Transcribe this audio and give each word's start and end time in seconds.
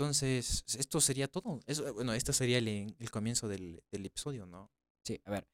Entonces, 0.00 0.64
esto 0.78 0.98
sería 0.98 1.28
todo. 1.28 1.60
Eso, 1.66 1.92
bueno, 1.92 2.14
esto 2.14 2.32
sería 2.32 2.56
el, 2.56 2.96
el 2.98 3.10
comienzo 3.10 3.48
del, 3.48 3.82
del 3.92 4.06
episodio, 4.06 4.46
¿no? 4.46 4.70
Sí, 5.04 5.20
a 5.26 5.30
ver. 5.30 5.46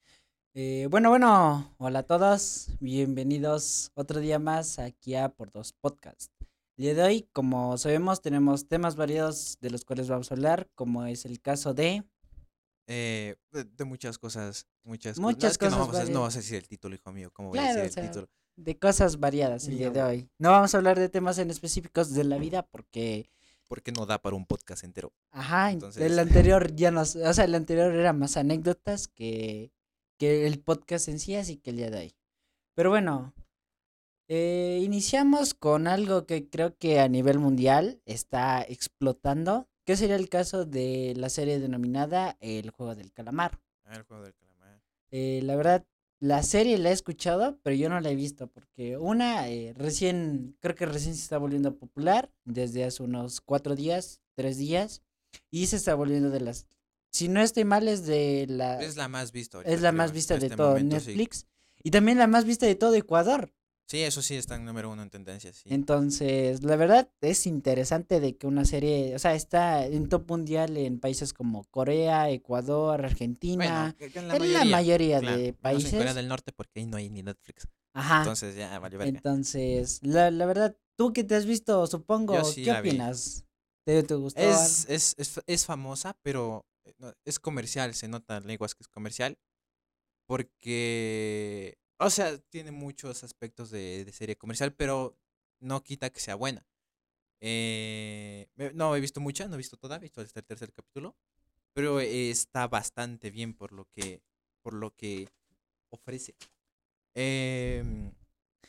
Eh, 0.54 0.86
bueno, 0.88 1.10
bueno, 1.10 1.74
hola 1.78 1.98
a 1.98 2.02
todos, 2.04 2.68
bienvenidos 2.78 3.90
otro 3.94 4.20
día 4.20 4.38
más 4.38 4.78
aquí 4.78 5.16
a 5.16 5.30
Por 5.30 5.50
Dos 5.50 5.72
Podcast. 5.72 6.30
El 6.78 6.84
día 6.84 6.94
de 6.94 7.02
hoy, 7.02 7.28
como 7.32 7.76
sabemos, 7.76 8.22
tenemos 8.22 8.68
temas 8.68 8.94
variados 8.94 9.58
de 9.60 9.70
los 9.70 9.84
cuales 9.84 10.08
vamos 10.08 10.30
a 10.30 10.34
hablar, 10.36 10.70
como 10.76 11.04
es 11.06 11.24
el 11.24 11.40
caso 11.40 11.74
de... 11.74 12.04
Eh, 12.86 13.34
de, 13.50 13.64
de 13.64 13.84
muchas 13.84 14.16
cosas, 14.16 14.68
muchas, 14.84 15.18
Muchas 15.18 15.58
cosas. 15.58 15.76
No, 15.76 15.82
es 15.86 15.88
que 15.88 15.92
no 15.92 15.92
vamos, 15.92 16.08
a, 16.08 16.12
no 16.12 16.20
vas 16.22 16.36
a 16.36 16.38
decir 16.38 16.54
el 16.54 16.68
título, 16.68 16.94
hijo 16.94 17.10
mío. 17.10 17.32
¿Cómo 17.32 17.48
voy 17.48 17.58
a 17.58 17.62
Claro, 17.62 17.82
decir 17.82 17.90
o 17.90 17.94
sea, 17.94 18.02
el 18.04 18.08
título? 18.10 18.28
de 18.58 18.78
cosas 18.78 19.18
variadas 19.18 19.66
el 19.66 19.76
día 19.76 19.90
de 19.90 20.02
hoy. 20.04 20.30
No 20.38 20.52
vamos 20.52 20.72
a 20.72 20.78
hablar 20.78 21.00
de 21.00 21.08
temas 21.08 21.36
en 21.38 21.50
específicos 21.50 22.14
de 22.14 22.22
la 22.22 22.38
vida 22.38 22.62
porque, 22.62 23.28
Porque 23.68 23.92
no 23.92 24.06
da 24.06 24.20
para 24.22 24.36
un 24.36 24.46
podcast 24.46 24.84
entero. 24.84 25.12
ajá, 25.32 25.72
Entonces- 25.72 26.02
el 26.02 26.18
anterior 26.18 26.74
ya 26.74 26.90
nos, 26.90 27.16
o 27.16 27.32
sea, 27.34 27.44
el 27.44 27.54
anterior 27.54 27.92
era 27.94 28.12
más 28.12 28.36
anécdotas 28.36 29.08
que, 29.08 29.72
que 30.18 30.46
el 30.46 30.60
podcast 30.60 31.08
en 31.08 31.18
sí, 31.18 31.34
así 31.36 31.56
que 31.58 31.70
el 31.70 31.76
día 31.76 31.90
de 31.90 31.98
hoy. 31.98 32.16
Pero 32.74 32.90
bueno, 32.90 33.34
eh, 34.28 34.80
iniciamos 34.82 35.54
con 35.54 35.86
algo 35.86 36.26
que 36.26 36.48
creo 36.48 36.76
que 36.76 37.00
a 37.00 37.08
nivel 37.08 37.38
mundial 37.38 38.00
está 38.06 38.62
explotando, 38.62 39.68
que 39.84 39.96
sería 39.96 40.16
el 40.16 40.28
caso 40.28 40.64
de 40.64 41.14
la 41.16 41.28
serie 41.28 41.58
denominada 41.60 42.36
El 42.40 42.70
Juego 42.70 42.94
del 42.94 43.12
Calamar. 43.12 43.60
Ah, 43.84 43.94
el 43.96 44.02
juego 44.02 44.24
del 44.24 44.34
calamar. 44.34 44.80
Eh, 45.12 45.40
la 45.44 45.54
verdad, 45.54 45.84
la 46.20 46.42
serie 46.42 46.78
la 46.78 46.90
he 46.90 46.92
escuchado, 46.92 47.58
pero 47.62 47.76
yo 47.76 47.88
no 47.88 48.00
la 48.00 48.10
he 48.10 48.16
visto 48.16 48.46
porque 48.48 48.96
una, 48.96 49.48
eh, 49.48 49.74
recién, 49.76 50.56
creo 50.60 50.74
que 50.74 50.86
recién 50.86 51.14
se 51.14 51.22
está 51.22 51.38
volviendo 51.38 51.76
popular 51.76 52.32
desde 52.44 52.84
hace 52.84 53.02
unos 53.02 53.40
cuatro 53.40 53.74
días, 53.74 54.20
tres 54.34 54.56
días, 54.58 55.02
y 55.50 55.66
se 55.66 55.76
está 55.76 55.94
volviendo 55.94 56.30
de 56.30 56.40
las, 56.40 56.66
si 57.10 57.28
no 57.28 57.40
estoy 57.40 57.64
mal, 57.64 57.88
es 57.88 58.06
de 58.06 58.46
la, 58.48 58.80
Es 58.82 58.96
la 58.96 59.08
más 59.08 59.32
vista. 59.32 59.60
es 59.64 59.82
la 59.82 59.92
más 59.92 60.12
vista 60.12 60.38
de 60.38 60.46
este 60.46 60.56
todo 60.56 60.70
momento, 60.70 61.00
sí. 61.00 61.08
Netflix 61.08 61.46
y 61.82 61.90
también 61.90 62.18
la 62.18 62.26
más 62.26 62.44
vista 62.44 62.66
de 62.66 62.74
todo 62.74 62.94
Ecuador. 62.94 63.52
Sí, 63.86 64.02
eso 64.02 64.20
sí 64.20 64.34
está 64.34 64.56
en 64.56 64.64
número 64.64 64.90
uno 64.90 65.02
en 65.02 65.10
tendencias. 65.10 65.56
Sí. 65.58 65.68
Entonces, 65.72 66.64
la 66.64 66.74
verdad 66.74 67.08
es 67.20 67.46
interesante 67.46 68.18
de 68.18 68.36
que 68.36 68.48
una 68.48 68.64
serie, 68.64 69.14
o 69.14 69.18
sea, 69.20 69.34
está 69.34 69.86
en 69.86 70.08
top 70.08 70.28
mundial 70.28 70.76
en 70.76 70.98
países 70.98 71.32
como 71.32 71.64
Corea, 71.64 72.28
Ecuador, 72.30 73.04
Argentina, 73.04 73.94
en 74.00 74.52
la 74.52 74.64
mayoría 74.64 75.20
claro, 75.20 75.36
de 75.36 75.42
menos 75.44 75.60
países. 75.60 75.92
En 75.92 76.00
Corea 76.00 76.14
del 76.14 76.26
Norte 76.26 76.52
porque 76.52 76.80
ahí 76.80 76.86
no 76.86 76.96
hay 76.96 77.10
ni 77.10 77.22
Netflix. 77.22 77.68
Ajá. 77.92 78.18
Entonces 78.18 78.56
ya 78.56 78.76
valió 78.80 78.98
verga. 78.98 79.16
Entonces, 79.16 80.00
la, 80.02 80.32
la 80.32 80.46
verdad, 80.46 80.76
tú 80.96 81.12
que 81.12 81.22
te 81.22 81.36
has 81.36 81.46
visto, 81.46 81.86
supongo, 81.86 82.42
sí 82.44 82.64
¿qué 82.64 82.72
opinas? 82.72 83.44
¿Te, 83.84 84.02
te 84.02 84.14
gustó? 84.16 84.40
Es, 84.40 84.84
es, 84.88 85.14
es, 85.16 85.40
es 85.46 85.64
famosa, 85.64 86.18
pero 86.22 86.66
eh, 86.84 86.92
es 87.24 87.38
comercial, 87.38 87.94
se 87.94 88.08
nota 88.08 88.38
en 88.38 88.48
lenguas 88.48 88.74
que 88.74 88.82
es 88.82 88.88
comercial. 88.88 89.38
Porque, 90.26 91.78
o 91.98 92.10
sea, 92.10 92.38
tiene 92.38 92.70
muchos 92.72 93.24
aspectos 93.24 93.70
de, 93.70 94.04
de 94.04 94.12
serie 94.12 94.36
comercial, 94.36 94.72
pero 94.74 95.18
no 95.60 95.82
quita 95.82 96.10
que 96.10 96.20
sea 96.20 96.34
buena. 96.34 96.66
Eh, 97.40 98.48
no 98.74 98.96
he 98.96 99.00
visto 99.00 99.20
mucha, 99.20 99.46
no 99.48 99.54
he 99.54 99.58
visto 99.58 99.76
toda, 99.76 99.96
he 99.96 100.00
visto 100.00 100.20
hasta 100.20 100.40
el 100.40 100.46
tercer 100.46 100.72
capítulo, 100.72 101.16
pero 101.72 102.00
está 102.00 102.66
bastante 102.68 103.30
bien 103.30 103.54
por 103.54 103.72
lo 103.72 103.86
que, 103.90 104.22
por 104.62 104.74
lo 104.74 104.94
que 104.94 105.28
ofrece. 105.90 106.34
Em, 107.14 108.12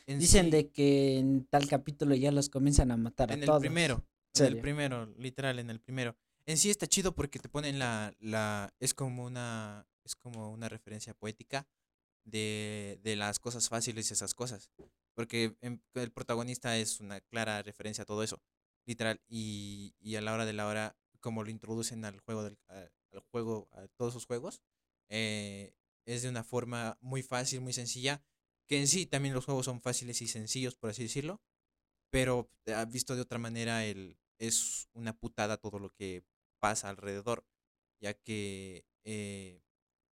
en 0.05 0.19
Dicen 0.19 0.45
sí- 0.45 0.51
de 0.51 0.69
que 0.71 1.17
en 1.17 1.45
tal 1.47 1.67
capítulo 1.67 2.15
ya 2.15 2.31
los 2.31 2.49
comienzan 2.49 2.91
a 2.91 2.97
matar 2.97 3.31
en 3.31 3.39
a 3.39 3.41
el 3.41 3.45
todos. 3.45 3.59
primero. 3.61 4.05
En 4.35 4.45
el 4.45 4.59
primero, 4.59 5.05
literal, 5.17 5.57
en 5.59 5.69
el 5.71 5.79
primero. 5.79 6.15
En 6.45 6.57
sí 6.57 6.69
está 6.69 6.85
chido 6.87 7.13
porque 7.15 7.39
te 7.39 7.49
ponen 7.49 7.79
la, 7.79 8.13
la, 8.19 8.71
es 8.79 8.93
como 8.93 9.25
una, 9.25 9.87
es 10.03 10.15
como 10.15 10.51
una 10.51 10.69
referencia 10.69 11.13
poética 11.15 11.67
de, 12.27 12.99
de 13.03 13.15
las 13.15 13.39
cosas 13.39 13.69
fáciles 13.69 14.09
y 14.09 14.13
esas 14.13 14.33
cosas. 14.35 14.69
Porque 15.15 15.55
en- 15.61 15.81
el 15.95 16.11
protagonista 16.11 16.77
es 16.77 16.99
una 16.99 17.21
clara 17.21 17.61
referencia 17.63 18.03
a 18.03 18.05
todo 18.05 18.23
eso, 18.23 18.41
literal. 18.85 19.21
Y, 19.27 19.95
y 19.99 20.15
a 20.15 20.21
la 20.21 20.33
hora 20.33 20.45
de 20.45 20.53
la 20.53 20.67
hora, 20.67 20.95
como 21.19 21.43
lo 21.43 21.49
introducen 21.49 22.05
al 22.05 22.19
juego, 22.21 22.43
del, 22.43 22.57
a- 22.67 22.89
al 23.13 23.19
juego, 23.31 23.67
a 23.71 23.87
todos 23.97 24.13
sus 24.13 24.25
juegos, 24.25 24.61
eh, 25.09 25.73
es 26.05 26.21
de 26.21 26.29
una 26.29 26.43
forma 26.43 26.97
muy 27.01 27.23
fácil, 27.23 27.61
muy 27.61 27.73
sencilla. 27.73 28.21
Que 28.67 28.79
en 28.79 28.87
sí 28.87 29.05
también 29.05 29.33
los 29.33 29.45
juegos 29.45 29.65
son 29.65 29.81
fáciles 29.81 30.21
y 30.21 30.27
sencillos, 30.27 30.75
por 30.75 30.89
así 30.89 31.03
decirlo 31.03 31.41
pero 32.09 32.49
ah, 32.75 32.85
visto 32.85 33.15
de 33.15 33.21
otra 33.21 33.39
manera 33.39 33.85
el, 33.85 34.17
es 34.39 34.89
una 34.93 35.13
putada 35.17 35.57
todo 35.57 35.79
lo 35.79 35.89
que 35.91 36.23
pasa 36.59 36.89
alrededor, 36.89 37.45
ya 38.01 38.13
que 38.13 38.85
eh, 39.03 39.61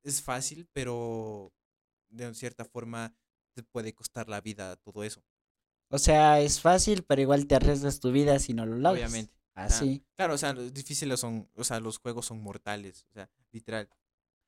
es 0.04 0.22
fácil, 0.22 0.68
pero 0.74 1.54
de 2.10 2.34
cierta 2.36 2.66
forma 2.66 3.14
te 3.54 3.64
puede 3.64 3.94
costar 3.94 4.28
la 4.30 4.42
vida 4.42 4.76
todo 4.78 5.04
eso. 5.04 5.24
O 5.90 5.98
sea, 6.00 6.42
es 6.42 6.60
fácil, 6.62 7.04
pero 7.04 7.22
igual 7.22 7.48
te 7.48 7.56
arriesgas 7.56 8.00
tu 8.00 8.12
vida 8.12 8.40
si 8.40 8.54
no 8.54 8.66
lo 8.66 8.76
logras. 8.76 8.94
Obviamente. 9.10 9.34
Así. 9.54 10.04
Claro, 10.18 10.34
o 10.34 10.38
sea, 10.38 10.54
los 10.54 10.74
difíciles 10.74 11.20
son, 11.20 11.50
o 11.56 11.64
sea, 11.64 11.80
los 11.80 12.00
juegos 12.00 12.26
son 12.26 12.42
mortales, 12.42 13.06
o 13.12 13.14
sea, 13.14 13.30
literal. 13.52 13.90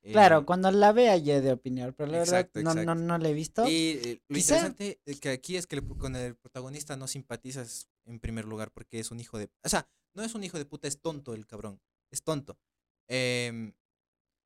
Claro, 0.03 0.40
Eh, 0.40 0.45
cuando 0.45 0.69
la 0.72 0.91
vea 0.91 1.16
ya 1.18 1.40
de 1.41 1.51
opinión, 1.51 1.94
pero 1.97 2.12
la 2.12 2.19
Exacto, 2.19 2.59
verdad 2.59 2.75
no, 2.75 2.84
no, 2.84 2.95
no 2.95 3.18
la 3.18 3.29
he 3.29 3.34
visto. 3.34 3.68
Y 3.68 4.00
eh, 4.03 4.22
lo 4.28 4.35
Quizá- 4.35 4.56
interesante 4.57 5.00
que 5.22 5.29
aquí 5.29 5.56
es 5.57 5.68
que 5.68 5.81
con 5.81 6.16
el 6.16 6.35
protagonista 6.35 6.95
no 6.97 7.07
simpatizas 7.07 7.88
en 8.06 8.19
primer 8.19 8.45
lugar 8.45 8.72
porque 8.72 9.00
es 9.00 9.12
un 9.12 9.19
hijo 9.19 9.38
de... 9.38 9.50
O 9.63 9.69
sea, 9.69 9.88
no 10.13 10.24
es 10.24 10.34
un 10.35 10.44
hijo 10.44 10.57
de 10.57 10.66
puta, 10.66 10.88
es 10.88 11.00
tonto 11.01 11.34
el 11.34 11.45
cabrón. 11.45 11.81
Es 12.12 12.24
tonto. 12.24 12.57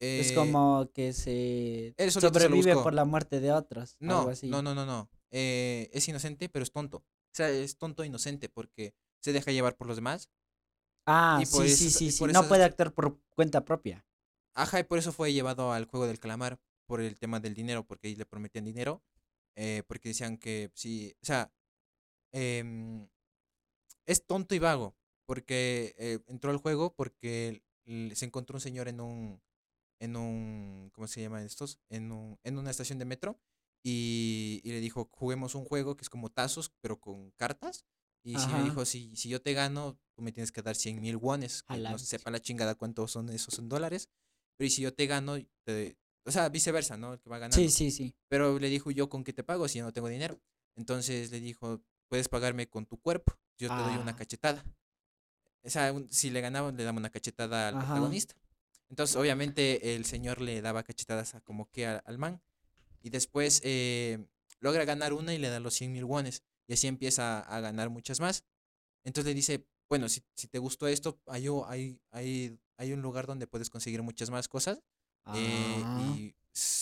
Es 0.02 0.32
eh, 0.32 0.36
como 0.36 0.90
que 0.94 1.14
se 1.14 1.94
sobrevive 2.10 2.74
por 2.74 2.94
la 2.94 3.06
muerte 3.06 3.40
de 3.40 3.52
otros. 3.52 3.96
No, 4.00 4.20
algo 4.20 4.32
así. 4.32 4.48
no, 4.50 4.62
no, 4.62 4.74
no, 4.74 4.86
no. 4.86 5.10
Eh, 5.30 5.90
es 5.94 6.08
inocente, 6.08 6.50
pero 6.50 6.64
es 6.64 6.72
tonto. 6.72 6.98
O 6.98 7.34
sea, 7.34 7.50
es 7.50 7.78
tonto 7.78 8.04
e 8.04 8.08
inocente 8.08 8.50
porque 8.50 8.94
se 9.22 9.32
deja 9.32 9.52
llevar 9.52 9.78
por 9.78 9.88
los 9.88 9.96
demás. 9.98 10.30
Ah, 11.06 11.40
y 11.42 11.46
sí, 11.46 11.70
sí, 11.70 11.88
eso- 11.88 12.00
sí, 12.00 12.12
sí. 12.12 12.26
No 12.26 12.48
puede 12.48 12.64
actuar 12.64 12.94
por 12.94 13.20
cuenta 13.36 13.64
propia. 13.64 14.06
Ajá, 14.54 14.80
y 14.80 14.84
por 14.84 14.98
eso 15.00 15.14
fue 15.14 15.32
llevado 15.34 15.72
al 15.72 15.86
juego 15.86 16.08
del 16.08 16.20
calamar 16.20 16.60
por 16.88 17.00
el 17.02 17.18
tema 17.18 17.40
del 17.40 17.54
dinero, 17.54 17.86
porque 17.86 18.08
ahí 18.08 18.16
le 18.16 18.26
prometían 18.26 18.66
dinero, 18.66 19.02
eh, 19.56 19.84
porque 19.88 20.10
decían 20.10 20.38
que 20.38 20.72
sí, 20.74 21.16
o 21.22 21.26
sea, 21.26 21.52
em, 22.34 23.08
es 24.06 24.26
tonto 24.26 24.56
y 24.56 24.60
vago, 24.60 24.96
porque 25.26 25.96
eh, 25.98 26.20
entró 26.28 26.52
al 26.52 26.58
juego 26.58 26.94
porque 26.96 27.62
se 27.86 28.26
encontró 28.26 28.58
un 28.58 28.62
señor 28.62 28.88
en 28.88 29.00
un, 29.02 29.42
en 30.02 30.16
un, 30.18 30.90
¿cómo 30.94 31.08
se 31.08 31.22
llaman 31.22 31.46
estos? 31.46 31.80
En, 31.90 32.12
un, 32.12 32.38
en 32.44 32.58
una 32.58 32.72
estación 32.72 33.00
de 33.00 33.06
metro 33.06 33.40
y, 33.84 34.60
y 34.64 34.72
le 34.72 34.80
dijo, 34.82 35.08
juguemos 35.12 35.56
un 35.56 35.64
juego 35.66 35.96
que 35.96 36.04
es 36.04 36.10
como 36.10 36.30
tazos, 36.30 36.72
pero 36.82 37.00
con 37.00 37.32
cartas. 37.32 37.86
Y 38.24 38.38
si 38.38 38.48
le 38.52 38.62
dijo, 38.64 38.86
si, 38.86 39.16
si 39.16 39.30
yo 39.30 39.42
te 39.42 39.54
gano, 39.54 39.98
tú 40.16 40.22
me 40.22 40.32
tienes 40.32 40.52
que 40.52 40.62
dar 40.62 40.76
100 40.76 41.02
mil 41.02 41.16
wones, 41.18 41.64
que 41.64 41.78
no 41.78 41.98
sepa 41.98 42.30
la 42.30 42.40
chingada 42.40 42.76
cuántos 42.76 43.12
son 43.12 43.30
esos 43.30 43.58
en 43.58 43.68
dólares. 43.70 44.10
Pero 44.58 44.68
y 44.68 44.70
si 44.70 44.82
yo 44.84 44.94
te 44.94 45.08
gano, 45.08 45.38
te- 45.64 45.98
o 46.26 46.32
sea, 46.32 46.50
viceversa, 46.50 46.98
¿no? 46.98 47.14
El 47.14 47.20
que 47.20 47.30
va 47.30 47.40
ganando. 47.40 47.56
Sí, 47.58 47.70
sí, 47.72 47.90
sí. 47.90 48.14
Pero 48.28 48.60
le 48.60 48.70
dijo 48.70 48.92
yo 48.92 49.10
con 49.10 49.24
qué 49.24 49.34
te 49.34 49.44
pago 49.44 49.68
si 49.68 49.80
yo 49.80 49.86
no 49.86 49.92
tengo 49.94 50.08
dinero. 50.08 50.40
Entonces 50.76 51.32
le 51.32 51.40
dijo, 51.40 51.82
puedes 52.10 52.30
pagarme 52.30 52.68
con 52.70 52.86
tu 52.86 53.00
cuerpo, 53.02 53.34
yo 53.58 53.70
te 53.70 53.76
doy 53.84 53.98
una 53.98 54.12
Ah. 54.12 54.16
cachetada. 54.16 54.64
O 55.64 55.70
sea, 55.70 55.92
un- 55.94 56.12
si 56.12 56.30
le 56.30 56.42
ganaba, 56.42 56.72
le 56.72 56.84
daba 56.84 56.98
una 56.98 57.10
cachetada 57.10 57.70
al 57.70 57.76
Ajá. 57.76 57.86
protagonista. 57.88 58.36
Entonces, 58.92 59.16
obviamente, 59.16 59.96
el 59.96 60.04
señor 60.04 60.42
le 60.42 60.62
daba 60.62 60.84
cachetadas 60.84 61.34
a 61.34 61.42
como 61.42 61.70
que 61.72 61.88
al 61.88 62.18
man. 62.18 62.42
Y 63.02 63.10
después 63.10 63.62
eh, 63.64 64.20
logra 64.60 64.84
ganar 64.84 65.14
una 65.14 65.34
y 65.34 65.38
le 65.38 65.48
da 65.48 65.62
los 65.62 65.74
100 65.76 65.94
mil 65.94 66.04
wones. 66.04 66.44
Y 66.68 66.74
así 66.74 66.88
empieza 66.88 67.40
a 67.40 67.62
ganar 67.62 67.90
muchas 67.90 68.20
más. 68.20 68.44
Entonces 69.06 69.30
le 69.30 69.34
dice, 69.34 69.66
bueno, 69.90 70.10
si, 70.10 70.22
si 70.36 70.48
te 70.50 70.60
gustó 70.60 70.88
esto, 70.88 71.22
hay, 71.26 71.48
hay, 71.68 72.00
hay, 72.12 72.60
hay 72.76 72.92
un 72.92 73.02
lugar 73.02 73.28
donde 73.28 73.48
puedes 73.48 73.70
conseguir 73.70 74.04
muchas 74.04 74.30
más 74.30 74.50
cosas 74.50 74.80
eh, 75.36 75.82
Ah. 75.84 76.16
y, 76.18 76.36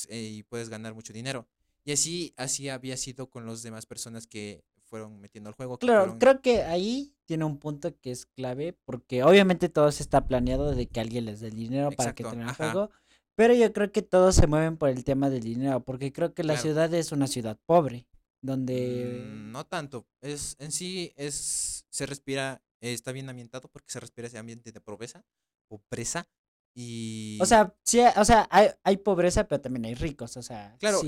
eh, 0.09 0.19
y 0.19 0.43
puedes 0.43 0.69
ganar 0.69 0.95
mucho 0.95 1.13
dinero. 1.13 1.47
Y 1.85 1.91
así, 1.91 2.33
así 2.37 2.69
había 2.69 2.97
sido 2.97 3.29
con 3.29 3.45
las 3.45 3.61
demás 3.61 3.85
personas 3.85 4.25
que 4.25 4.63
fueron 4.89 5.19
metiendo 5.19 5.49
al 5.49 5.55
juego. 5.55 5.77
Claro, 5.77 6.01
fueron- 6.03 6.19
creo 6.19 6.41
que 6.41 6.63
ahí 6.63 7.13
tiene 7.25 7.45
un 7.45 7.57
punto 7.57 7.95
que 7.99 8.11
es 8.11 8.25
clave, 8.25 8.77
porque 8.85 9.23
obviamente 9.23 9.69
todo 9.69 9.91
se 9.91 10.03
está 10.03 10.25
planeado 10.27 10.71
de 10.75 10.87
que 10.87 10.99
alguien 10.99 11.25
les 11.25 11.39
dé 11.41 11.47
el 11.49 11.55
dinero 11.55 11.91
para 11.91 12.13
que 12.15 12.23
Exacto, 12.23 12.31
tengan 12.31 12.49
el 12.49 12.55
juego, 12.55 12.89
pero 13.35 13.53
yo 13.53 13.71
creo 13.71 13.91
que 13.91 14.01
todos 14.01 14.35
se 14.35 14.47
mueven 14.47 14.77
por 14.77 14.89
el 14.89 15.03
tema 15.03 15.29
del 15.29 15.43
dinero, 15.43 15.79
porque 15.81 16.11
creo 16.11 16.33
que 16.33 16.43
la 16.43 16.53
Claro. 16.55 16.61
ciudad 16.63 16.93
es 16.93 17.11
una 17.11 17.27
ciudad 17.27 17.57
pobre, 17.65 18.07
donde... 18.41 19.21
Mm, 19.33 19.51
no 19.51 19.65
tanto. 19.65 20.05
Es, 20.21 20.55
en 20.59 20.71
sí 20.71 21.13
es, 21.15 21.85
se 21.89 22.05
respira, 22.05 22.61
eh, 22.81 22.93
está 22.93 23.11
bien 23.11 23.29
ambientado 23.29 23.69
porque 23.69 23.91
se 23.91 23.99
respira 23.99 24.27
ese 24.27 24.37
ambiente 24.39 24.71
de 24.71 24.81
pobreza, 24.81 25.23
pobreza. 25.69 26.27
Y, 26.75 27.37
O 27.41 27.45
sea, 27.45 27.75
sí, 27.83 27.99
o 28.15 28.25
sea, 28.25 28.47
hay, 28.51 28.69
hay 28.83 28.97
pobreza, 28.97 29.45
pero 29.47 29.59
también 29.61 29.85
hay 29.85 29.95
ricos, 29.95 30.37
o 30.37 30.41
sea, 30.41 30.75
claro, 30.79 31.01
sí. 31.01 31.07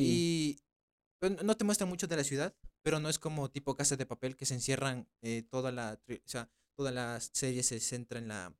y 1.22 1.34
no 1.44 1.56
te 1.56 1.64
muestra 1.64 1.86
mucho 1.86 2.08
de 2.08 2.18
la 2.18 2.24
ciudad, 2.24 2.54
pero 2.82 3.00
no 3.00 3.10
es 3.10 3.20
como 3.20 3.50
tipo 3.50 3.76
casa 3.76 3.96
de 3.98 4.06
papel 4.06 4.36
que 4.36 4.46
se 4.46 4.54
encierran 4.56 5.08
eh, 5.22 5.44
toda 5.50 5.72
la, 5.72 6.00
o 6.10 6.16
sea, 6.26 6.50
toda 6.76 6.92
la 6.92 7.20
serie 7.20 7.64
se 7.64 7.80
centra 7.80 8.20
en 8.20 8.28
la, 8.28 8.54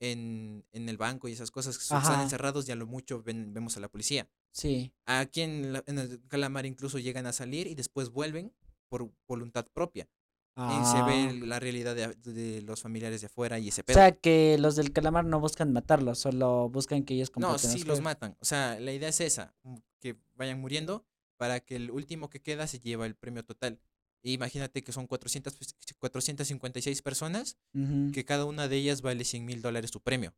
en, 0.00 0.64
en 0.72 0.88
el 0.88 0.96
banco 0.96 1.28
y 1.28 1.32
esas 1.32 1.50
cosas 1.50 1.78
que 1.78 1.84
son- 1.84 1.98
están 2.02 2.20
encerrados, 2.20 2.66
ya 2.66 2.74
lo 2.74 2.86
mucho 2.86 3.22
ven- 3.22 3.52
vemos 3.54 3.76
a 3.76 3.80
la 3.80 3.88
policía. 3.88 4.28
Sí. 4.52 4.92
Aquí 5.06 5.42
en, 5.42 5.72
la- 5.72 5.84
en 5.86 5.98
el 5.98 6.20
calamar 6.28 6.66
incluso 6.66 6.98
llegan 6.98 7.26
a 7.26 7.32
salir 7.32 7.66
y 7.66 7.74
después 7.74 8.10
vuelven 8.10 8.52
por 8.88 9.10
voluntad 9.26 9.66
propia. 9.72 10.08
Y 10.54 10.84
se 10.84 10.98
Ah. 10.98 11.06
ve 11.06 11.32
la 11.46 11.58
realidad 11.60 11.94
de, 11.96 12.08
de 12.30 12.60
los 12.60 12.82
familiares 12.82 13.22
de 13.22 13.28
afuera 13.28 13.58
y 13.58 13.68
ese 13.68 13.80
O 13.80 13.84
pedo. 13.84 13.94
sea, 13.94 14.12
que 14.12 14.58
los 14.58 14.76
del 14.76 14.92
calamar 14.92 15.24
no 15.24 15.40
buscan 15.40 15.72
matarlos, 15.72 16.18
solo 16.18 16.68
buscan 16.68 17.04
que 17.04 17.14
ellos 17.14 17.32
no, 17.36 17.56
sí 17.58 17.84
los 17.84 18.02
matan. 18.02 18.36
O 18.38 18.44
sea, 18.44 18.78
la 18.78 18.92
idea 18.92 19.08
es 19.08 19.22
esa, 19.22 19.54
mm, 19.62 19.76
que 19.98 20.18
vayan 20.34 20.60
muriendo 20.60 21.06
para 21.42 21.58
que 21.58 21.74
el 21.74 21.90
último 21.90 22.30
que 22.30 22.40
queda 22.40 22.68
se 22.68 22.78
lleva 22.78 23.04
el 23.04 23.16
premio 23.16 23.44
total. 23.44 23.80
E 24.22 24.30
imagínate 24.30 24.84
que 24.84 24.92
son 24.92 25.08
400, 25.08 25.56
pues, 25.56 25.74
456 25.98 27.02
personas, 27.02 27.56
Ujú. 27.74 28.12
que 28.12 28.24
cada 28.24 28.44
una 28.44 28.68
de 28.68 28.76
ellas 28.76 29.02
vale 29.02 29.24
100 29.24 29.44
mil 29.44 29.60
dólares 29.60 29.90
su 29.90 30.00
premio. 30.00 30.32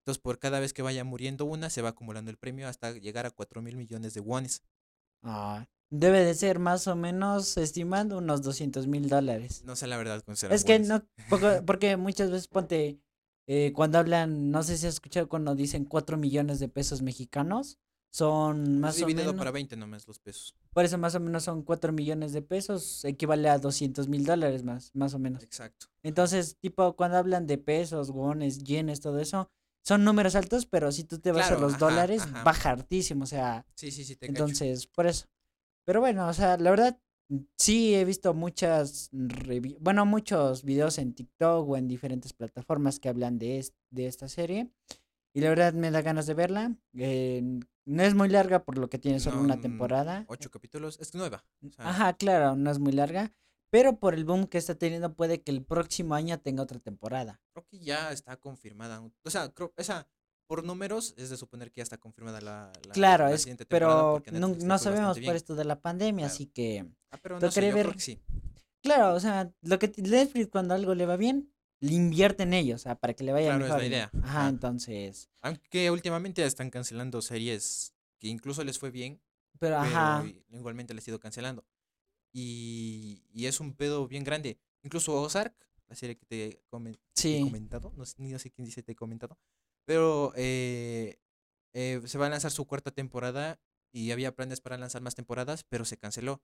Entonces, 0.00 0.20
por 0.20 0.40
cada 0.40 0.58
vez 0.58 0.72
que 0.72 0.82
vaya 0.82 1.04
muriendo 1.04 1.44
una, 1.44 1.70
se 1.70 1.82
va 1.82 1.90
acumulando 1.90 2.32
el 2.32 2.36
premio 2.36 2.66
hasta 2.66 2.90
llegar 2.98 3.26
a 3.26 3.30
4 3.30 3.62
mil 3.62 3.76
millones 3.76 4.12
de 4.12 4.18
wones. 4.18 4.64
Ah, 5.22 5.68
debe 5.88 6.24
de 6.24 6.34
ser 6.34 6.58
más 6.58 6.88
o 6.88 6.96
menos, 6.96 7.56
estimando, 7.56 8.18
unos 8.18 8.42
200 8.42 8.88
mil 8.88 9.08
dólares. 9.08 9.62
No 9.64 9.76
sé 9.76 9.86
la 9.86 9.98
verdad 9.98 10.20
con 10.22 10.34
Es 10.34 10.64
que 10.64 10.72
wones. 10.72 10.88
no, 10.88 11.06
porque 11.64 11.96
muchas 11.96 12.32
veces 12.32 12.48
ponte, 12.48 12.98
eh, 13.46 13.72
cuando 13.72 13.98
hablan, 13.98 14.50
no 14.50 14.64
sé 14.64 14.76
si 14.78 14.88
has 14.88 14.94
escuchado 14.94 15.28
cuando 15.28 15.54
dicen 15.54 15.84
4 15.84 16.16
millones 16.16 16.58
de 16.58 16.68
pesos 16.68 17.02
mexicanos, 17.02 17.78
son 18.10 18.80
más 18.80 18.94
o 18.96 19.06
Dividido 19.06 19.24
menos, 19.26 19.38
para 19.38 19.50
20 19.50 19.76
nomás 19.76 20.06
los 20.08 20.18
pesos. 20.18 20.54
por 20.72 20.84
eso 20.84 20.98
más 20.98 21.14
o 21.14 21.20
menos 21.20 21.44
son 21.44 21.62
4 21.62 21.92
millones 21.92 22.32
de 22.32 22.42
pesos, 22.42 23.04
equivale 23.04 23.48
a 23.48 23.58
200 23.58 24.08
mil 24.08 24.24
dólares 24.24 24.62
más, 24.64 24.90
más 24.94 25.14
o 25.14 25.18
menos. 25.18 25.42
Exacto. 25.42 25.86
Entonces, 26.02 26.56
tipo, 26.58 26.96
cuando 26.96 27.18
hablan 27.18 27.46
de 27.46 27.58
pesos, 27.58 28.10
wones, 28.10 28.58
yenes, 28.64 29.00
todo 29.00 29.18
eso, 29.20 29.50
son 29.84 30.04
números 30.04 30.34
altos, 30.34 30.66
pero 30.66 30.90
si 30.92 31.04
tú 31.04 31.18
te 31.18 31.30
vas 31.32 31.46
Claro, 31.48 31.58
a 31.58 31.60
los 31.60 31.74
ajá, 31.74 31.86
dólares, 31.90 32.22
ajá. 32.22 32.44
baja 32.44 32.70
hartísimo, 32.70 33.24
o 33.24 33.26
sea, 33.26 33.64
Sí, 33.74 33.90
sí, 33.90 34.04
sí, 34.04 34.16
te 34.16 34.26
cacho. 34.26 34.32
entonces, 34.32 34.86
por 34.86 35.06
eso. 35.06 35.26
Pero 35.86 36.00
bueno, 36.00 36.26
o 36.28 36.32
sea, 36.32 36.56
la 36.58 36.70
verdad, 36.70 37.00
sí 37.56 37.94
he 37.94 38.04
visto 38.04 38.34
muchas, 38.34 39.08
bueno, 39.80 40.04
muchos 40.06 40.64
videos 40.64 40.98
en 40.98 41.14
TikTok 41.14 41.68
o 41.68 41.76
en 41.76 41.86
diferentes 41.88 42.32
plataformas 42.32 42.98
que 42.98 43.08
hablan 43.08 43.38
de, 43.38 43.58
es- 43.58 43.74
de 43.90 44.06
esta 44.06 44.28
serie. 44.28 44.70
Y 45.32 45.40
la 45.40 45.48
verdad 45.50 45.72
me 45.74 45.90
da 45.90 46.02
ganas 46.02 46.26
de 46.26 46.34
verla. 46.34 46.74
eh, 46.94 47.42
no 47.86 48.02
es 48.04 48.14
muy 48.14 48.28
larga 48.28 48.62
por 48.64 48.78
lo 48.78 48.88
que 48.88 48.98
tiene 48.98 49.18
solo 49.20 49.38
No, 49.38 49.42
una 49.42 49.56
mm, 49.56 49.60
temporada. 49.62 50.24
Ocho 50.28 50.50
capítulos. 50.50 50.98
Es 51.00 51.14
nueva. 51.14 51.44
o 51.66 51.70
sea, 51.72 51.88
Ajá, 51.88 52.12
claro, 52.14 52.54
no 52.56 52.70
es 52.70 52.78
muy 52.78 52.92
larga. 52.92 53.32
Pero 53.70 53.98
por 53.98 54.14
el 54.14 54.24
boom 54.24 54.46
que 54.46 54.58
está 54.58 54.74
teniendo, 54.76 55.14
puede 55.14 55.42
que 55.42 55.50
el 55.52 55.64
próximo 55.64 56.14
año 56.14 56.38
tenga 56.40 56.62
otra 56.62 56.78
temporada. 56.80 57.40
Creo 57.52 57.66
que 57.68 57.78
ya 57.78 58.12
está 58.12 58.36
confirmada. 58.36 59.00
O 59.24 59.30
sea, 59.30 59.48
creo, 59.50 59.72
esa, 59.76 60.08
por 60.48 60.64
números, 60.64 61.14
es 61.16 61.30
de 61.30 61.36
suponer 61.36 61.70
que 61.70 61.78
ya 61.78 61.84
está 61.84 61.96
confirmada 61.98 62.40
la, 62.40 62.72
la- 62.86 62.92
Claro, 62.94 63.24
la 63.26 63.32
es, 63.34 63.42
siguiente 63.42 63.64
temporada 63.64 64.20
pero 64.24 64.38
no, 64.40 64.48
no 64.48 64.78
sabemos 64.78 65.18
por 65.20 65.36
esto 65.36 65.54
de 65.54 65.64
la 65.64 65.80
pandemia, 65.80 66.24
Claro. 66.26 66.34
así 66.34 66.46
que... 66.46 66.86
Ah, 67.12 67.18
pero 67.22 67.38
no 67.40 67.50
sé, 67.50 67.60
yo 67.62 67.72
creo 67.72 67.74
ver. 67.86 67.94
que 67.94 68.00
sí. 68.00 68.20
Claro, 68.82 69.14
o 69.14 69.20
sea, 69.20 69.52
lo 69.62 69.78
que 69.78 69.92
Netflix 69.98 70.48
cuando 70.48 70.74
algo 70.74 70.94
le 70.94 71.06
va 71.06 71.16
bien, 71.16 71.52
le 71.80 71.92
invierte 71.94 72.42
en 72.44 72.54
ellos, 72.54 72.82
o 72.82 72.84
sea, 72.84 72.96
para 72.96 73.14
que 73.14 73.24
le 73.24 73.32
vaya 73.32 73.52
Claro, 73.52 73.66
es 73.66 73.74
la 73.74 73.84
mejor. 73.84 73.86
¿no? 73.86 73.86
idea, 73.86 74.14
Ajá, 74.22 74.48
ajá. 74.48 74.48
entonces, 74.48 75.30
Aunque 75.42 75.90
últimamente 75.90 76.44
están 76.44 76.70
cancelando 76.70 77.22
series 77.22 77.94
que 78.20 78.28
incluso 78.28 78.64
les 78.64 78.78
fue 78.78 78.90
bien, 78.90 79.20
pero 79.58 79.76
pero 79.78 79.80
ajá, 79.80 80.24
igualmente 80.50 80.94
les 80.94 81.06
he 81.08 81.10
ido 81.12 81.20
cancelando. 81.20 81.64
Y, 82.32 83.24
y 83.32 83.46
es 83.46 83.60
un 83.60 83.74
pedo 83.74 84.08
bien 84.08 84.24
grande. 84.24 84.60
Incluso 84.84 85.14
Ozark, 85.20 85.54
la 85.88 85.96
serie 85.96 86.16
que 86.16 86.26
te, 86.26 86.62
comen- 86.70 87.00
te 87.30 87.36
he 87.36 87.38
sí, 87.38 87.40
comentado, 87.40 87.92
no 87.96 88.06
sé, 88.06 88.16
ni 88.18 88.32
no 88.32 88.38
sé 88.40 88.50
quién 88.52 88.66
dice 88.66 88.82
te 88.82 88.92
he 88.92 88.96
comentado, 88.96 89.38
pero 89.86 90.32
eh, 90.36 91.18
eh, 91.74 92.02
se 92.06 92.18
va 92.18 92.26
a 92.26 92.30
lanzar 92.30 92.52
su 92.52 92.66
cuarta 92.66 92.90
temporada 92.92 93.60
y 93.92 94.12
había 94.12 94.34
planes 94.36 94.60
para 94.62 94.78
lanzar 94.78 95.02
más 95.02 95.14
temporadas, 95.16 95.64
pero 95.64 95.84
se 95.86 95.98
canceló. 95.98 96.42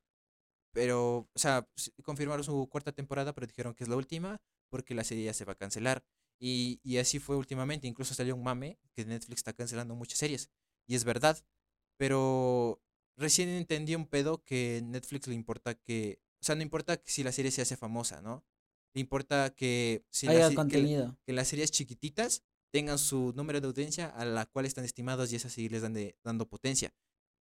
Pero, 0.73 1.29
o 1.35 1.38
sea, 1.38 1.67
confirmaron 2.05 2.44
su 2.44 2.69
cuarta 2.69 2.93
temporada, 2.93 3.35
pero 3.35 3.47
dijeron 3.47 3.75
que 3.75 3.85
es 3.85 3.88
la 3.88 3.97
última 3.97 4.41
porque 4.68 4.94
la 4.94 5.04
serie 5.04 5.24
ya 5.24 5.32
se 5.34 5.44
va 5.44 5.52
a 5.52 5.56
cancelar. 5.58 6.04
Y, 6.38 6.80
y 6.82 6.98
así 6.98 7.18
fue 7.18 7.36
últimamente. 7.36 7.86
Incluso 7.86 8.14
salió 8.14 8.34
un 8.34 8.42
mame 8.42 8.78
que 8.94 9.04
Netflix 9.04 9.38
está 9.38 9.52
cancelando 9.54 9.94
muchas 9.94 10.18
series. 10.18 10.50
Y 10.86 10.94
es 10.94 11.04
verdad. 11.04 11.38
Pero 11.96 12.82
recién 13.16 13.48
entendí 13.48 13.94
un 13.94 14.06
pedo 14.06 14.42
que 14.44 14.82
Netflix 14.84 15.26
le 15.28 15.34
importa 15.34 15.74
que. 15.74 16.20
O 16.40 16.44
sea, 16.44 16.54
no 16.54 16.62
importa 16.62 17.00
si 17.04 17.22
la 17.22 17.32
serie 17.32 17.50
se 17.50 17.62
hace 17.62 17.76
famosa, 17.76 18.20
¿no? 18.20 18.44
Le 18.94 19.00
importa 19.00 19.54
que 19.54 20.04
si 20.10 20.26
haya 20.28 20.48
se- 20.48 20.50
que 20.50 20.54
la- 20.54 20.62
contenido. 20.62 21.18
que 21.24 21.32
las 21.32 21.48
series 21.48 21.70
chiquititas 21.70 22.42
tengan 22.72 22.98
su 22.98 23.32
número 23.34 23.60
de 23.60 23.66
audiencia 23.68 24.06
a 24.08 24.24
la 24.24 24.44
cual 24.46 24.66
están 24.66 24.84
estimados 24.84 25.32
y 25.32 25.36
esas 25.36 25.52
sí 25.52 25.68
les 25.68 25.82
dan 25.82 25.94
de, 25.94 26.18
dando 26.22 26.46
potencia. 26.48 26.94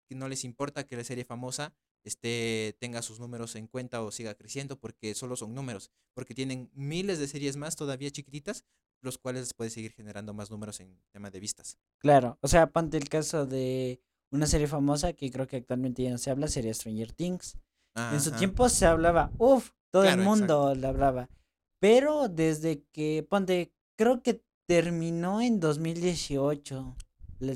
Que 0.07 0.15
no 0.15 0.29
les 0.29 0.43
importa 0.45 0.85
que 0.85 0.95
la 0.95 1.03
serie 1.03 1.25
famosa 1.25 1.73
este, 2.05 2.77
tenga 2.79 3.01
sus 3.01 3.19
números 3.19 3.55
en 3.55 3.67
cuenta 3.67 4.01
o 4.01 4.11
siga 4.11 4.35
creciendo 4.35 4.79
porque 4.79 5.13
solo 5.15 5.35
son 5.35 5.53
números. 5.53 5.91
Porque 6.13 6.33
tienen 6.33 6.69
miles 6.73 7.19
de 7.19 7.27
series 7.27 7.57
más 7.57 7.75
todavía 7.75 8.11
chiquititas, 8.11 8.63
los 9.01 9.17
cuales 9.17 9.53
puede 9.53 9.71
seguir 9.71 9.91
generando 9.91 10.33
más 10.33 10.51
números 10.51 10.79
en 10.79 10.97
tema 11.11 11.29
de 11.29 11.39
vistas. 11.39 11.77
Claro, 11.97 12.37
o 12.41 12.47
sea, 12.47 12.67
ponte 12.67 12.97
el 12.97 13.09
caso 13.09 13.45
de 13.45 13.99
una 14.31 14.45
serie 14.47 14.67
famosa 14.67 15.13
que 15.13 15.31
creo 15.31 15.47
que 15.47 15.57
actualmente 15.57 16.03
ya 16.03 16.11
no 16.11 16.17
se 16.17 16.29
habla, 16.29 16.47
sería 16.47 16.73
Stranger 16.73 17.11
Things. 17.11 17.57
En 17.95 18.19
su 18.19 18.31
tiempo 18.31 18.67
se 18.67 18.85
hablaba, 18.85 19.31
uff, 19.37 19.71
todo 19.89 20.03
Claro, 20.03 20.21
el 20.21 20.27
mundo 20.27 20.75
le 20.75 20.85
hablaba. 20.85 21.29
Pero 21.79 22.27
desde 22.27 22.83
que, 22.91 23.25
ponte, 23.29 23.71
creo 23.97 24.21
que 24.21 24.43
terminó 24.67 25.41
en 25.41 25.59
2018, 25.59 26.95
le 26.97 27.04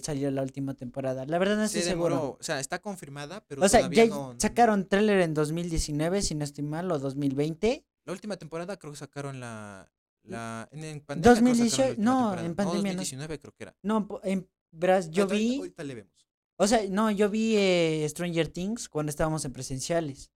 salió 0.01 0.29
la 0.31 0.41
última 0.41 0.73
temporada. 0.73 1.25
La 1.25 1.37
verdad 1.39 1.57
no 1.57 1.67
Se 1.67 1.79
estoy 1.79 1.91
demoró, 1.91 2.15
seguro. 2.15 2.37
o 2.39 2.43
sea, 2.43 2.59
está 2.59 2.79
confirmada, 2.79 3.43
pero 3.47 3.63
O 3.63 3.69
sea, 3.69 3.79
todavía 3.81 4.05
ya 4.05 4.09
no. 4.11 4.35
sacaron 4.37 4.87
tráiler 4.87 5.21
en 5.21 5.33
2019, 5.33 6.21
si 6.21 6.35
no 6.35 6.43
estoy 6.43 6.63
mal, 6.63 6.91
o 6.91 6.99
2020. 6.99 7.85
La 8.05 8.13
última 8.13 8.37
temporada 8.37 8.77
creo 8.77 8.91
que 8.93 8.97
sacaron 8.99 9.39
la. 9.39 9.91
la 10.23 10.67
en, 10.71 10.83
en 10.83 10.99
pandemia 11.01 11.33
creo 11.41 11.53
que 11.55 11.69
sacaron 11.69 11.85
la 11.85 11.89
2018 11.89 11.89
última 11.91 12.03
no, 12.05 12.19
temporada. 12.21 12.45
en 12.47 12.55
pandemia 12.55 12.81
no. 12.93 12.97
2019 12.99 13.39
creo 13.39 13.53
que 13.55 13.63
era. 13.63 13.75
No, 13.83 14.07
en, 14.23 14.49
verás, 14.71 15.09
yo 15.11 15.23
Ahorita- 15.23 15.35
vi, 15.39 15.57
Ahorita 15.57 15.83
le 15.83 15.95
vemos. 15.95 16.27
o 16.57 16.67
sea, 16.67 16.81
no, 16.89 17.11
yo 17.11 17.29
vi 17.29 17.55
eh, 17.57 18.05
Stranger 18.09 18.47
Things 18.49 18.89
cuando 18.89 19.09
estábamos 19.09 19.45
en 19.45 19.53
presenciales, 19.53 20.31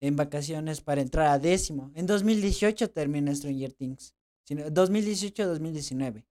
en 0.00 0.16
vacaciones 0.16 0.80
para 0.80 1.00
entrar 1.00 1.28
a 1.28 1.38
décimo. 1.38 1.90
En 1.94 2.06
2018 2.06 2.90
terminó 2.90 3.34
Stranger 3.34 3.72
Things. 3.72 4.14
2018-2019. 4.48 6.24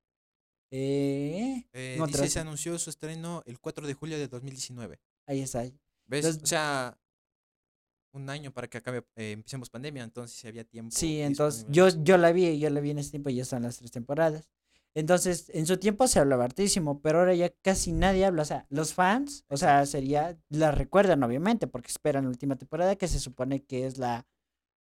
Eh, 0.71 1.65
Eh, 1.73 1.95
no, 1.99 2.07
dice, 2.07 2.27
se 2.29 2.39
anunció 2.39 2.77
su 2.79 2.89
estreno 2.89 3.43
el 3.45 3.59
4 3.59 3.85
de 3.85 3.93
julio 3.93 4.17
de 4.17 4.27
2019. 4.27 4.99
ahí 5.27 5.41
está. 5.41 5.63
¿Ves? 6.07 6.25
Entonces- 6.25 6.43
o 6.43 6.47
sea, 6.47 6.97
un 8.13 8.29
año 8.29 8.51
para 8.51 8.67
que 8.67 8.77
acabe, 8.77 9.05
eh, 9.15 9.31
empecemos 9.33 9.69
pandemia, 9.69 10.03
entonces 10.03 10.37
si 10.37 10.47
había 10.47 10.63
tiempo. 10.63 10.95
Sí, 10.95 11.21
entonces 11.21 11.65
yo, 11.69 11.87
yo 12.03 12.17
la 12.17 12.31
vi, 12.31 12.59
yo 12.59 12.69
la 12.69 12.79
vi 12.81 12.91
en 12.91 12.99
ese 12.99 13.11
tiempo 13.11 13.29
y 13.29 13.35
ya 13.35 13.43
están 13.43 13.63
las 13.63 13.77
tres 13.77 13.91
temporadas. 13.91 14.49
Entonces, 14.93 15.49
en 15.53 15.65
su 15.65 15.77
tiempo 15.77 16.05
se 16.09 16.19
hablaba 16.19 16.43
hartísimo, 16.43 17.01
pero 17.01 17.19
ahora 17.19 17.33
ya 17.33 17.49
casi 17.61 17.93
nadie 17.93 18.25
habla. 18.25 18.41
O 18.41 18.45
sea, 18.45 18.65
los 18.69 18.93
fans, 18.93 19.45
o 19.47 19.55
sea, 19.55 19.85
sería, 19.85 20.37
la 20.49 20.71
recuerdan 20.71 21.23
obviamente, 21.23 21.65
porque 21.67 21.87
esperan 21.91 22.25
la 22.25 22.29
última 22.29 22.57
temporada, 22.57 22.97
que 22.97 23.07
se 23.07 23.19
supone 23.21 23.63
que 23.63 23.85
es 23.85 23.97
la 23.97 24.27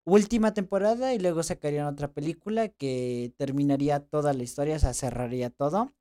última 0.05 0.55
temporada, 0.55 1.15
y 1.15 1.19
luego 1.19 1.43
sacarían 1.43 1.87
otra 1.87 2.13
película 2.13 2.69
que 2.69 3.33
terminaría 3.37 4.01
toda 4.01 4.33
la 4.33 4.43
historia, 4.43 4.77
o 4.77 4.79
sea, 4.79 4.95
cerraría 4.95 5.51
todo. 5.51 5.93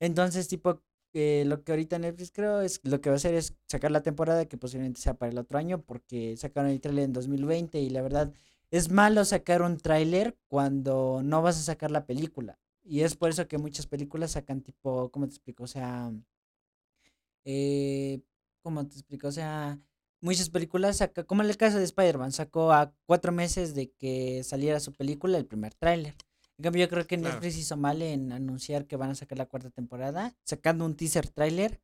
Entonces, 0.00 0.48
tipo, 0.48 0.82
eh, 1.14 1.44
lo 1.46 1.62
que 1.64 1.72
ahorita 1.72 1.98
Netflix 1.98 2.32
creo 2.32 2.60
es 2.60 2.80
lo 2.84 3.00
que 3.00 3.10
va 3.10 3.14
a 3.14 3.16
hacer 3.16 3.34
es 3.34 3.54
sacar 3.66 3.90
la 3.92 4.02
temporada 4.02 4.46
que 4.46 4.58
posiblemente 4.58 5.00
sea 5.00 5.14
para 5.14 5.32
el 5.32 5.38
otro 5.38 5.58
año, 5.58 5.82
porque 5.82 6.36
sacaron 6.36 6.70
el 6.70 6.80
trailer 6.80 7.04
en 7.04 7.12
2020 7.12 7.80
y 7.80 7.90
la 7.90 8.02
verdad 8.02 8.32
es 8.70 8.90
malo 8.90 9.24
sacar 9.24 9.62
un 9.62 9.78
tráiler 9.78 10.36
cuando 10.48 11.22
no 11.22 11.42
vas 11.42 11.58
a 11.58 11.62
sacar 11.62 11.90
la 11.92 12.06
película. 12.06 12.58
Y 12.82 13.02
es 13.02 13.16
por 13.16 13.30
eso 13.30 13.48
que 13.48 13.58
muchas 13.58 13.86
películas 13.86 14.32
sacan 14.32 14.62
tipo, 14.62 15.10
¿cómo 15.10 15.26
te 15.28 15.34
explico? 15.34 15.64
O 15.64 15.66
sea, 15.68 16.12
eh, 17.44 18.20
¿cómo 18.62 18.86
te 18.86 18.94
explico? 18.94 19.28
O 19.28 19.32
sea, 19.32 19.78
muchas 20.24 20.50
películas 20.50 20.96
saca, 20.98 21.24
como 21.24 21.42
en 21.42 21.50
el 21.50 21.56
caso 21.56 21.78
de 21.78 21.84
Spider-Man, 21.84 22.32
sacó 22.32 22.72
a 22.72 22.92
cuatro 23.06 23.30
meses 23.32 23.74
de 23.74 23.90
que 23.92 24.42
saliera 24.44 24.80
su 24.80 24.92
película 24.92 25.38
el 25.38 25.46
primer 25.46 25.74
tráiler. 25.74 26.14
En 26.58 26.62
cambio, 26.62 26.84
yo 26.84 26.88
creo 26.88 27.06
que 27.06 27.18
Claro. 27.18 27.34
Netflix 27.34 27.56
hizo 27.58 27.76
mal 27.76 28.00
en 28.02 28.32
anunciar 28.32 28.86
que 28.86 28.96
van 28.96 29.10
a 29.10 29.14
sacar 29.14 29.38
la 29.38 29.46
cuarta 29.46 29.70
temporada, 29.70 30.34
sacando 30.44 30.84
un 30.86 30.96
teaser 30.96 31.28
tráiler 31.28 31.80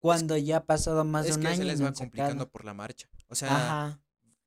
cuando 0.00 0.36
ya 0.36 0.58
ha 0.58 0.64
pasado 0.64 1.04
más 1.04 1.26
es 1.26 1.32
de 1.32 1.36
un 1.36 1.42
que 1.42 1.48
año. 1.48 1.56
se 1.58 1.64
les 1.64 1.82
va 1.82 1.92
complicando 1.92 2.32
sacado. 2.32 2.50
por 2.50 2.64
la 2.64 2.74
marcha. 2.74 3.08
O 3.28 3.34
sea, 3.34 3.54
Ajá. 3.54 4.00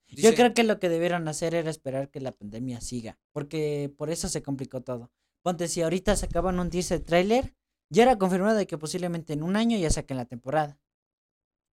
Yo 0.07 0.15
dice- 0.15 0.35
creo 0.35 0.53
que 0.55 0.63
lo 0.63 0.79
que 0.79 0.89
debieron 0.89 1.27
hacer 1.27 1.53
era 1.53 1.69
esperar 1.69 2.09
que 2.09 2.19
la 2.19 2.31
pandemia 2.31 2.81
siga, 2.81 3.19
porque 3.31 3.93
por 3.95 4.09
eso 4.09 4.27
se 4.27 4.41
complicó 4.41 4.81
todo. 4.81 5.11
Ponte, 5.43 5.67
si 5.67 5.81
ahorita 5.83 6.15
sacaban 6.15 6.59
un 6.59 6.69
teaser 6.71 6.99
trailer, 7.01 7.53
ya 7.91 8.03
era 8.03 8.17
confirmado 8.17 8.57
de 8.57 8.65
que 8.65 8.77
posiblemente 8.77 9.33
en 9.33 9.43
un 9.43 9.55
año 9.55 9.77
ya 9.77 9.89
saquen 9.91 10.17
la 10.17 10.25
temporada. 10.25 10.79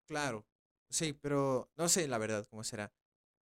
Claro, 0.07 0.45
sí, 0.89 1.13
pero 1.13 1.71
no 1.77 1.89
sé 1.89 2.07
la 2.07 2.17
verdad 2.17 2.45
cómo 2.49 2.63
será. 2.63 2.93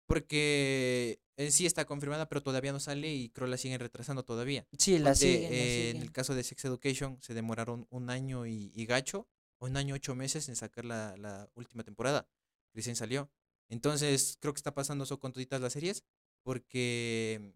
Porque 0.07 1.21
en 1.37 1.51
sí 1.51 1.67
está 1.67 1.87
confirmada, 1.87 2.29
pero 2.29 2.43
todavía 2.43 2.73
no 2.73 2.81
sale 2.81 3.13
y 3.13 3.31
creo 3.31 3.47
la 3.47 3.57
siguen 3.57 3.81
retrasando 3.81 4.23
todavía. 4.23 4.67
Sí, 4.77 4.99
la 4.99 5.11
Ponte, 5.11 5.21
siguen, 5.21 5.43
la 5.43 5.57
eh, 5.57 5.91
en 5.91 6.03
el 6.03 6.13
caso 6.13 6.35
de 6.35 6.45
Sex 6.45 6.65
Education 6.67 7.19
se 7.23 7.35
demoraron 7.35 7.87
un 7.91 8.11
año 8.11 8.47
y, 8.47 8.71
y 8.75 8.87
gacho, 8.87 9.29
o 9.59 9.67
un 9.67 9.77
año 9.77 9.95
ocho 9.95 10.15
meses 10.15 10.49
en 10.49 10.57
sacar 10.57 10.85
la, 10.85 11.17
la 11.17 11.49
última 11.55 11.85
temporada. 11.85 12.29
Recién 12.75 12.97
salió. 12.97 13.31
Entonces, 13.69 14.37
creo 14.41 14.53
que 14.53 14.59
está 14.59 14.75
pasando 14.75 15.05
eso 15.05 15.19
con 15.19 15.33
todas 15.33 15.61
las 15.61 15.73
series, 15.73 16.05
porque 16.43 17.55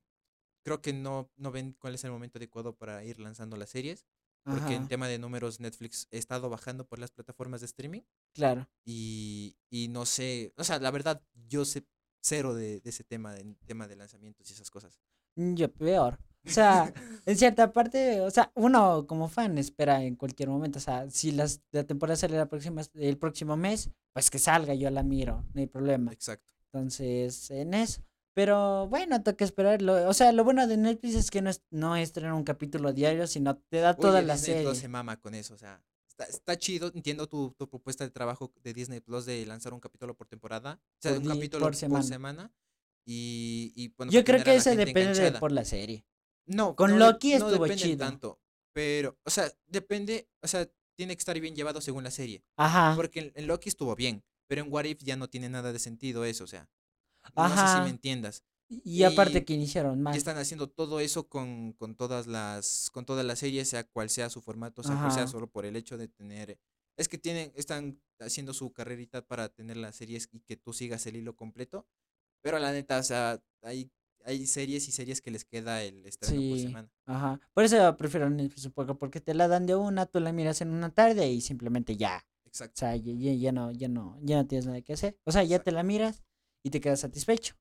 creo 0.62 0.80
que 0.80 0.92
no, 0.92 1.30
no 1.36 1.50
ven 1.50 1.72
cuál 1.78 1.94
es 1.94 2.04
el 2.04 2.10
momento 2.10 2.38
adecuado 2.38 2.76
para 2.76 3.04
ir 3.04 3.20
lanzando 3.20 3.56
las 3.56 3.70
series. 3.70 4.06
Porque 4.44 4.74
en 4.74 4.88
tema 4.88 5.08
de 5.08 5.18
números, 5.18 5.60
Netflix 5.60 6.08
ha 6.12 6.16
estado 6.16 6.48
bajando 6.48 6.86
por 6.86 6.98
las 6.98 7.10
plataformas 7.10 7.60
de 7.60 7.66
streaming. 7.66 8.00
claro. 8.34 8.66
Y, 8.84 9.56
y 9.70 9.88
no 9.88 10.06
sé, 10.06 10.54
o 10.56 10.64
sea, 10.64 10.78
la 10.78 10.90
verdad, 10.90 11.22
yo 11.48 11.64
sé 11.64 11.86
cero 12.20 12.54
de, 12.54 12.80
de 12.80 12.90
ese 12.90 13.04
tema, 13.04 13.34
de, 13.34 13.54
tema 13.66 13.86
de 13.86 13.96
lanzamientos 13.96 14.48
y 14.48 14.54
esas 14.54 14.70
cosas. 14.70 14.98
Mm, 15.36 15.54
Yo 15.54 15.72
peor. 15.72 16.18
O 16.46 16.50
sea, 16.50 16.94
en 17.26 17.36
cierta 17.36 17.72
parte, 17.72 18.22
o 18.22 18.30
sea, 18.30 18.52
uno 18.54 19.06
como 19.06 19.28
fan 19.28 19.58
espera 19.58 20.02
en 20.02 20.16
cualquier 20.16 20.48
momento. 20.48 20.78
O 20.78 20.80
sea, 20.80 21.10
si 21.10 21.30
las, 21.32 21.60
la 21.72 21.84
temporada 21.84 22.16
sale 22.16 22.38
la 22.38 22.46
próxima, 22.48 22.80
el 22.94 23.18
próximo 23.18 23.54
mes, 23.56 23.90
pues 24.14 24.30
que 24.30 24.38
salga, 24.38 24.72
yo 24.72 24.88
la 24.88 25.02
miro, 25.02 25.44
no 25.52 25.60
hay 25.60 25.66
problema. 25.66 26.10
Exacto. 26.12 26.50
Entonces, 26.72 27.50
en 27.50 27.74
eso. 27.74 28.00
Pero 28.38 28.86
bueno, 28.86 29.20
toca 29.20 29.44
esperarlo. 29.44 30.08
O 30.08 30.14
sea, 30.14 30.30
lo 30.30 30.44
bueno 30.44 30.68
de 30.68 30.76
Netflix 30.76 31.16
es 31.16 31.28
que 31.28 31.42
no 31.42 31.50
es, 31.50 31.60
no 31.70 31.96
estrenar 31.96 32.34
un 32.34 32.44
capítulo 32.44 32.92
diario, 32.92 33.26
sino 33.26 33.56
te 33.56 33.78
da 33.78 33.94
toda 33.96 34.18
Oye, 34.20 34.26
la 34.28 34.34
Disney 34.34 34.62
Plus 34.62 34.64
serie. 34.76 34.80
se 34.82 34.86
mama 34.88 35.16
con 35.20 35.34
eso, 35.34 35.54
o 35.54 35.58
sea, 35.58 35.82
está, 36.08 36.24
está 36.26 36.56
chido, 36.56 36.88
entiendo 36.94 37.28
tu, 37.28 37.50
tu 37.58 37.68
propuesta 37.68 38.04
de 38.04 38.10
trabajo 38.12 38.52
de 38.62 38.72
Disney 38.72 39.00
Plus 39.00 39.26
de 39.26 39.44
lanzar 39.44 39.74
un 39.74 39.80
capítulo 39.80 40.14
por 40.16 40.28
temporada, 40.28 40.78
o 40.80 40.96
sea, 41.02 41.10
Por 41.14 41.18
un 41.18 41.24
di- 41.24 41.28
capítulo 41.34 41.64
por 41.64 41.72
por 41.72 41.76
semana. 41.76 42.04
semana, 42.04 42.52
y, 43.04 43.72
y 43.74 43.88
bueno, 43.96 44.12
Yo 44.12 44.22
creo 44.22 44.44
que 44.44 44.54
eso 44.54 44.70
depende 44.76 45.18
de 45.18 45.32
por 45.32 45.50
la 45.50 45.64
serie. 45.64 46.04
No, 46.46 46.76
Con 46.76 46.92
no 46.92 46.98
Loki 46.98 47.30
no 47.30 47.48
estuvo 47.48 47.64
depende 47.64 47.82
chido. 47.82 47.98
tanto, 48.06 48.40
pero, 48.72 49.18
o 49.24 49.30
sea, 49.30 49.50
depende, 49.66 50.28
o 50.42 50.46
sea, 50.46 50.64
tiene 50.96 51.16
que 51.16 51.20
estar 51.20 51.38
bien 51.40 51.56
llevado 51.56 51.80
según 51.80 52.04
la 52.04 52.12
serie, 52.12 52.44
Ajá. 52.56 52.94
porque 52.94 53.18
en, 53.18 53.32
en 53.34 53.48
Loki 53.48 53.68
estuvo 53.68 53.96
bien, 53.96 54.22
pero 54.46 54.62
en 54.62 54.72
What 54.72 54.84
If 54.84 55.02
ya 55.02 55.16
no 55.16 55.28
tiene 55.28 55.48
nada 55.48 55.72
de 55.72 55.80
sentido 55.80 56.24
eso, 56.24 56.44
o 56.44 56.46
sea, 56.46 56.68
no 57.36 57.48
sé 57.48 57.54
si 57.54 57.60
Ajá. 57.60 57.84
me 57.84 57.90
entiendas. 57.90 58.42
Y 58.84 59.02
aparte 59.04 59.38
Y- 59.38 59.44
que 59.44 59.54
iniciaron 59.54 59.98
Y 59.98 60.02
mal. 60.02 60.16
están 60.16 60.36
haciendo 60.36 60.68
todo 60.68 61.00
eso 61.00 61.26
con, 61.28 61.72
con 61.72 61.94
todas 61.94 62.26
las 62.26 62.90
con 62.92 63.06
todas 63.06 63.24
las 63.24 63.38
series, 63.38 63.68
sea 63.68 63.84
cual 63.84 64.10
sea 64.10 64.28
su 64.28 64.42
formato, 64.42 64.82
sea 64.82 64.96
cual 64.96 65.10
sea 65.12 65.22
Ajá. 65.22 65.32
solo 65.32 65.46
por 65.50 65.64
el 65.64 65.74
hecho 65.76 65.96
de 65.96 66.08
tener 66.08 66.58
es 66.98 67.08
que 67.08 67.16
tienen 67.16 67.52
están 67.54 67.98
haciendo 68.20 68.52
su 68.52 68.72
carrerita 68.72 69.24
para 69.26 69.48
tener 69.48 69.76
las 69.76 69.96
series 69.96 70.28
y 70.32 70.40
que 70.40 70.56
tú 70.56 70.72
sigas 70.72 71.06
el 71.06 71.16
hilo 71.16 71.34
completo, 71.36 71.86
pero 72.42 72.58
la 72.58 72.72
neta, 72.72 72.98
o 72.98 73.02
sea, 73.02 73.40
hay 73.62 73.90
hay 74.24 74.46
series 74.46 74.86
y 74.88 74.92
series 74.92 75.22
que 75.22 75.30
les 75.30 75.44
queda 75.46 75.82
el 75.82 76.04
estreno 76.04 76.34
por 76.50 76.58
Sí. 76.58 76.62
semana. 76.64 76.90
Ajá. 77.06 77.40
Por 77.54 77.64
eso 77.64 77.96
prefiero 77.96 78.28
Netflix 78.28 78.66
un 78.66 78.72
poco, 78.72 78.98
porque 78.98 79.20
te 79.20 79.32
la 79.32 79.48
dan 79.48 79.64
de 79.64 79.76
una, 79.76 80.04
tú 80.04 80.20
la 80.20 80.32
miras 80.32 80.60
en 80.60 80.70
una 80.70 80.90
tarde 80.92 81.30
y 81.30 81.40
simplemente 81.40 81.96
ya. 81.96 82.26
O 82.44 82.48
Exacto. 82.48 82.74
sea, 82.80 82.96
ya, 82.96 83.12
ya- 83.14 83.32
ya 83.32 83.52
no, 83.52 83.70
ya 83.72 83.88
no, 83.88 84.18
ya 84.22 84.36
no 84.36 84.46
tienes 84.46 84.66
nada 84.66 84.82
que 84.82 84.92
hacer. 84.92 85.16
O 85.24 85.32
sea, 85.32 85.44
ya 85.44 85.60
te 85.60 85.70
la 85.72 85.82
miras 85.84 86.24
y 86.68 86.70
te 86.70 86.80
quedas 86.80 87.00
satisfecho. 87.00 87.54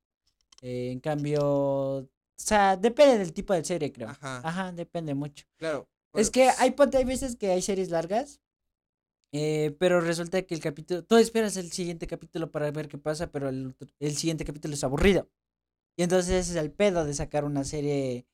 Eh, 0.61 0.91
en 0.91 0.99
cambio, 0.99 1.41
o 1.45 2.09
sea, 2.37 2.77
depende 2.77 3.17
del 3.19 3.33
tipo 3.33 3.53
de 3.53 3.63
serie, 3.65 3.91
creo. 3.91 4.09
Ajá. 4.09 4.41
Ajá, 4.43 4.71
depende 4.71 5.13
mucho. 5.15 5.45
Claro. 5.57 5.89
Es 6.13 6.29
que 6.31 6.49
hay, 6.57 6.71
ponte, 6.71 6.97
hay 6.97 7.05
veces 7.05 7.35
que 7.35 7.51
hay 7.51 7.61
series 7.61 7.89
largas, 7.89 8.41
eh, 9.33 9.75
pero 9.79 9.99
resulta 10.01 10.41
que 10.43 10.55
el 10.55 10.61
capítulo, 10.61 11.03
tú 11.03 11.17
esperas 11.17 11.57
el 11.57 11.71
siguiente 11.71 12.07
capítulo 12.07 12.51
para 12.51 12.71
ver 12.71 12.87
qué 12.87 12.97
pasa, 12.97 13.31
pero 13.31 13.49
el, 13.49 13.75
el 13.99 14.15
siguiente 14.15 14.45
capítulo 14.45 14.73
es 14.73 14.83
aburrido. 14.83 15.29
Y 15.97 16.03
entonces 16.03 16.31
ese 16.33 16.51
es 16.51 16.57
el 16.57 16.71
pedo 16.71 17.05
de 17.05 17.13
sacar 17.13 17.45
una 17.45 17.63
serie, 17.63 18.27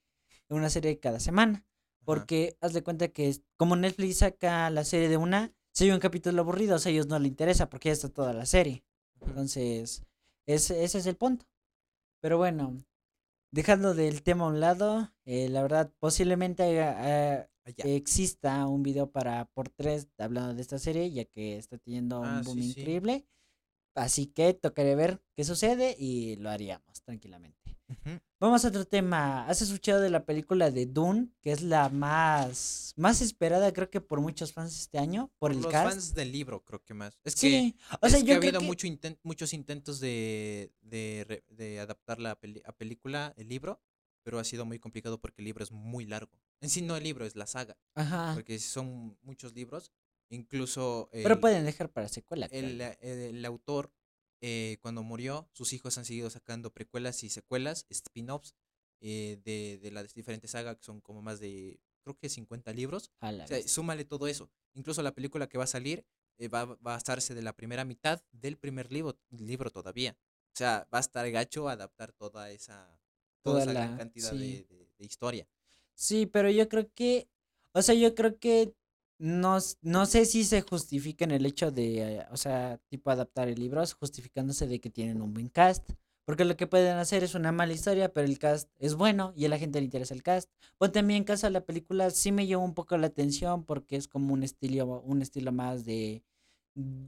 una 0.49 0.69
serie 0.69 0.99
cada 0.99 1.19
semana. 1.19 1.65
ajá, 2.05 2.05
Porque 2.05 2.57
haz 2.61 2.73
de 2.73 2.83
cuenta 2.83 3.07
que 3.09 3.35
como 3.57 3.75
Netflix 3.75 4.19
saca 4.19 4.69
la 4.69 4.83
serie 4.83 5.09
de 5.09 5.17
una, 5.17 5.53
si 5.73 5.85
hay 5.85 5.91
un 5.91 5.99
capítulo 5.99 6.41
aburrido, 6.41 6.75
o 6.75 6.79
sea, 6.79 6.89
a 6.91 6.93
ellos 6.93 7.07
no 7.07 7.17
les 7.19 7.29
interesa 7.29 7.69
porque 7.69 7.89
ya 7.89 7.93
está 7.93 8.09
toda 8.09 8.33
la 8.33 8.45
serie. 8.45 8.83
Entonces, 9.21 10.03
ese, 10.47 10.83
ese 10.83 10.99
es 10.99 11.05
el 11.07 11.15
punto. 11.17 11.45
Pero 12.21 12.37
bueno, 12.37 12.77
dejando 13.51 13.93
del 13.93 14.23
tema 14.23 14.45
a 14.45 14.49
un 14.49 14.59
lado, 14.59 15.13
eh, 15.25 15.49
la 15.49 15.61
verdad, 15.63 15.91
posiblemente 15.99 16.63
eh, 16.79 17.47
Allá. 17.65 17.85
exista 17.95 18.65
un 18.67 18.83
video 18.83 19.11
para 19.11 19.45
por 19.53 19.69
tres 19.69 20.07
hablando 20.17 20.53
de 20.53 20.61
esta 20.61 20.79
serie, 20.79 21.11
ya 21.11 21.25
que 21.25 21.57
está 21.57 21.77
teniendo 21.77 22.23
Ah, 22.23 22.39
un 22.39 22.43
boom 22.43 22.57
sí, 22.57 22.73
sí. 22.73 22.81
increíble. 22.81 23.27
Así 23.95 24.27
que 24.27 24.53
tocaré 24.53 24.95
ver 24.95 25.21
qué 25.35 25.43
sucede 25.43 25.95
y 25.99 26.35
lo 26.37 26.49
haríamos 26.49 27.01
tranquilamente. 27.03 27.62
Vamos 28.39 28.65
a 28.65 28.67
otro 28.67 28.85
tema. 28.85 29.47
¿Has 29.47 29.61
escuchado 29.61 30.01
de 30.01 30.09
la 30.09 30.25
película 30.25 30.69
de 30.71 30.85
Dune? 30.85 31.29
Que 31.41 31.51
es 31.51 31.61
la 31.61 31.87
más, 31.89 32.93
más 32.97 33.21
esperada, 33.21 33.71
creo 33.71 33.89
que 33.89 34.01
por 34.01 34.19
muchos 34.21 34.51
fans 34.53 34.77
este 34.79 34.97
año, 34.99 35.31
por 35.39 35.51
el 35.51 35.61
Los 35.61 35.71
cast. 35.71 35.89
fans 35.91 36.13
del 36.13 36.31
libro, 36.31 36.63
creo 36.63 36.83
que 36.83 36.93
más. 36.93 37.17
Es 37.23 37.35
que 37.35 37.39
Sí, 37.41 37.75
o 38.01 38.09
sea, 38.09 38.17
es 38.19 38.23
que 38.23 38.29
yo 38.29 38.35
ha 38.35 38.39
creo 38.39 38.49
habido 38.49 38.59
que 38.59 38.65
mucho 38.65 38.87
inten- 38.87 39.17
muchos 39.23 39.53
intentos 39.53 39.99
de, 39.99 40.73
de, 40.81 41.43
de 41.49 41.79
adaptar 41.79 42.19
la 42.19 42.35
peli- 42.39 42.61
a 42.65 42.73
película, 42.73 43.33
el 43.37 43.47
libro, 43.47 43.79
pero 44.23 44.39
ha 44.39 44.43
sido 44.43 44.65
muy 44.65 44.79
complicado 44.79 45.19
porque 45.21 45.41
el 45.41 45.45
libro 45.45 45.63
es 45.63 45.71
muy 45.71 46.05
largo. 46.05 46.37
En 46.61 46.69
sí 46.69 46.81
no 46.81 46.95
el 46.97 47.03
libro, 47.03 47.25
es 47.25 47.35
la 47.35 47.47
saga, 47.47 47.77
Ajá. 47.95 48.31
porque 48.35 48.59
son 48.59 49.17
muchos 49.21 49.53
libros. 49.53 49.91
Incluso 50.29 51.09
Pero 51.11 51.35
el, 51.35 51.39
pueden 51.39 51.63
dejar 51.65 51.89
para 51.91 52.07
secuela. 52.07 52.47
el, 52.47 52.81
eh, 52.81 52.97
el 53.29 53.45
autor, 53.45 53.91
eh, 54.45 54.77
cuando 54.81 55.03
murió, 55.03 55.49
sus 55.53 55.71
hijos 55.71 55.97
han 55.97 56.03
seguido 56.03 56.29
sacando 56.29 56.73
precuelas 56.73 57.23
y 57.23 57.29
secuelas, 57.29 57.85
spin-offs, 57.89 58.55
eh, 58.99 59.39
de, 59.45 59.79
de 59.81 59.91
las 59.91 60.13
diferentes 60.13 60.51
sagas, 60.51 60.75
que 60.77 60.83
son 60.83 60.99
como 60.99 61.21
más 61.21 61.39
de, 61.39 61.79
creo 62.03 62.17
que 62.17 62.27
50 62.27 62.73
libros. 62.73 63.09
A 63.21 63.31
la 63.31 63.45
O 63.45 63.47
sea, 63.47 63.65
súmale 63.65 64.03
todo 64.03 64.27
eso. 64.27 64.49
Incluso 64.73 65.01
la 65.01 65.13
película 65.13 65.47
que 65.47 65.57
va 65.57 65.63
a 65.63 65.67
salir 65.67 66.05
eh, 66.39 66.49
va, 66.49 66.65
va 66.65 66.73
a 66.73 66.77
basarse 66.97 67.33
de 67.33 67.41
la 67.41 67.53
primera 67.55 67.85
mitad 67.85 68.21
del 68.33 68.57
primer 68.57 68.91
libro, 68.91 69.17
libro 69.29 69.69
todavía. 69.71 70.17
O 70.53 70.55
sea, 70.57 70.87
va 70.93 70.97
a 70.97 71.01
estar 71.01 71.29
gacho 71.31 71.69
adaptar 71.69 72.11
toda 72.11 72.51
esa, 72.51 72.99
toda 73.43 73.61
Toda 73.61 73.63
esa 73.63 73.73
gran 73.73 73.91
la- 73.91 73.97
cantidad 73.97 74.31
sí. 74.31 74.37
de, 74.37 74.63
de- 74.65 74.89
de 74.97 75.05
historia. 75.05 75.47
Sí, 75.95 76.25
pero 76.25 76.49
yo 76.49 76.67
creo 76.67 76.91
que, 76.93 77.29
o 77.73 77.81
sea, 77.81 77.95
yo 77.95 78.13
creo 78.13 78.37
que 78.39 78.73
no, 79.23 79.57
no 79.83 80.05
sé 80.05 80.25
si 80.25 80.43
se 80.43 80.63
justifica 80.63 81.23
en 81.23 81.31
el 81.31 81.45
hecho 81.45 81.71
de, 81.71 82.17
eh, 82.17 82.25
o 82.31 82.35
sea, 82.35 82.77
tipo 82.89 83.09
adaptar 83.09 83.47
el 83.47 83.57
libro, 83.57 83.81
justificándose 83.97 84.67
de 84.67 84.81
que 84.81 84.89
tienen 84.89 85.21
un 85.21 85.33
buen 85.33 85.47
cast. 85.47 85.91
Porque 86.25 86.43
lo 86.43 86.57
que 86.57 86.67
pueden 86.67 86.97
hacer 86.97 87.23
es 87.23 87.33
una 87.33 87.53
mala 87.53 87.71
historia, 87.71 88.11
pero 88.11 88.27
el 88.27 88.37
cast 88.37 88.69
es 88.79 88.95
bueno 88.95 89.31
y 89.37 89.45
a 89.45 89.49
la 89.49 89.57
gente 89.57 89.79
le 89.79 89.85
interesa 89.85 90.13
el 90.13 90.23
cast. 90.23 90.49
A 90.77 91.01
mí 91.01 91.15
en 91.15 91.23
casa 91.23 91.49
la 91.49 91.61
película 91.61 92.09
sí 92.09 92.33
me 92.33 92.47
llamó 92.47 92.65
un 92.65 92.73
poco 92.73 92.97
la 92.97 93.07
atención 93.07 93.63
porque 93.63 93.95
es 93.95 94.09
como 94.09 94.33
un 94.33 94.43
estilo, 94.43 94.99
un 95.01 95.21
estilo 95.21 95.53
más 95.53 95.85
de 95.85 96.21
mm, 96.75 97.05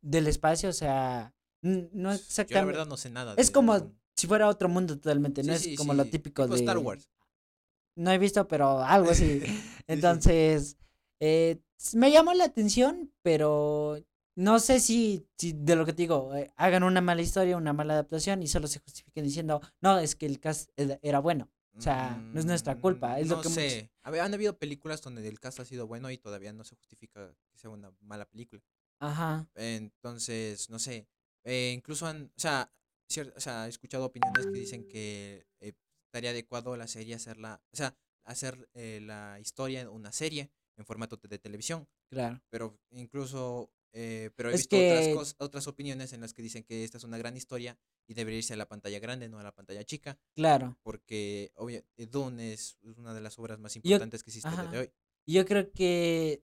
del 0.00 0.26
espacio, 0.26 0.70
o 0.70 0.74
sea, 0.74 1.34
no 1.60 1.82
Yo 1.82 2.02
la 2.02 2.14
exactamente. 2.14 2.66
verdad 2.66 2.86
no 2.86 2.96
sé 2.96 3.10
nada. 3.10 3.34
Es 3.36 3.48
de 3.48 3.52
como 3.52 3.92
si 4.16 4.26
fuera 4.26 4.48
otro 4.48 4.70
mundo 4.70 4.96
totalmente, 4.96 5.42
no 5.42 5.52
es 5.52 5.60
sí, 5.62 5.76
como 5.76 5.92
lo 5.92 6.06
típico 6.06 6.44
tipo 6.44 6.54
de 6.54 6.60
Star 6.60 6.78
Wars. 6.78 7.10
no 7.94 8.10
he 8.10 8.16
visto, 8.16 8.48
pero 8.48 8.80
algo 8.80 9.10
así. 9.10 9.42
Entonces, 9.86 10.78
eh, 11.20 11.60
me 11.94 12.10
llamó 12.10 12.32
la 12.34 12.44
atención, 12.44 13.12
pero 13.22 13.98
no 14.36 14.58
sé 14.60 14.80
si, 14.80 15.26
si 15.36 15.52
de 15.52 15.76
lo 15.76 15.84
que 15.84 15.92
te 15.92 16.02
digo, 16.02 16.34
eh, 16.34 16.52
hagan 16.56 16.82
una 16.82 17.00
mala 17.00 17.22
historia, 17.22 17.56
una 17.56 17.72
mala 17.72 17.94
adaptación 17.94 18.42
y 18.42 18.48
solo 18.48 18.66
se 18.68 18.78
justifiquen 18.80 19.24
diciendo, 19.24 19.60
no, 19.80 19.98
es 19.98 20.14
que 20.16 20.26
el 20.26 20.38
cast 20.40 20.70
era 20.76 21.18
bueno. 21.20 21.50
O 21.76 21.80
sea, 21.80 22.16
no 22.16 22.40
es 22.40 22.46
nuestra 22.46 22.80
culpa, 22.80 23.20
es 23.20 23.28
lo 23.28 23.36
Mm, 23.36 23.38
no 23.38 23.42
que 23.42 23.48
muchos- 23.50 23.62
sé. 23.62 23.90
A 24.02 24.10
ver, 24.10 24.22
han 24.22 24.34
habido 24.34 24.58
películas 24.58 25.00
donde 25.00 25.26
el 25.28 25.38
cast 25.38 25.60
ha 25.60 25.64
sido 25.64 25.86
bueno 25.86 26.10
y 26.10 26.18
todavía 26.18 26.52
no 26.52 26.64
se 26.64 26.74
justifica 26.74 27.32
que 27.52 27.58
sea 27.58 27.70
una 27.70 27.92
mala 28.00 28.24
película. 28.28 28.60
Ajá, 28.98 29.46
Entonces, 29.54 30.70
no 30.70 30.78
sé. 30.78 31.06
eh, 31.44 31.72
incluso 31.74 32.06
han, 32.06 32.24
o 32.36 32.40
sea, 32.40 32.70
o 33.36 33.40
sea, 33.40 33.66
he 33.66 33.68
escuchado 33.68 34.04
opiniones 34.06 34.46
que 34.46 34.58
dicen 34.58 34.84
que 34.88 35.46
eh, 35.60 35.72
estaría 36.06 36.30
adecuado 36.30 36.76
la 36.76 36.88
serie 36.88 37.14
hacerla, 37.14 37.62
o 37.72 37.76
sea, 37.76 37.96
hacer 38.24 38.68
eh, 38.74 39.00
la 39.02 39.38
historia 39.40 39.80
en 39.80 39.88
una 39.88 40.10
serie 40.12 40.50
en 40.78 40.86
formato 40.86 41.16
de 41.16 41.38
televisión. 41.38 41.86
claro. 42.08 42.40
Pero 42.50 42.78
incluso, 42.90 43.70
eh, 43.92 44.30
pero 44.36 44.50
he 44.50 44.54
Es 44.54 44.60
visto 44.60 44.76
otras, 44.76 45.06
que- 45.06 45.14
cos- 45.14 45.36
otras 45.38 45.66
opiniones 45.66 46.12
en 46.12 46.20
las 46.20 46.32
que 46.32 46.42
dicen 46.42 46.62
que 46.62 46.84
esta 46.84 46.98
es 46.98 47.04
una 47.04 47.18
gran 47.18 47.36
historia 47.36 47.76
y 48.06 48.14
debería 48.14 48.38
irse 48.38 48.54
a 48.54 48.56
la 48.56 48.68
pantalla 48.68 48.98
grande, 48.98 49.28
no 49.28 49.38
a 49.38 49.42
la 49.42 49.54
pantalla 49.54 49.84
chica, 49.84 50.18
Claro. 50.34 50.78
porque 50.82 51.52
obvio, 51.56 51.82
eh, 51.96 52.06
Dune 52.06 52.52
es 52.52 52.78
una 52.96 53.12
de 53.14 53.20
las 53.20 53.38
obras 53.38 53.58
más 53.58 53.76
importantes 53.76 54.22
que 54.22 54.30
existe 54.30 54.48
a 54.48 54.52
día 54.52 54.62
de 54.62 54.68
ajá. 54.68 54.80
hoy. 54.80 54.92
Yo 55.26 55.44
creo 55.44 55.70
que 55.72 56.42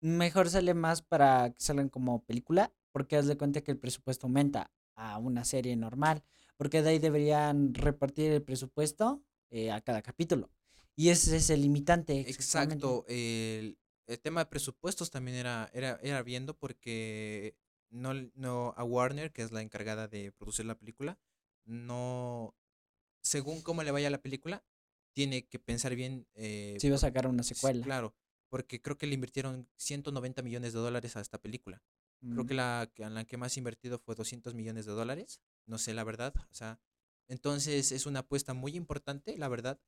mejor 0.00 0.50
sale 0.50 0.74
más 0.74 1.02
para 1.02 1.50
que 1.52 1.60
salgan 1.62 1.88
como 1.88 2.24
película, 2.24 2.72
porque 2.92 3.16
haz 3.16 3.26
de 3.26 3.36
cuenta 3.36 3.60
que 3.62 3.70
el 3.72 3.78
presupuesto 3.78 4.26
aumenta 4.26 4.70
a 4.96 5.18
una 5.18 5.44
serie 5.44 5.74
normal, 5.76 6.22
porque 6.56 6.82
de 6.82 6.90
ahí 6.90 6.98
deberían 6.98 7.74
repartir 7.74 8.30
el 8.30 8.42
presupuesto 8.42 9.22
eh, 9.50 9.70
a 9.70 9.80
cada 9.80 10.02
capítulo. 10.02 10.50
Y 10.96 11.08
ese 11.08 11.36
es 11.36 11.50
el 11.50 11.62
limitante. 11.62 12.20
Exacto. 12.30 13.04
El, 13.08 13.78
el 14.06 14.20
tema 14.20 14.40
de 14.40 14.46
presupuestos 14.46 15.10
también 15.10 15.36
era, 15.36 15.70
era, 15.72 15.98
era 16.02 16.22
viendo 16.22 16.56
porque 16.56 17.56
no, 17.90 18.14
no 18.34 18.74
a 18.76 18.84
Warner, 18.84 19.32
que 19.32 19.42
es 19.42 19.50
la 19.52 19.62
encargada 19.62 20.08
de 20.08 20.32
producir 20.32 20.66
la 20.66 20.76
película, 20.78 21.18
no, 21.64 22.54
según 23.22 23.62
cómo 23.62 23.82
le 23.82 23.90
vaya 23.90 24.08
a 24.08 24.10
la 24.10 24.22
película, 24.22 24.64
tiene 25.14 25.46
que 25.46 25.58
pensar 25.58 25.94
bien. 25.94 26.26
Eh, 26.34 26.76
Si 26.80 26.88
va 26.90 26.96
a 26.96 26.98
sacar 26.98 27.26
una 27.26 27.42
sí, 27.42 27.54
secuela. 27.54 27.84
Claro, 27.84 28.14
porque 28.50 28.80
creo 28.82 28.98
que 28.98 29.06
le 29.06 29.14
invirtieron 29.14 29.68
190 29.76 30.42
millones 30.42 30.72
de 30.72 30.78
dólares 30.80 31.16
a 31.16 31.20
esta 31.20 31.38
película. 31.38 31.82
Creo 32.20 32.44
Mm. 32.44 32.46
que 32.46 32.54
la 32.54 32.90
que 32.94 33.02
en 33.02 33.14
la 33.14 33.24
que 33.24 33.36
más 33.36 33.56
invertido 33.56 33.98
fue 33.98 34.14
200 34.14 34.54
millones 34.54 34.86
de 34.86 34.92
dólares. 34.92 35.40
No 35.66 35.78
sé 35.78 35.92
la 35.94 36.04
verdad. 36.04 36.34
O 36.50 36.54
sea, 36.54 36.80
entonces 37.28 37.92
es 37.92 38.06
una 38.06 38.20
apuesta 38.20 38.54
muy 38.54 38.76
importante, 38.76 39.36
la 39.38 39.48
verdad, 39.48 39.78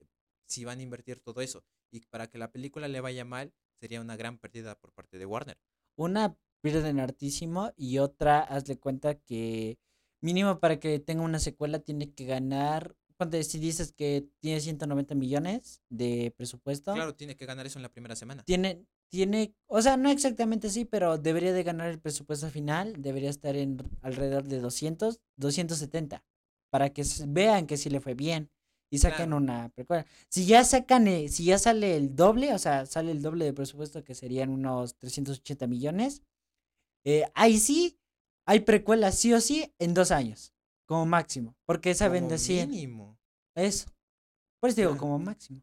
si 0.46 0.64
van 0.64 0.78
a 0.80 0.82
invertir 0.82 1.20
todo 1.20 1.40
eso. 1.40 1.64
Y 1.90 2.00
para 2.00 2.28
que 2.28 2.38
la 2.38 2.50
película 2.50 2.88
le 2.88 3.00
vaya 3.00 3.24
mal, 3.24 3.52
sería 3.78 4.00
una 4.00 4.16
gran 4.16 4.38
pérdida 4.38 4.78
por 4.78 4.92
parte 4.92 5.18
de 5.18 5.26
Warner. 5.26 5.58
Una 5.96 6.36
pierden 6.62 7.00
hartísimo 7.00 7.72
y 7.76 7.98
otra, 7.98 8.40
hazle 8.40 8.78
cuenta 8.78 9.14
que 9.14 9.78
mínimo 10.20 10.58
para 10.58 10.80
que 10.80 10.98
tenga 10.98 11.22
una 11.22 11.38
secuela 11.38 11.78
tiene 11.78 12.12
que 12.12 12.24
ganar. 12.24 12.96
Ponte, 13.16 13.42
si 13.44 13.58
dices 13.58 13.92
que 13.92 14.28
tiene 14.40 14.60
190 14.60 15.14
millones 15.14 15.80
de 15.88 16.34
presupuesto, 16.36 16.92
Claro, 16.92 17.14
tiene 17.14 17.36
que 17.36 17.46
ganar 17.46 17.66
eso 17.66 17.78
en 17.78 17.82
la 17.82 17.92
primera 17.92 18.14
semana. 18.16 18.42
tiene, 18.42 18.84
tiene, 19.08 19.54
o 19.68 19.80
sea, 19.80 19.96
no 19.96 20.10
exactamente 20.10 20.66
así, 20.66 20.84
pero 20.84 21.16
debería 21.16 21.52
de 21.52 21.62
ganar 21.62 21.88
el 21.88 22.00
presupuesto 22.00 22.50
final, 22.50 23.00
debería 23.00 23.30
estar 23.30 23.56
en 23.56 23.78
alrededor 24.02 24.44
de 24.44 24.60
200, 24.60 25.20
270, 25.36 26.24
para 26.70 26.90
que 26.90 27.04
vean 27.28 27.66
que 27.66 27.76
sí 27.78 27.88
le 27.88 28.00
fue 28.00 28.14
bien 28.14 28.50
y 28.96 29.00
Claro. 29.26 29.36
una 29.36 29.68
precuela. 29.70 30.06
Si 30.28 30.46
ya 30.46 30.64
sacan, 30.64 31.06
eh, 31.08 31.28
si 31.28 31.44
ya 31.44 31.58
sale 31.58 31.96
el 31.96 32.14
doble, 32.16 32.52
o 32.54 32.58
sea, 32.58 32.86
sale 32.86 33.10
el 33.12 33.22
doble 33.22 33.44
de 33.44 33.52
presupuesto 33.52 34.02
que 34.04 34.14
serían 34.14 34.50
unos 34.50 34.96
380 34.96 35.66
millones, 35.66 36.22
eh, 37.04 37.24
ahí 37.34 37.58
sí 37.58 37.98
hay 38.46 38.60
precuela 38.60 39.12
sí 39.12 39.32
o 39.32 39.40
sí 39.40 39.72
en 39.78 39.94
dos 39.94 40.10
años, 40.10 40.52
como 40.86 41.06
máximo, 41.06 41.54
porque 41.66 41.94
saben 41.94 42.24
Como 42.24 42.30
decir 42.32 42.68
mínimo. 42.68 43.18
eso. 43.56 43.88
Por 44.60 44.70
eso 44.70 44.76
digo, 44.80 44.90
Claro. 44.92 45.00
como 45.00 45.18
máximo. 45.18 45.62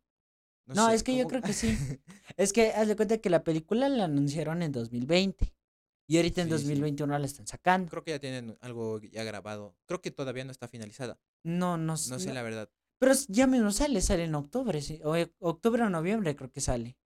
No, 0.66 0.88
sé, 0.90 0.96
es 0.96 1.04
que 1.04 1.18
yo 1.18 1.28
creo 1.28 1.42
que 1.42 1.52
sí. 1.54 1.68
Es 2.38 2.54
que 2.54 2.72
haz 2.72 2.88
de 2.88 2.96
cuenta 2.96 3.18
que 3.18 3.30
la 3.30 3.44
película 3.44 3.90
la 3.90 4.06
anunciaron 4.06 4.62
en 4.63 4.72
2020 4.72 5.54
y 6.08 6.16
ahorita 6.18 6.42
en 6.42 6.48
Sí, 6.48 6.52
sí. 6.52 6.58
2021 6.63 7.18
la 7.20 7.25
están 7.25 7.48
sacando. 7.48 7.90
Creo 7.90 8.04
que 8.04 8.12
ya 8.12 8.20
tienen 8.20 8.58
algo 8.62 9.00
ya 9.02 9.24
grabado. 9.25 9.75
Creo 9.88 10.02
que 10.02 10.12
todavía 10.12 10.46
no 10.46 10.52
está 10.52 10.68
finalizada. 10.70 11.20
No, 11.44 11.75
no, 11.78 11.94
No 11.94 11.98
sé 11.98 12.28
no, 12.28 12.34
la 12.34 12.42
verdad. 12.44 12.70
Pero 13.00 13.14
ya 13.28 13.48
mismo 13.48 13.72
sale, 13.72 14.02
sale 14.02 14.24
en 14.26 14.36
octubre, 14.36 14.82
sí, 14.82 15.00
o 15.04 15.16
e- 15.16 15.34
octubre 15.40 15.84
o 15.84 15.90
noviembre 15.90 16.36
creo 16.36 16.52
que 16.52 16.62
sale. 16.62 16.98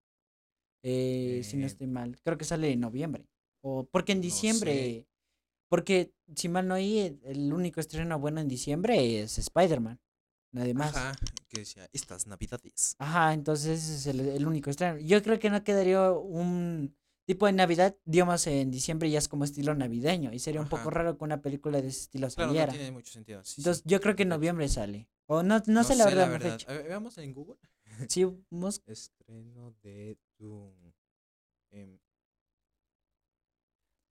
Eh, 0.84 1.42
si 1.44 1.58
no 1.58 1.64
Eh, 1.64 1.68
estoy 1.68 1.88
mal, 1.88 2.20
creo 2.24 2.38
que 2.38 2.46
sale 2.46 2.72
en 2.72 2.80
noviembre. 2.82 3.28
O 3.62 3.86
porque 3.90 4.12
en 4.14 4.20
no 4.20 4.22
sé. 4.24 4.28
diciembre, 4.28 5.08
porque 5.70 6.14
si 6.36 6.50
mal 6.50 6.68
no 6.68 6.76
oí, 6.76 7.00
el- 7.00 7.20
el 7.24 7.54
único 7.54 7.80
estreno 7.80 8.20
bueno 8.20 8.40
en 8.42 8.48
diciembre 8.48 9.22
es 9.22 9.38
Spider-Man. 9.38 10.00
Nadie 10.54 10.74
más. 10.74 10.96
Ajá, 10.96 11.16
que 11.50 11.60
decía, 11.60 11.90
estas 11.94 12.28
navidades. 12.28 12.96
Ajá, 13.00 13.34
entonces 13.34 13.84
ese 13.84 13.96
es 13.96 14.08
el, 14.08 14.20
el 14.22 14.48
único 14.48 14.70
estreno. 14.70 14.98
Yo 15.00 15.22
creo 15.24 15.40
que 15.40 15.50
no 15.50 15.64
quedaría 15.64 16.12
un 16.12 16.96
tipo 17.28 17.46
de 17.46 17.52
Navidad, 17.52 17.96
digamos 18.06 18.48
en 18.48 18.72
diciembre 18.72 19.10
ya 19.12 19.20
es 19.20 19.28
como 19.28 19.44
estilo 19.44 19.76
navideño 19.76 20.32
y 20.34 20.40
sería 20.40 20.62
un 20.62 20.70
poco 20.70 20.90
raro 20.90 21.18
que 21.18 21.24
una 21.26 21.42
película 21.42 21.82
de 21.82 21.90
ese 21.90 22.02
estilo 22.04 22.28
Claro, 22.30 22.48
no 22.48 22.54
saliera. 22.54 22.72
tiene 22.72 22.92
mucho 22.92 23.12
sentido. 23.12 23.44
sí, 23.44 23.56
sí, 23.56 23.62
Entonces 23.62 23.84
yo 23.86 24.00
creo 24.02 24.16
que 24.16 24.24
en 24.24 24.30
noviembre 24.30 24.68
sale. 24.70 25.08
O 25.28 25.44
no, 25.44 25.62
no, 25.68 25.84
sé 25.84 25.96
la 25.98 26.06
verdad, 26.06 26.32
la 26.32 26.40
fecha. 26.40 26.72
A 26.72 26.74
ver, 26.74 26.88
veamos 26.88 27.18
en 27.18 27.34
Google. 27.34 27.60
Sí, 28.10 28.24
bus- 28.50 28.82
Estreno 28.88 29.76
de 29.84 30.18
Doom. 30.40 30.94
Em, 31.72 32.00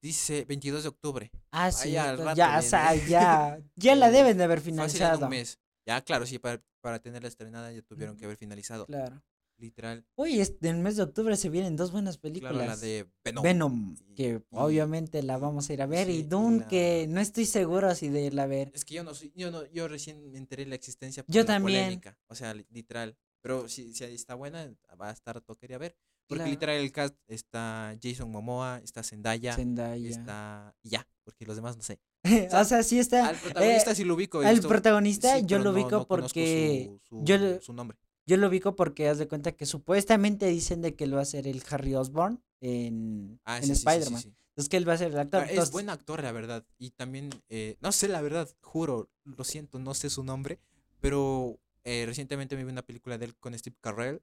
dice 0.02 0.44
22 0.44 0.82
de 0.82 0.88
octubre. 0.90 1.30
Ah, 1.50 1.72
sí, 1.72 1.94
Vaya 1.94 2.34
ya, 2.34 2.58
o 2.58 2.62
sea, 2.62 2.94
ya, 2.94 3.58
ya 3.76 3.96
la 3.96 4.08
Eh, 4.08 4.12
deben 4.12 4.36
de 4.36 4.44
haber 4.44 4.58
en 4.58 4.62
un 4.62 4.64
finalizado. 4.66 5.28
mes. 5.28 5.58
Ya, 5.86 6.02
claro, 6.02 6.26
sí, 6.26 6.38
para, 6.38 6.62
para 6.82 6.98
tenerla 7.00 7.28
estrenada 7.28 7.72
ya 7.72 7.80
tuvieron 7.80 8.16
que 8.16 8.24
haber 8.26 8.36
finalizado. 8.36 8.84
Claro. 8.86 9.22
Literal. 9.58 10.04
Uy, 10.16 10.38
este, 10.40 10.68
en 10.68 10.76
el 10.76 10.82
mes 10.82 10.96
de 10.96 11.02
octubre 11.04 11.34
se 11.36 11.48
vienen 11.48 11.76
dos 11.76 11.90
buenas 11.90 12.18
películas. 12.18 12.52
Claro, 12.52 12.68
la 12.68 12.76
de 12.76 13.06
Venom. 13.24 13.42
Venom, 13.42 13.96
y- 14.10 14.14
que 14.14 14.28
y- 14.28 14.42
obviamente 14.50 15.22
la 15.22 15.38
vamos 15.38 15.70
a 15.70 15.72
ir 15.72 15.80
a 15.80 15.86
ver. 15.86 16.06
sí, 16.08 16.12
y 16.18 16.22
Dune, 16.24 16.58
la- 16.58 16.68
que 16.68 17.06
no 17.08 17.20
estoy 17.20 17.46
seguro 17.46 17.94
si 17.94 18.08
de 18.10 18.22
irla 18.26 18.42
a 18.42 18.46
ver. 18.46 18.70
Es 18.74 18.84
que 18.84 18.94
yo 18.94 19.02
no 19.04 19.14
soy, 19.14 19.32
yo 19.34 19.50
no, 19.50 19.64
yo 19.72 19.88
recién 19.88 20.30
me 20.30 20.36
enteré 20.38 20.64
de 20.64 20.70
la 20.70 20.76
existencia 20.76 21.22
por 21.24 21.34
Yo 21.34 21.40
la 21.42 21.46
también. 21.46 21.84
polémica, 21.84 22.18
o 22.28 22.34
sea, 22.34 22.52
li- 22.52 22.66
literal. 22.70 23.16
Pero 23.40 23.68
si, 23.68 23.94
si 23.94 24.04
está 24.04 24.34
buena, 24.34 24.70
va 25.00 25.08
a 25.08 25.12
estar 25.12 25.40
toquería 25.40 25.78
ver. 25.78 25.96
Porque 26.28 26.40
Claro. 26.40 26.50
literal 26.50 26.76
el 26.76 26.90
cast 26.92 27.14
está 27.28 27.96
Jason 28.02 28.28
Momoa, 28.30 28.80
está 28.82 29.02
Zendaya, 29.04 29.54
Zendaya. 29.54 30.10
está 30.10 30.74
y 30.82 30.90
ya, 30.90 31.06
porque 31.22 31.46
los 31.46 31.54
demás 31.56 31.76
no 31.76 31.82
sé. 31.84 32.00
o 32.24 32.24
sea, 32.64 32.82
sí 32.82 32.98
está. 32.98 33.28
Al 33.28 33.36
protagonista 33.36 33.92
eh, 33.92 33.94
sí 33.94 34.04
lo 34.04 34.14
ubico. 34.14 34.40
al 34.40 34.60
protagonista 34.60 35.38
sí, 35.38 35.44
yo 35.46 35.60
lo 35.60 35.70
ubico 35.70 35.90
no 35.92 36.06
porque 36.08 36.90
su, 37.08 37.18
su- 37.20 37.24
yo 37.24 37.60
su 37.60 37.72
nombre. 37.72 37.96
Yo 38.26 38.36
lo 38.36 38.48
ubico 38.48 38.74
porque 38.76 39.08
haz 39.08 39.18
de 39.18 39.28
cuenta 39.28 39.52
que 39.52 39.66
supuestamente 39.66 40.46
dicen 40.46 40.82
de 40.82 40.94
que 40.94 41.04
él 41.04 41.14
va 41.16 41.22
a 41.22 41.24
ser 41.26 41.46
el 41.46 41.62
Harry 41.70 41.94
Osborn 41.94 42.42
en, 42.60 43.40
Ah, 43.44 43.58
en 43.58 43.62
sí, 43.64 43.68
sí, 43.68 43.74
sí, 43.74 43.80
sí, 43.82 43.88
Spider-Man. 43.88 44.22
sí. 44.22 44.34
Entonces 44.50 44.68
que 44.70 44.76
él 44.78 44.88
va 44.88 44.94
a 44.94 44.98
ser 44.98 45.12
el 45.12 45.18
actor. 45.18 45.42
Ah, 45.42 45.50
es 45.52 45.70
buen 45.70 45.90
actor, 45.90 46.22
la 46.22 46.32
verdad. 46.32 46.64
Y 46.78 46.90
también, 46.92 47.28
eh, 47.50 47.76
no 47.80 47.92
sé 47.92 48.08
la 48.08 48.22
verdad, 48.22 48.48
juro, 48.62 49.10
lo 49.24 49.44
siento, 49.44 49.78
no 49.78 49.92
sé 49.94 50.08
su 50.08 50.24
nombre, 50.24 50.58
pero 51.00 51.60
eh, 51.84 52.04
recientemente 52.06 52.56
me 52.56 52.64
vi 52.64 52.70
una 52.72 52.82
película 52.82 53.18
de 53.18 53.26
él 53.26 53.36
con 53.36 53.56
Steve 53.58 53.76
Carell, 53.80 54.22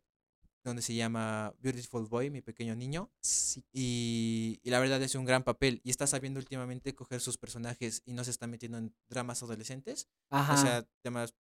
donde 0.63 0.81
se 0.81 0.95
llama 0.95 1.53
Beautiful 1.59 2.07
Boy, 2.07 2.29
mi 2.31 2.41
pequeño 2.41 2.73
niño. 2.75 3.11
Sí, 3.21 3.63
Y, 3.73 4.59
y 4.63 4.69
la 4.71 4.79
verdad 4.79 5.01
es 5.03 5.13
un 5.13 5.25
gran 5.25 5.43
papel. 5.43 5.81
Y 5.83 5.91
está 5.91 6.07
sabiendo 6.07 6.39
últimamente 6.39 6.95
coger 6.95 7.19
sus 7.21 7.37
personajes 7.37 8.01
y 8.05 8.13
no 8.13 8.23
se 8.23 8.31
está 8.31 8.47
metiendo 8.47 8.77
en 8.77 8.95
dramas 9.09 9.43
adolescentes. 9.43 10.07
Ajá. 10.29 10.53
O 10.53 10.57
sea, 10.57 10.87
temas, 11.03 11.35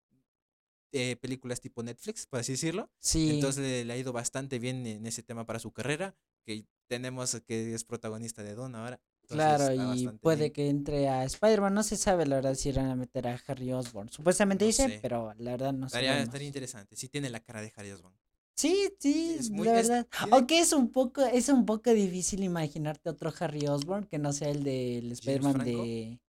eh, 0.91 1.15
películas 1.17 1.61
tipo 1.61 1.81
Netflix, 1.83 2.25
por 2.27 2.39
así 2.39 2.53
decirlo. 2.53 2.89
sí. 2.99 3.31
Entonces 3.31 3.63
le, 3.63 3.85
le 3.85 3.93
ha 3.93 3.97
ido 3.97 4.11
bastante 4.13 4.59
bien 4.59 4.85
en 4.85 5.05
ese 5.05 5.23
tema 5.23 5.45
para 5.45 5.59
su 5.59 5.71
carrera. 5.71 6.15
Que 6.45 6.65
tenemos 6.87 7.39
que 7.45 7.73
es 7.73 7.83
protagonista 7.83 8.41
de 8.43 8.55
Dune 8.55 8.75
ahora. 8.77 8.99
Entonces, 9.23 9.35
Claro, 9.67 9.95
y 9.95 10.07
puede 10.19 10.37
bien. 10.49 10.51
que 10.53 10.69
entre 10.69 11.07
a 11.07 11.23
Spider-Man. 11.23 11.73
No 11.73 11.83
se 11.83 11.95
sabe 11.97 12.25
la 12.25 12.37
verdad 12.37 12.55
si 12.55 12.69
irán 12.69 12.87
a 12.89 12.95
meter 12.95 13.27
a 13.27 13.39
Harry 13.47 13.71
Osborn. 13.71 14.09
Supuestamente 14.09 14.65
No 14.65 14.67
dice, 14.67 14.87
sé. 14.87 14.99
pero 15.01 15.33
la 15.37 15.51
verdad 15.51 15.71
no 15.73 15.87
sabemos. 15.87 16.23
estaría 16.23 16.47
interesante. 16.47 16.95
Sí 16.95 17.07
tiene 17.09 17.29
la 17.29 17.39
cara 17.41 17.61
de 17.61 17.71
Harry 17.75 17.91
Osborn. 17.91 18.15
Sí, 18.55 18.89
sí, 18.99 19.35
es 19.39 19.49
muy- 19.51 19.65
la 19.67 19.79
es- 19.79 19.87
verdad. 19.87 20.07
tiene- 20.17 20.35
Aunque 20.35 20.59
es 20.59 20.73
un 20.73 20.91
poco, 20.91 21.21
es 21.23 21.47
un 21.49 21.65
poco 21.65 21.91
difícil 21.93 22.43
imaginarte 22.43 23.09
otro 23.09 23.31
Harry 23.39 23.67
Osborn 23.67 24.05
que 24.05 24.17
no 24.19 24.33
sea 24.33 24.49
el 24.49 24.63
del 24.63 25.11
Spider-Man 25.13 25.63
de. 25.63 26.19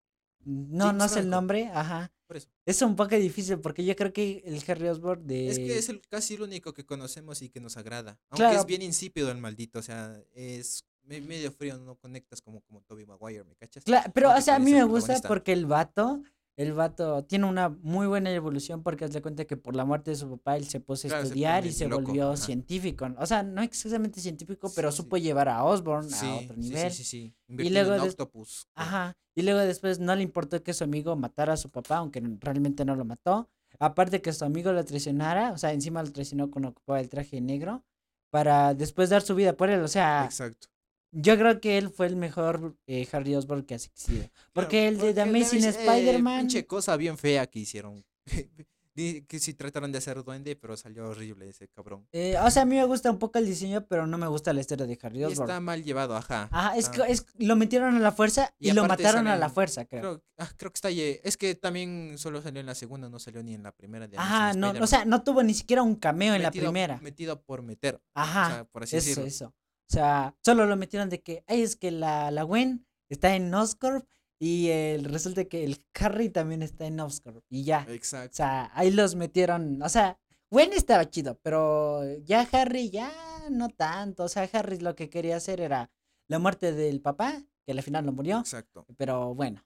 No, 0.45 0.87
James 0.87 0.99
no 0.99 1.09
sé 1.09 1.21
el 1.21 1.31
nombre, 1.31 1.71
ajá. 1.73 2.13
Por 2.27 2.37
eso. 2.37 2.49
Es 2.67 2.81
un 2.83 2.97
poco 2.97 3.15
difícil 3.17 3.59
porque 3.59 3.85
yo 3.85 3.95
creo 3.95 4.13
que 4.13 4.43
el 4.47 4.63
Harry 4.67 4.89
Osborn 4.89 5.27
de. 5.27 5.49
Es 5.49 5.59
que 5.59 5.79
es 5.79 5.89
el, 5.89 6.01
casi 6.09 6.35
el 6.35 6.43
único 6.43 6.73
que 6.73 6.85
conocemos 6.87 7.43
y 7.43 7.49
que 7.51 7.61
nos 7.61 7.77
agrada. 7.77 8.19
Aunque 8.31 8.45
Claro. 8.45 8.61
es 8.61 8.67
bien 8.67 8.83
insípido 8.83 9.31
el 9.31 9.39
maldito. 9.39 9.79
O 9.79 9.83
sea, 9.83 10.19
es 10.35 10.85
me- 11.05 11.21
medio 11.21 11.53
frío. 11.53 11.77
No 11.79 11.97
conectas 11.97 12.41
como, 12.41 12.61
como 12.63 12.81
Toby 12.83 13.05
Maguire, 13.07 13.45
¿me 13.45 13.55
cachas? 13.57 13.85
Cla- 13.85 14.11
pero, 14.15 14.35
o 14.35 14.41
sea, 14.41 14.57
a 14.57 14.59
mí 14.59 14.73
me 14.73 14.85
gusta 14.85 15.21
porque 15.29 15.53
el 15.53 15.67
vato, 15.67 16.23
el 16.57 16.73
vato 16.75 17.25
tiene 17.25 17.47
una 17.47 17.69
muy 17.71 18.07
buena 18.07 18.31
evolución 18.31 18.83
porque 18.83 19.05
haz 19.07 19.13
de 19.13 19.23
cuenta 19.23 19.45
que 19.47 19.57
por 19.57 19.75
la 19.75 19.85
muerte 19.85 20.11
de 20.11 20.17
su 20.17 20.29
papá 20.29 20.57
él 20.57 20.67
se 20.67 20.81
puso 20.81 21.09
a 21.09 21.11
se 21.11 21.21
estudiar 21.23 21.65
y 21.67 21.73
se 21.73 21.89
loco, 21.89 22.03
volvió 22.03 22.29
ajá. 22.33 22.37
científico. 22.37 23.09
O 23.19 23.27
sea, 23.27 23.43
no 23.43 23.63
exactamente 23.63 24.21
científico, 24.21 24.71
pero 24.75 24.91
Sí, 24.91 24.97
sí. 24.99 25.03
supo 25.03 25.17
llevar 25.17 25.49
a 25.49 25.65
Osborn 25.65 26.11
Sí, 26.11 26.27
a 26.27 26.35
otro 26.37 26.57
sí, 26.57 26.63
sí, 26.63 26.69
nivel. 26.69 26.93
sí, 26.93 27.05
sí. 27.05 27.35
Invirtiendo 27.49 27.89
luego 27.91 28.05
en 28.05 28.09
Octopus. 28.11 28.69
Ajá. 28.75 29.17
Y 29.35 29.43
luego 29.43 29.61
después 29.61 29.99
no 29.99 30.15
le 30.15 30.23
importó 30.23 30.63
que 30.63 30.75
su 30.75 30.85
amigo 30.85 31.17
matara 31.17 31.55
a 31.55 31.57
su 31.57 31.71
papá, 31.71 31.97
aunque 31.97 32.23
realmente 32.41 32.85
no 32.85 32.97
lo 32.97 33.05
mató. 33.07 33.49
Aparte 33.79 34.21
que 34.21 34.33
su 34.35 34.45
amigo 34.45 34.73
lo 34.73 34.85
traicionara, 34.85 35.53
o 35.53 35.59
sea, 35.59 35.73
encima 35.73 36.03
lo 36.03 36.13
traicionó 36.13 36.51
cuando 36.51 36.69
ocupaba 36.69 37.01
el 37.01 37.09
traje 37.09 37.41
negro, 37.41 37.83
para 38.31 38.75
después 38.75 39.09
dar 39.11 39.23
su 39.23 39.35
vida 39.35 39.55
por 39.57 39.71
él. 39.71 39.81
O 39.83 39.89
sea, 39.89 40.25
Exacto. 40.27 40.69
Yo 41.13 41.37
creo 41.39 41.61
que 41.61 41.79
él 41.79 41.91
fue 41.91 42.07
el 42.07 42.17
mejor 42.17 42.77
eh, 42.87 43.07
Harry 43.13 43.35
Osborn 43.35 43.63
que 43.65 43.75
ha 43.75 43.77
existido. 43.77 44.29
Porque 44.53 44.89
Claro, 44.89 44.89
el 44.89 44.99
de 44.99 45.15
The 45.15 45.21
Amazing 45.23 45.65
eh, 45.65 45.69
Spider-Man... 45.69 46.41
Pinche 46.41 46.67
cosa 46.67 46.97
bien 46.97 47.17
fea 47.19 47.47
que 47.47 47.61
hicieron. 47.61 48.05
Que 48.95 49.39
sí 49.39 49.55
trataron 49.55 49.91
de 49.91 49.97
hacer 49.97 50.23
duende, 50.23 50.55
pero 50.55 50.77
salió 50.77 51.09
horrible 51.09 51.49
ese 51.49 51.67
cabrón. 51.67 52.07
eh, 52.13 52.37
o 52.45 52.51
sea, 52.51 52.63
a 52.63 52.65
mí 52.67 52.77
me 52.77 52.85
gusta 52.85 53.11
un 53.11 53.19
poco 53.19 53.39
el 53.39 53.47
diseño, 53.47 53.87
pero 53.87 54.07
no 54.07 54.19
me 54.19 54.27
gusta 54.27 54.53
la 54.53 54.61
historia 54.61 54.85
de 54.85 54.99
Harry 55.01 55.25
Osborn. 55.25 55.49
está 55.49 55.61
mal 55.61 55.83
llevado, 55.83 56.15
ajá. 56.15 56.49
Ajá, 56.53 56.77
es, 56.77 56.91
que- 56.91 57.01
es 57.09 57.25
lo 57.39 57.57
metieron 57.57 57.97
a 57.97 58.01
la 58.01 58.13
fuerza 58.13 58.55
y, 58.59 58.69
Y 58.69 58.73
lo 58.73 58.87
mataron 58.87 59.29
a 59.29 59.37
la 59.37 59.49
fuerza, 59.49 59.87
creo. 59.87 60.01
Creo, 60.03 60.25
ah, 60.37 60.51
creo 60.59 60.71
que 60.71 60.77
está 60.77 60.91
Es 60.91 61.39
que 61.39 61.55
también 61.55 62.19
solo 62.19 62.43
salió 62.43 62.61
en 62.61 62.67
la 62.67 62.75
segunda, 62.75 63.09
no 63.09 63.19
salió 63.19 63.43
ni 63.43 63.55
en 63.55 63.63
la 63.63 63.73
primera 63.73 64.07
de 64.07 64.19
Ajá, 64.19 64.53
no, 64.53 64.75
o 64.79 64.87
sea, 64.87 65.07
no 65.07 65.23
tuvo 65.23 65.43
ni 65.43 65.55
siquiera 65.55 65.83
un 65.83 65.95
cameo 65.95 66.35
en 66.35 66.43
la 66.43 66.51
primera. 66.51 66.99
Metido 67.01 67.41
por 67.41 67.63
meter. 67.63 67.99
Ajá. 68.13 68.47
O 68.47 68.51
sea, 68.51 68.65
por 68.65 68.83
así 68.83 68.97
Eso, 68.97 69.09
decirlo. 69.09 69.27
eso. 69.27 69.55
O 69.91 69.93
sea, 69.93 70.37
solo 70.43 70.67
lo 70.67 70.77
metieron 70.77 71.09
de 71.11 71.23
que, 71.23 71.45
ay, 71.47 71.63
es 71.63 71.77
que 71.77 71.91
la, 71.91 72.31
la 72.31 72.43
Gwen 72.45 72.87
está 73.09 73.35
en 73.35 73.53
Oscorp 73.55 74.07
y 74.39 74.69
el, 74.71 75.05
resulta 75.05 75.45
que 75.45 75.65
el 75.65 75.85
Harry 76.01 76.29
también 76.31 76.63
está 76.63 76.87
en 76.87 76.99
Oscorp 76.99 77.45
y 77.49 77.65
ya. 77.65 77.85
O 77.89 77.93
Exacto. 77.93 78.37
sea, 78.37 78.71
ahí 78.75 78.91
los 78.91 79.15
metieron, 79.15 79.81
o 79.83 79.89
sea, 79.89 80.19
Gwen 80.51 80.73
estaba 80.73 81.09
chido, 81.09 81.39
pero 81.43 82.03
ya 82.25 82.47
Harry 82.53 82.91
ya 82.91 83.11
no 83.51 83.69
tanto. 83.69 84.25
O 84.25 84.29
sea, 84.29 84.49
Harry 84.53 84.79
lo 84.79 84.95
que 84.95 85.09
quería 85.09 85.37
hacer 85.37 85.61
era 85.61 85.91
la 86.29 86.39
muerte 86.39 86.73
del 86.73 87.01
papá, 87.01 87.43
que 87.65 87.73
al 87.73 87.83
final 87.83 88.05
no 88.05 88.13
murió, 88.13 88.39
Exacto. 88.41 88.85
pero 88.97 89.35
bueno. 89.35 89.65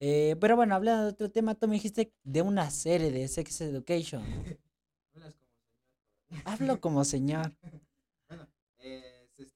Eh, 0.00 0.36
pero 0.40 0.56
bueno, 0.56 0.74
hablando 0.74 1.04
de 1.04 1.10
otro 1.10 1.30
tema, 1.30 1.54
tú 1.54 1.68
me 1.68 1.74
dijiste 1.74 2.12
de 2.24 2.42
una 2.42 2.70
serie 2.70 3.12
de 3.12 3.28
Sex 3.28 3.60
Education. 3.60 4.24
Hablas 5.10 5.34
como 5.34 5.44
señor. 5.44 6.42
Hablo 6.44 6.80
como 6.80 7.04
señor. 7.04 7.56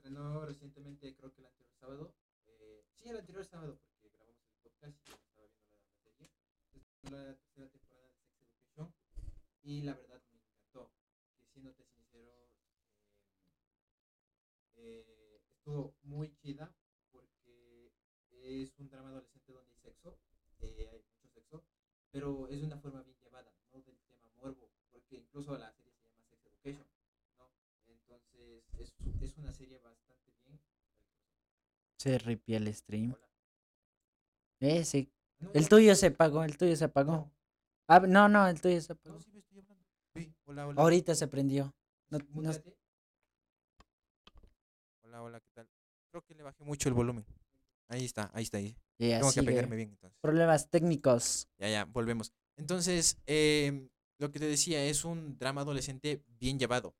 Estrenó 0.06 0.46
recientemente, 0.46 1.16
creo 1.16 1.32
que 1.32 1.40
el 1.40 1.48
anterior 1.48 1.74
sábado. 1.80 2.14
Eh, 2.46 2.84
sí, 2.94 3.08
el 3.08 3.16
anterior 3.16 3.44
sábado, 3.44 3.80
porque 3.88 4.08
grabamos 4.08 4.40
el 4.46 4.56
podcast 4.62 4.96
y 5.02 5.10
yo 5.10 5.16
estaba 5.16 5.48
viendo 5.48 5.66
la, 5.74 5.82
la 6.04 6.12
serie. 6.14 6.30
Se 6.70 6.78
estrenó 6.78 7.24
la 7.24 7.36
tercera 7.36 7.68
temporada 7.68 8.06
de 8.06 8.14
Sex 8.14 8.40
Education. 8.40 8.94
Y 9.64 9.82
la 9.82 9.94
verdad 9.94 10.22
me 10.30 10.38
encantó. 10.38 10.92
Que 11.36 11.46
siéndote 11.46 11.84
sincero, 11.86 12.30
eh, 12.36 12.48
eh, 14.76 15.42
estuvo 15.50 15.96
muy 16.02 16.32
chida 16.36 16.72
porque 17.10 17.92
es 18.42 18.78
un 18.78 18.88
drama 18.88 19.08
adolescente 19.08 19.52
donde 19.52 19.72
hay 19.72 19.80
sexo, 19.80 20.20
eh, 20.60 20.88
hay 20.88 21.02
mucho 21.02 21.28
sexo, 21.30 21.64
pero 22.12 22.46
es 22.46 22.60
de 22.60 22.66
una 22.68 22.78
forma 22.78 23.02
bien 23.02 23.18
llevada, 23.24 23.52
no 23.72 23.82
del 23.82 23.98
tema 24.06 24.30
morbo, 24.36 24.70
porque 24.92 25.16
incluso 25.16 25.58
la 25.58 25.72
serie 25.72 25.92
se 25.94 26.04
llama 26.04 26.22
Sex 26.22 26.46
Education. 26.46 26.86
Entonces 27.88 28.72
es, 28.78 28.94
es 29.20 29.36
una 29.36 29.52
serie. 29.52 29.66
Se 32.06 32.18
ripió 32.18 32.56
el 32.58 32.72
stream. 32.72 33.16
Eh, 34.60 34.84
sí. 34.84 35.10
El 35.52 35.68
tuyo 35.68 35.92
se 35.96 36.06
apagó, 36.06 36.44
el 36.44 36.56
tuyo 36.56 36.76
se 36.76 36.84
apagó. 36.84 37.12
No, 37.12 37.32
Ah, 37.88 37.98
no, 37.98 38.28
no, 38.28 38.46
el 38.46 38.60
tuyo 38.60 38.80
se 38.80 38.92
apagó. 38.92 39.18
hola, 40.44 40.68
hola. 40.68 40.80
Ahorita 40.80 41.16
se 41.16 41.26
prendió. 41.26 41.74
no- 42.10 42.18
no- 42.18 42.24
Mútate. 42.30 42.76
Hola, 45.02 45.22
hola, 45.24 45.40
¿qué 45.40 45.48
tal? 45.52 45.68
Creo 46.12 46.22
que 46.22 46.34
le 46.36 46.44
bajé 46.44 46.62
mucho 46.62 46.88
el 46.88 46.94
volumen. 46.94 47.26
Ahí 47.88 48.04
está, 48.04 48.30
ahí 48.32 48.44
está, 48.44 48.58
ahí. 48.58 48.76
Tengo 48.98 49.32
que 49.32 49.42
pegarme 49.42 49.74
bien 49.74 49.90
entonces. 49.90 50.16
Problemas 50.20 50.70
técnicos. 50.70 51.48
Ya, 51.58 51.68
ya, 51.68 51.84
volvemos. 51.86 52.32
Entonces, 52.56 53.18
em, 53.26 53.88
lo 54.18 54.30
que 54.30 54.38
te 54.38 54.46
decía 54.46 54.84
es 54.84 55.04
un 55.04 55.36
drama 55.38 55.62
adolescente 55.62 56.22
bien 56.38 56.56
llevado, 56.60 56.94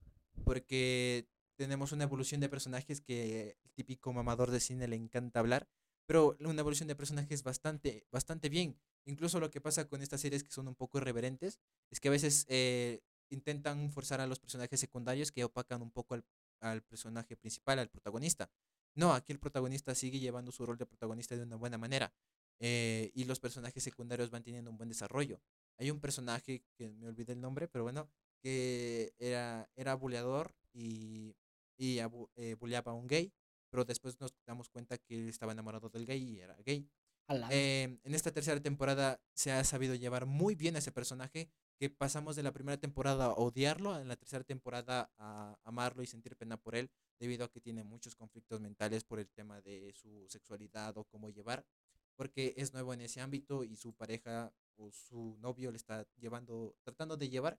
porque 0.44 1.28
tenemos 1.56 1.92
una 1.92 2.04
evolución 2.04 2.40
de 2.40 2.48
personajes 2.48 3.00
que 3.00 3.56
el 3.62 3.70
típico 3.72 4.12
mamador 4.12 4.50
de 4.50 4.60
cine 4.60 4.88
le 4.88 4.96
encanta 4.96 5.40
hablar, 5.40 5.68
pero 6.06 6.36
una 6.40 6.60
evolución 6.60 6.88
de 6.88 6.94
personajes 6.94 7.42
bastante, 7.42 8.06
bastante 8.12 8.48
bien. 8.48 8.78
Incluso 9.04 9.40
lo 9.40 9.50
que 9.50 9.60
pasa 9.60 9.88
con 9.88 10.02
estas 10.02 10.20
series 10.20 10.42
que 10.44 10.50
son 10.50 10.68
un 10.68 10.74
poco 10.74 10.98
irreverentes 10.98 11.58
es 11.90 12.00
que 12.00 12.08
a 12.08 12.10
veces 12.10 12.46
eh, 12.48 13.00
intentan 13.30 13.90
forzar 13.90 14.20
a 14.20 14.26
los 14.26 14.38
personajes 14.38 14.78
secundarios 14.78 15.32
que 15.32 15.44
opacan 15.44 15.82
un 15.82 15.90
poco 15.90 16.14
al, 16.14 16.24
al 16.60 16.82
personaje 16.82 17.36
principal, 17.36 17.78
al 17.78 17.88
protagonista. 17.88 18.50
No, 18.94 19.12
aquí 19.12 19.32
el 19.32 19.38
protagonista 19.38 19.94
sigue 19.94 20.18
llevando 20.18 20.52
su 20.52 20.64
rol 20.64 20.78
de 20.78 20.86
protagonista 20.86 21.36
de 21.36 21.42
una 21.42 21.56
buena 21.56 21.78
manera 21.78 22.12
eh, 22.60 23.10
y 23.14 23.24
los 23.24 23.40
personajes 23.40 23.82
secundarios 23.82 24.30
van 24.30 24.42
teniendo 24.42 24.70
un 24.70 24.76
buen 24.76 24.88
desarrollo. 24.88 25.40
Hay 25.78 25.90
un 25.90 26.00
personaje 26.00 26.62
que 26.76 26.90
me 26.90 27.06
olvidé 27.06 27.34
el 27.34 27.40
nombre, 27.40 27.68
pero 27.68 27.84
bueno, 27.84 28.08
que 28.40 29.12
era, 29.18 29.68
era 29.76 29.94
buleador 29.94 30.54
y, 30.72 31.36
y 31.76 31.98
eh, 31.98 32.54
buleaba 32.58 32.92
a 32.92 32.94
un 32.94 33.06
gay, 33.06 33.32
pero 33.70 33.84
después 33.84 34.20
nos 34.20 34.34
damos 34.46 34.68
cuenta 34.68 34.98
que 34.98 35.14
él 35.18 35.28
estaba 35.28 35.52
enamorado 35.52 35.88
del 35.88 36.06
gay 36.06 36.22
y 36.22 36.40
era 36.40 36.56
gay. 36.64 36.88
A 37.28 37.34
Eh, 37.50 37.98
en 38.04 38.14
esta 38.14 38.32
tercera 38.32 38.60
temporada 38.60 39.20
se 39.34 39.50
ha 39.50 39.64
sabido 39.64 39.94
llevar 39.94 40.26
muy 40.26 40.54
bien 40.54 40.76
a 40.76 40.78
ese 40.78 40.92
personaje, 40.92 41.50
que 41.78 41.90
pasamos 41.90 42.36
de 42.36 42.42
la 42.42 42.52
primera 42.52 42.78
temporada 42.78 43.26
a 43.26 43.32
odiarlo, 43.32 43.98
en 43.98 44.08
la 44.08 44.16
tercera 44.16 44.44
temporada 44.44 45.10
a 45.18 45.58
amarlo 45.64 46.02
y 46.02 46.06
sentir 46.06 46.36
pena 46.36 46.56
por 46.56 46.74
él, 46.76 46.90
debido 47.18 47.44
a 47.44 47.50
que 47.50 47.60
tiene 47.60 47.84
muchos 47.84 48.14
conflictos 48.14 48.60
mentales 48.60 49.04
por 49.04 49.18
el 49.18 49.28
tema 49.28 49.60
de 49.60 49.92
su 49.92 50.26
sexualidad 50.28 50.96
o 50.96 51.04
cómo 51.04 51.28
llevar, 51.28 51.66
porque 52.14 52.54
es 52.56 52.72
nuevo 52.72 52.94
en 52.94 53.00
ese 53.02 53.20
ámbito 53.20 53.64
y 53.64 53.76
su 53.76 53.92
pareja 53.92 54.52
o 54.76 54.90
su 54.92 55.36
novio 55.38 55.70
le 55.70 55.76
está 55.76 56.06
llevando, 56.16 56.76
tratando 56.82 57.16
de 57.16 57.28
llevar, 57.28 57.58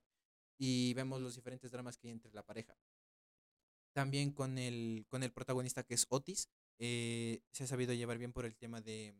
y 0.58 0.94
vemos 0.94 1.20
los 1.20 1.36
diferentes 1.36 1.70
dramas 1.70 1.96
que 1.96 2.08
hay 2.08 2.12
entre 2.12 2.32
la 2.32 2.42
pareja. 2.42 2.76
También 3.92 4.32
con 4.32 4.58
el, 4.58 5.04
con 5.08 5.22
el 5.22 5.32
protagonista 5.32 5.82
que 5.82 5.94
es 5.94 6.06
Otis, 6.08 6.48
eh, 6.78 7.40
se 7.50 7.64
ha 7.64 7.66
sabido 7.66 7.92
llevar 7.94 8.18
bien 8.18 8.32
por 8.32 8.44
el 8.44 8.56
tema 8.56 8.80
de 8.80 9.14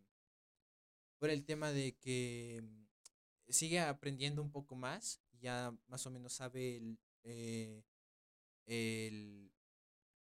por 1.18 1.30
el 1.30 1.44
tema 1.44 1.72
de 1.72 1.96
que 1.96 2.60
mm, 2.62 2.86
sigue 3.48 3.80
aprendiendo 3.80 4.40
un 4.40 4.52
poco 4.52 4.76
más, 4.76 5.20
ya 5.40 5.76
más 5.88 6.06
o 6.06 6.10
menos 6.10 6.32
sabe 6.32 6.76
el, 6.76 6.98
eh, 7.24 7.82
el- 8.66 9.50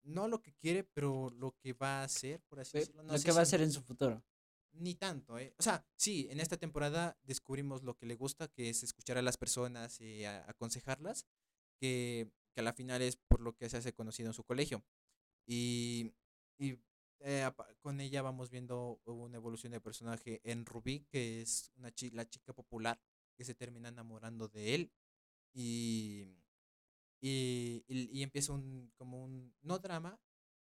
no 0.03 0.29
lo 0.29 0.41
que 0.41 0.53
quiere, 0.53 0.85
pero 0.85 1.29
lo 1.31 1.57
que 1.57 1.73
va 1.73 1.99
a 2.01 2.03
hacer, 2.05 2.41
por 2.47 2.61
así 2.61 2.71
Ve- 2.73 2.79
decirlo. 2.81 3.03
No 3.03 3.13
lo 3.13 3.21
que 3.21 3.31
va 3.33 3.39
a 3.39 3.43
hacer 3.43 3.61
en 3.61 3.71
su 3.73 3.81
futuro. 3.81 4.23
Ni 4.71 4.95
tanto, 4.95 5.37
¿eh? 5.39 5.53
O 5.57 5.63
sea, 5.63 5.85
sí, 5.97 6.27
en 6.29 6.39
esta 6.39 6.55
temporada 6.55 7.17
descubrimos 7.23 7.83
lo 7.83 7.97
que 7.97 8.05
le 8.05 8.15
gusta, 8.15 8.47
que 8.47 8.69
es 8.69 8.83
escuchar 8.83 9.17
a 9.17 9.21
las 9.21 9.35
personas 9.37 9.99
y 9.99 10.23
a- 10.23 10.49
aconsejarlas, 10.49 11.25
que, 11.81 12.31
que 12.57 12.61
a 12.61 12.63
la 12.63 12.73
final 12.73 13.03
es 13.03 13.15
por 13.17 13.39
lo 13.39 13.55
que 13.55 13.69
se 13.69 13.77
hace 13.77 13.93
conocido 13.93 14.29
en 14.29 14.33
su 14.33 14.43
colegio. 14.43 14.83
Y, 15.45 16.13
y 16.57 16.79
eh, 17.19 17.49
con 17.81 18.01
ella 18.01 18.23
vamos 18.23 18.49
viendo 18.49 18.99
una 19.05 19.37
evolución 19.37 19.73
de 19.73 19.81
personaje 19.81 20.41
en 20.43 20.65
Rubí, 20.65 21.05
que 21.11 21.41
es 21.43 21.71
una 21.77 21.93
chi- 21.93 22.09
la 22.11 22.27
chica 22.27 22.53
popular 22.53 22.99
que 23.37 23.45
se 23.45 23.55
termina 23.55 23.89
enamorando 23.89 24.47
de 24.47 24.75
él. 24.75 24.91
Y, 25.53 26.27
y- 27.21 27.83
y 27.87 28.23
empieza 28.23 28.53
un, 28.53 28.91
como 28.97 29.23
un, 29.23 29.53
no 29.61 29.79
drama, 29.79 30.19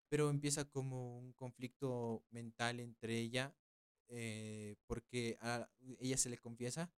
pero 0.10 0.30
empieza 0.30 0.66
como 0.66 1.20
un 1.20 1.34
conflicto 1.34 2.24
mental 2.32 2.80
entre 2.80 3.20
ella, 3.20 3.56
eh, 4.10 4.76
porque 4.88 5.38
a 5.42 5.70
ella 6.00 6.18
se 6.18 6.30
le 6.30 6.38
confiesa, 6.38 6.92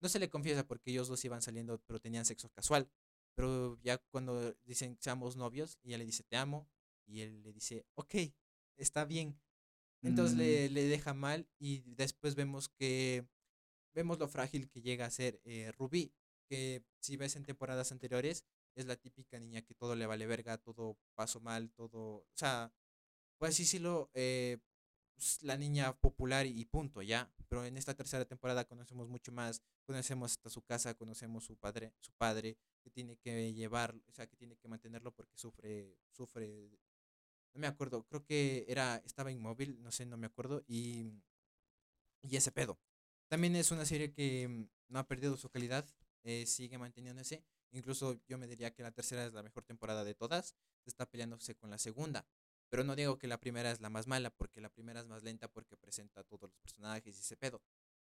no 0.00 0.08
se 0.08 0.18
le 0.18 0.30
confiesa 0.30 0.66
porque 0.66 0.90
ellos 0.90 1.08
dos 1.08 1.24
iban 1.24 1.42
saliendo, 1.42 1.80
pero 1.86 2.00
tenían 2.00 2.24
sexo 2.24 2.50
casual, 2.50 2.90
pero 3.34 3.78
ya 3.82 3.98
cuando 4.10 4.54
dicen 4.64 4.96
seamos 5.00 5.36
novios, 5.36 5.78
ella 5.82 5.98
le 5.98 6.04
dice 6.06 6.22
te 6.24 6.36
amo, 6.36 6.68
y 7.06 7.20
él 7.20 7.42
le 7.42 7.52
dice, 7.52 7.86
ok, 7.94 8.14
está 8.76 9.04
bien. 9.04 9.38
Entonces 10.02 10.34
Mm. 10.34 10.38
le, 10.38 10.70
le 10.70 10.84
deja 10.84 11.14
mal 11.14 11.48
y 11.58 11.82
después 11.94 12.34
vemos 12.34 12.68
que 12.68 13.26
vemos 13.94 14.18
lo 14.18 14.28
frágil 14.28 14.68
que 14.68 14.82
llega 14.82 15.06
a 15.06 15.10
ser 15.10 15.40
eh, 15.44 15.72
Rubí, 15.78 16.12
que 16.48 16.84
si 17.00 17.16
ves 17.16 17.36
en 17.36 17.44
temporadas 17.44 17.92
anteriores 17.92 18.44
es 18.74 18.86
la 18.86 18.96
típica 18.96 19.38
niña 19.38 19.62
que 19.62 19.74
todo 19.74 19.94
le 19.94 20.06
vale 20.06 20.26
verga, 20.26 20.58
todo 20.58 20.98
pasó 21.14 21.40
mal, 21.40 21.70
todo, 21.72 21.98
o 22.00 22.32
sea, 22.34 22.72
pues 23.38 23.56
decirlo, 23.56 24.10
eh, 24.14 24.58
pues, 25.14 25.42
la 25.42 25.56
niña 25.56 25.96
popular 26.00 26.44
y 26.46 26.64
punto, 26.64 27.00
ya. 27.02 27.32
Pero 27.48 27.64
en 27.64 27.76
esta 27.76 27.94
tercera 27.94 28.24
temporada 28.24 28.64
conocemos 28.64 29.08
mucho 29.08 29.30
más, 29.32 29.62
conocemos 29.86 30.32
hasta 30.32 30.50
su 30.50 30.62
casa, 30.62 30.94
conocemos 30.94 31.44
su 31.44 31.56
padre, 31.56 31.94
su 32.00 32.12
padre, 32.12 32.58
que 32.84 32.90
tiene 32.90 33.16
que 33.16 33.54
llevar, 33.54 33.96
o 34.06 34.12
sea, 34.12 34.26
que 34.26 34.36
tiene 34.36 34.56
que 34.56 34.68
mantenerlo 34.68 35.10
porque 35.12 35.36
sufre, 35.36 35.98
sufre, 36.12 36.70
no 37.54 37.60
me 37.60 37.66
acuerdo, 37.66 38.04
creo 38.04 38.24
que 38.24 38.66
era, 38.68 38.96
estaba 39.06 39.32
inmóvil, 39.32 39.82
no 39.82 39.90
sé, 39.90 40.04
no 40.06 40.16
me 40.18 40.26
acuerdo, 40.26 40.62
y, 40.68 41.10
y 42.22 42.36
ese 42.36 42.52
pedo. 42.52 42.78
También 43.28 43.56
es 43.56 43.70
una 43.70 43.86
serie 43.86 44.12
que 44.12 44.46
mm, 44.48 44.68
no 44.88 44.98
ha 44.98 45.08
perdido 45.08 45.36
su 45.36 45.48
calidad, 45.48 45.88
eh, 46.24 46.46
sigue 46.46 46.78
manteniéndose. 46.78 47.44
Incluso 47.72 48.20
yo 48.28 48.38
me 48.38 48.46
diría 48.46 48.72
que 48.72 48.82
la 48.82 48.92
tercera 48.92 49.26
es 49.26 49.32
la 49.32 49.42
mejor 49.42 49.64
temporada 49.64 50.04
de 50.04 50.14
todas. 50.14 50.54
Está 50.84 51.06
peleándose 51.06 51.54
con 51.56 51.70
la 51.70 51.78
segunda. 51.78 52.26
Pero 52.70 52.84
no 52.84 52.96
digo 52.96 53.18
que 53.18 53.28
la 53.28 53.38
primera 53.38 53.70
es 53.70 53.80
la 53.80 53.90
más 53.90 54.06
mala, 54.06 54.30
porque 54.30 54.60
la 54.60 54.70
primera 54.70 55.00
es 55.00 55.06
más 55.06 55.22
lenta 55.22 55.48
porque 55.48 55.76
presenta 55.76 56.20
a 56.20 56.24
todos 56.24 56.48
los 56.50 56.58
personajes 56.58 57.16
y 57.16 57.20
ese 57.20 57.36
pedo. 57.36 57.62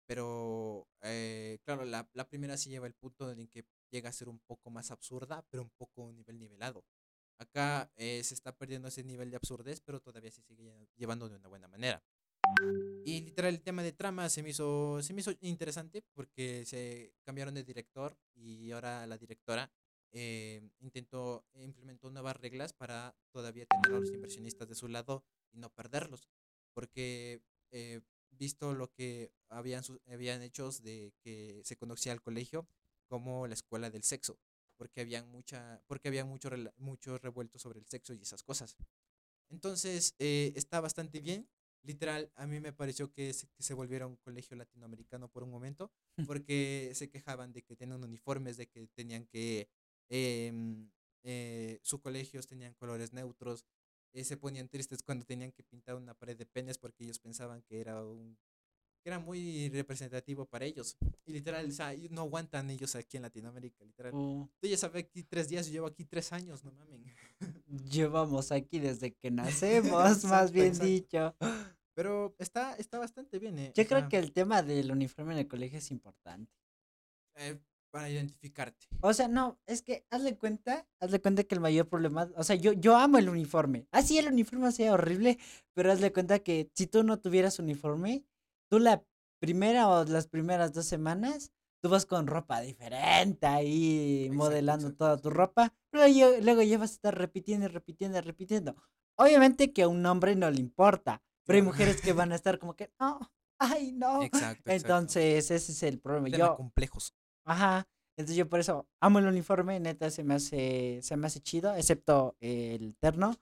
Pero, 0.09 0.89
eh, 1.03 1.59
claro, 1.65 1.85
la, 1.85 2.09
la 2.15 2.29
primera 2.29 2.57
sí 2.57 2.71
lleva 2.71 2.87
el 2.89 2.95
punto 2.95 3.31
en 3.31 3.47
que 3.49 3.67
llega 3.93 4.09
a 4.09 4.13
ser 4.13 4.29
un 4.31 4.41
poco 4.41 4.71
más 4.71 4.91
absurda, 4.91 5.47
pero 5.51 5.63
un 5.63 5.71
poco 5.71 6.03
un 6.03 6.17
nivel 6.17 6.39
nivelado. 6.39 6.85
Acá 7.39 7.93
eh, 7.97 8.23
se 8.25 8.35
está 8.35 8.57
perdiendo 8.57 8.89
ese 8.89 9.05
nivel 9.05 9.31
de 9.31 9.37
absurdez, 9.37 9.81
pero 9.83 10.01
todavía 10.01 10.31
se 10.33 10.43
sigue 10.43 10.65
lle- 10.65 10.89
llevando 10.97 11.29
de 11.29 11.37
una 11.37 11.49
buena 11.49 11.69
manera. 11.69 12.03
Y 13.05 13.21
literal 13.23 13.55
el 13.55 13.63
tema 13.63 13.83
de 13.83 13.93
trama 13.93 14.29
se 14.29 14.43
me 14.43 14.51
hizo, 14.51 15.01
se 15.03 15.15
me 15.15 15.21
hizo 15.21 15.33
interesante 15.41 16.03
porque 16.15 16.65
se 16.67 17.15
cambiaron 17.25 17.55
de 17.55 17.65
director 17.65 18.19
y 18.35 18.71
ahora 18.73 19.07
la 19.07 19.17
directora 19.19 19.71
eh, 20.13 20.69
intentó, 20.81 21.47
implementó 21.55 22.11
nuevas 22.11 22.37
reglas 22.37 22.73
para 22.73 23.15
todavía 23.33 23.67
tener 23.67 23.97
a 23.97 24.01
los 24.01 24.13
inversionistas 24.13 24.69
de 24.69 24.75
su 24.75 24.89
lado 24.89 25.25
y 25.53 25.59
no 25.59 25.71
perderlos. 25.71 26.29
Porque 26.75 27.43
eh, 27.71 28.01
visto 28.31 28.75
lo 28.75 28.91
que 28.93 29.33
habían, 29.49 29.83
habían 30.07 30.43
hechos 30.43 30.83
de 30.83 31.13
que 31.23 31.63
se 31.65 31.77
conocía 31.77 32.13
al 32.13 32.23
colegio 32.23 32.69
como 33.07 33.47
la 33.47 33.55
escuela 33.55 33.91
del 33.91 34.03
sexo, 34.03 34.39
porque 34.77 35.01
habían 35.01 35.29
mucha, 35.29 35.83
porque 35.87 36.09
había 36.09 36.25
mucho, 36.25 36.51
mucho 36.77 37.19
revuelto 37.19 37.59
sobre 37.59 37.81
el 37.81 37.87
sexo 37.87 38.15
y 38.15 38.23
esas 38.23 38.43
cosas. 38.43 38.77
Entonces, 39.51 40.15
eh, 40.19 40.53
está 40.57 40.81
bastante 40.81 41.21
bien. 41.21 41.49
Literal, 41.83 42.31
a 42.35 42.47
mí 42.47 42.61
me 42.61 42.73
pareció 42.73 43.11
que 43.13 43.33
se, 43.33 43.49
que 43.49 43.63
se 43.63 43.73
volviera 43.75 44.07
un 44.07 44.17
colegio 44.17 44.57
latinoamericano 44.57 45.29
por 45.31 45.43
un 45.43 45.51
momento, 45.51 45.91
porque 46.27 46.91
se 46.95 47.09
quejaban 47.09 47.53
de 47.53 47.63
que 47.63 47.77
tenían 47.77 48.05
uniformes, 48.05 48.57
de 48.57 48.69
que 48.69 48.89
tenían 48.89 49.27
que, 49.27 49.69
em, 50.11 50.91
eh, 51.25 51.79
sus 51.83 52.01
colegios 52.01 52.47
tenían 52.47 52.75
colores 52.75 53.13
neutros, 53.13 53.65
eh, 54.13 54.25
se 54.25 54.37
ponían 54.37 54.69
tristes 54.69 55.03
cuando 55.03 55.25
tenían 55.25 55.53
que 55.53 55.63
pintar 55.63 55.97
una 55.97 56.15
pared 56.15 56.37
de 56.37 56.47
penes 56.47 56.79
porque 56.79 57.05
ellos 57.05 57.19
pensaban 57.19 57.63
que 57.63 57.81
era 57.81 58.05
un, 58.05 58.37
que 59.03 59.11
era 59.11 59.19
muy 59.19 59.69
representativo 59.71 60.47
para 60.47 60.65
ellos. 60.65 60.97
Y 61.25 61.33
literal, 61.33 61.69
o 61.69 61.73
sea, 61.73 61.95
no 62.11 62.23
aguantan 62.23 62.71
ellos 62.71 62.95
aquí 62.97 63.17
en 63.17 63.23
Latinoamérica, 63.25 63.85
literal. 63.85 64.13
Oh, 64.15 64.49
Tú 64.61 64.67
ya 64.69 64.77
sabes 64.77 65.05
aquí 65.05 65.23
tres 65.25 65.49
días, 65.49 65.67
yo 65.67 65.73
llevo 65.73 65.87
aquí 65.87 66.05
tres 66.05 66.33
años, 66.33 66.65
no 66.65 66.73
mamen. 66.73 67.05
llevamos 67.91 68.51
aquí 68.53 68.79
desde 68.81 69.15
que 69.15 69.31
nacemos, 69.31 70.25
más 70.25 70.51
bien 70.53 70.69
exacto. 70.69 70.87
dicho. 70.87 71.37
Pero 71.95 72.35
está, 72.39 72.75
está 72.77 72.99
bastante 72.99 73.39
bien, 73.39 73.59
¿eh? 73.59 73.73
Yo 73.75 73.83
O 73.83 73.87
creo 73.87 74.01
sea, 74.01 74.09
que 74.09 74.19
el 74.19 74.33
tema 74.33 74.63
del 74.63 74.91
uniforme 74.93 75.33
en 75.35 75.41
el 75.41 75.49
colegio 75.49 75.79
es 75.79 75.91
importante. 75.91 76.53
eh, 77.37 77.59
para 77.91 78.09
identificarte. 78.11 78.87
O 79.01 79.13
sea, 79.13 79.29
no, 79.29 79.59
es 79.67 79.83
que 79.83 80.05
hazle 80.11 80.37
cuenta, 80.37 80.87
hazle 81.01 81.21
cuenta 81.21 81.45
que 81.45 81.55
el 81.55 81.61
mayor 81.61 81.89
problema, 81.89 82.31
o 82.37 82.45
sea, 82.45 82.57
yo, 82.57 82.73
yo 82.73 82.97
amo 82.97 83.19
el 83.19 83.29
uniforme. 83.29 83.87
Así 83.93 84.19
el 84.19 84.29
uniforme 84.29 84.71
sea 84.73 84.93
horrible, 84.93 85.39
pero 85.75 85.93
hazle 85.93 86.13
cuenta 86.13 86.39
que 86.41 86.71
si 86.75 86.87
tú 86.87 87.03
no 87.03 87.19
tuvieras 87.19 87.59
uniforme, 87.59 88.25
tú 88.71 88.79
la 88.79 89.03
primera 89.41 89.89
o 89.89 90.05
las 90.05 90.27
primeras 90.27 90.73
dos 90.73 90.87
semanas, 90.87 91.53
tú 91.81 91.89
vas 91.89 92.07
con 92.07 92.27
ropa 92.27 92.61
diferente 92.61 93.47
ahí, 93.47 94.25
Exacto, 94.25 94.37
modelando 94.37 94.87
exacto, 94.89 95.05
toda 95.05 95.17
tu 95.19 95.31
ropa, 95.31 95.75
pero 95.91 96.09
yo- 96.09 96.41
luego 96.43 96.63
ya 96.63 96.79
vas 96.79 96.91
a 96.91 96.95
estar 96.95 97.17
repitiendo, 97.17 97.67
y 97.67 97.69
repitiendo, 97.69 98.19
y 98.19 98.21
repitiendo. 98.21 98.77
Obviamente 99.17 99.73
que 99.73 99.83
a 99.83 99.89
un 99.89 100.05
hombre 100.07 100.35
no 100.37 100.51
le 100.51 100.61
importa, 100.61 101.23
pero 101.47 101.57
hay 101.57 101.63
mujeres 101.63 102.01
que 102.03 102.13
van 102.29 102.33
a 102.33 102.35
estar 102.37 102.59
como 102.59 102.75
que, 102.75 102.91
no, 103.01 103.21
ay, 103.59 103.93
no. 103.93 104.23
Exacto, 104.23 104.71
exacto. 104.71 104.73
Entonces, 104.73 105.51
ese 105.51 105.73
es 105.73 105.83
el 105.85 106.01
problema. 106.01 106.29
Yo, 106.37 106.57
complejos. 106.57 107.15
Ajá. 107.49 107.87
Entonces 108.17 108.37
yo 108.37 108.49
por 108.49 108.59
eso 108.61 108.87
amo 109.01 109.19
el 109.21 109.27
uniforme, 109.27 109.79
neta 109.81 110.11
se 110.11 110.25
me 110.25 110.35
hace, 110.35 111.01
se 111.03 111.17
me 111.17 111.27
hace 111.29 111.41
chido, 111.41 111.75
excepto 111.77 112.37
el 112.41 112.97
terno. 113.01 113.37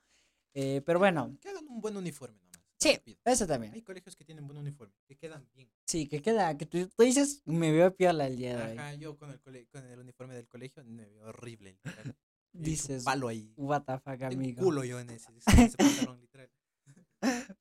Eh, 0.54 0.82
pero 0.84 0.98
bueno, 0.98 1.36
Que 1.40 1.48
hagan 1.50 1.66
un 1.68 1.80
buen 1.80 1.96
uniforme 1.96 2.38
nomás. 2.40 2.60
Sí. 2.78 3.00
eso 3.24 3.46
también. 3.46 3.72
Hay 3.72 3.82
colegios 3.82 4.14
que 4.16 4.24
tienen 4.24 4.46
buen 4.46 4.58
uniforme, 4.58 4.94
que 5.06 5.16
quedan 5.16 5.48
bien. 5.54 5.70
Sí, 5.86 6.06
que 6.06 6.20
queda, 6.20 6.56
que 6.58 6.66
tú, 6.66 6.88
tú 6.88 7.02
dices, 7.02 7.42
me 7.46 7.72
veo 7.72 7.94
piola 7.94 8.26
el 8.26 8.36
día 8.36 8.56
de 8.56 8.72
hoy. 8.72 8.78
Ajá, 8.78 8.94
yo 8.94 9.16
con 9.16 9.30
el, 9.30 9.40
cole- 9.40 9.66
con 9.72 9.84
el 9.84 9.98
uniforme 9.98 10.34
del 10.34 10.46
colegio 10.46 10.84
me 10.84 11.06
veo 11.06 11.28
horrible. 11.28 11.78
un 12.52 12.62
Dices, 12.62 13.02
palo 13.04 13.28
ahí. 13.28 13.52
what 13.56 13.82
the 13.84 13.98
fuck, 13.98 14.22
amigo. 14.22 14.62
culo 14.62 14.84
yo 14.84 15.00
en 15.00 15.08
ese, 15.10 15.30
ese 15.46 15.76
pantalón, 15.76 16.20
literal. 16.20 16.50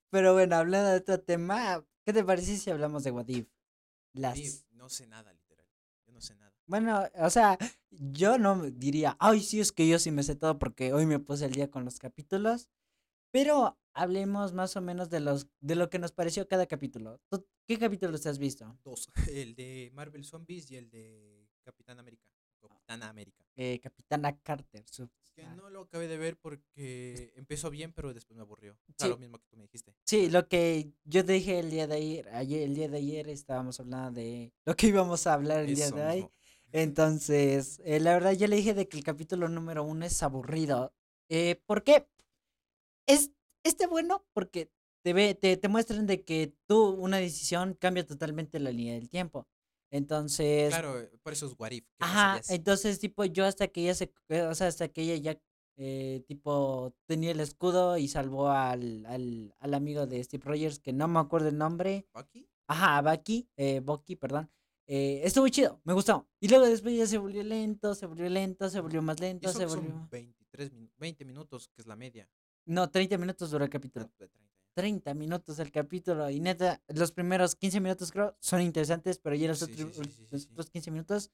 Pero 0.10 0.34
bueno, 0.34 0.56
hablando 0.58 0.90
de 0.92 0.98
otro 0.98 1.20
tema, 1.22 1.84
¿qué 2.06 2.14
te 2.14 2.24
parece 2.24 2.58
si 2.58 2.70
hablamos 2.70 3.04
de 3.04 3.12
What 3.12 3.28
If? 3.28 3.48
Las... 4.14 4.66
No 4.72 4.90
sé 4.90 5.08
nada, 5.08 5.34
literal. 5.34 5.66
Yo 6.06 6.14
no 6.14 6.22
sé 6.22 6.36
nada. 6.36 6.55
Bueno, 6.68 7.04
o 7.16 7.30
sea, 7.30 7.58
yo 7.92 8.38
no 8.38 8.70
diría, 8.72 9.16
ay, 9.20 9.42
sí, 9.42 9.60
es 9.60 9.72
que 9.72 9.88
yo 9.88 10.00
sí 10.00 10.12
me 10.12 10.24
sé 10.24 10.36
todo 10.36 10.58
porque 10.60 10.94
hoy 10.94 11.06
me 11.06 11.20
puse 11.20 11.46
el 11.46 11.54
día 11.54 11.70
con 11.70 11.86
los 11.86 12.00
capítulos. 12.00 12.70
Pero 13.32 13.78
hablemos 13.94 14.54
más 14.54 14.76
o 14.78 14.82
menos 14.82 15.10
de 15.10 15.20
los 15.20 15.48
de 15.60 15.76
lo 15.76 15.90
que 15.90 16.00
nos 16.00 16.12
pareció 16.12 16.48
cada 16.48 16.66
capítulo. 16.68 17.20
¿Tú 17.30 17.46
¿Qué 17.68 17.78
capítulos 17.78 18.26
has 18.26 18.38
visto? 18.40 18.78
Dos. 18.84 19.10
El 19.30 19.56
de 19.56 19.92
Marvel 19.94 20.24
Zombies 20.24 20.70
y 20.72 20.76
el 20.78 20.90
de 20.90 21.48
Capitán 21.64 22.00
América. 22.00 22.30
Capitana 22.62 23.10
América. 23.10 23.44
Eh, 23.56 23.80
Capitana 23.82 24.38
Carter. 24.40 24.84
su- 24.90 25.10
Que 25.36 25.44
ah, 25.44 25.54
no 25.56 25.70
lo 25.70 25.82
acabé 25.82 26.08
de 26.08 26.18
ver 26.18 26.38
porque 26.38 27.34
empezó 27.36 27.70
bien, 27.70 27.92
pero 27.94 28.14
después 28.14 28.36
me 28.38 28.42
aburrió. 28.44 28.74
O 28.74 28.94
sea, 28.98 29.08
Sí. 29.08 29.10
lo 29.10 29.18
mismo 29.18 29.38
que 29.40 29.48
tú 29.50 29.58
me 29.58 29.64
dijiste. 29.64 29.94
Sí, 30.06 30.30
lo 30.30 30.48
que 30.48 30.92
yo 31.04 31.26
te 31.26 31.34
dije 31.34 31.60
el 31.60 31.70
día 31.70 31.88
de 31.88 31.96
ayer, 31.96 32.30
ayer, 32.30 32.62
el 32.64 32.76
día 32.76 32.88
de 32.88 32.98
ayer 32.98 33.28
estábamos 33.30 33.80
hablando 33.80 34.20
de 34.22 34.54
lo 34.66 34.76
que 34.76 34.88
íbamos 34.88 35.28
a 35.28 35.34
hablar 35.34 35.62
el 35.66 35.76
día 35.76 35.86
Eso 35.88 35.96
de 35.96 36.06
hoy. 36.06 36.28
Entonces, 36.78 37.82
eh, 37.86 38.02
la 38.02 38.12
verdad, 38.14 38.34
yo 38.34 38.48
le 38.48 38.58
dije 38.58 38.74
de 38.74 38.90
que 38.90 38.98
el 38.98 39.04
capítulo 39.06 39.48
número 39.48 39.86
uno 39.86 40.06
es 40.06 40.22
aburrido. 40.22 40.94
Eh, 41.30 41.62
¿Por 41.66 41.84
qué? 41.84 42.06
Es 43.08 43.32
este 43.64 43.88
bueno 43.88 44.26
porque 44.34 44.70
te, 45.02 45.14
ve, 45.14 45.36
te, 45.36 45.56
te 45.56 45.70
muestran 45.70 46.06
de 46.06 46.26
que 46.26 46.54
tú, 46.68 46.90
una 46.90 47.18
decisión, 47.18 47.76
cambia 47.76 48.06
totalmente 48.06 48.60
la 48.60 48.72
línea 48.72 48.96
del 48.96 49.08
tiempo. 49.08 49.48
Entonces, 49.90 50.70
Claro, 50.74 51.00
eh, 51.00 51.10
por 51.24 51.32
eso 51.32 51.46
es 51.46 51.54
Warif. 51.58 51.86
ajá, 52.00 52.42
entonces, 52.50 53.00
tipo, 53.00 53.24
yo 53.24 53.46
hasta 53.46 53.70
que 53.70 53.82
ella 53.84 53.94
se, 53.96 54.12
eh, 54.28 54.42
o 54.42 54.54
sea, 54.54 54.68
hasta 54.68 54.90
que 54.90 55.04
ella 55.04 55.16
ya, 55.16 55.40
eh, 55.78 56.26
tipo, 56.28 56.94
tenía 57.06 57.32
el 57.32 57.40
escudo 57.40 57.96
y 57.98 58.10
salvó 58.10 58.50
al, 58.50 59.06
al, 59.06 59.56
al 59.60 59.74
amigo 59.74 60.08
de 60.08 60.22
Steve 60.22 60.44
Rogers, 60.46 60.80
que 60.80 60.92
no 60.92 61.08
me 61.08 61.20
acuerdo 61.20 61.48
el 61.48 61.58
nombre. 61.58 62.06
¿Aquí? 62.14 62.50
Ajá, 62.68 63.02
Bucky, 63.02 63.48
eh, 63.56 63.80
Bucky, 63.80 64.18
perdón. 64.18 64.52
Eh, 64.88 65.22
estuvo 65.24 65.48
chido, 65.50 65.82
me 65.84 65.94
gustó. 65.94 66.28
Y 66.40 66.48
luego 66.48 66.66
después 66.66 66.96
ya 66.96 67.08
se 67.08 67.18
volvió 67.18 67.44
lento, 67.44 67.96
se 67.96 68.06
volvió 68.06 68.30
lento, 68.30 68.70
se 68.70 68.80
volvió 68.80 69.02
más 69.02 69.20
lento, 69.20 69.52
se 69.52 69.66
volvió... 69.66 69.90
son 69.92 70.10
23 70.12 70.72
min- 70.74 70.92
20 70.98 71.26
minutos, 71.26 71.70
que 71.70 71.82
es 71.82 71.88
la 71.88 71.96
media. 71.96 72.30
No, 72.66 72.90
30 72.90 73.18
minutos 73.18 73.50
duró 73.52 73.64
el 73.64 73.70
capítulo. 73.70 74.06
de 74.06 74.12
30 74.28 74.40
ya. 74.40 74.46
30 74.76 75.14
minutos 75.14 75.60
el 75.60 75.72
capítulo. 75.72 76.30
Y 76.30 76.40
neta, 76.40 76.82
los 76.90 77.12
primeros 77.12 77.56
15 77.56 77.80
minutos 77.80 78.12
creo 78.12 78.36
son 78.40 78.62
interesantes, 78.62 79.18
pero 79.20 79.36
ya 79.36 79.48
los, 79.48 79.60
Sí, 79.60 79.72
otros, 79.74 79.96
sí, 79.96 80.28
los 80.32 80.46
otros 80.52 80.70
15 80.70 80.92
minutos, 80.92 81.32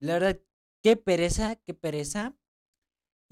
la 0.00 0.14
verdad, 0.14 0.40
qué 0.82 0.96
pereza, 0.96 1.56
qué 1.56 1.74
pereza. 1.74 2.34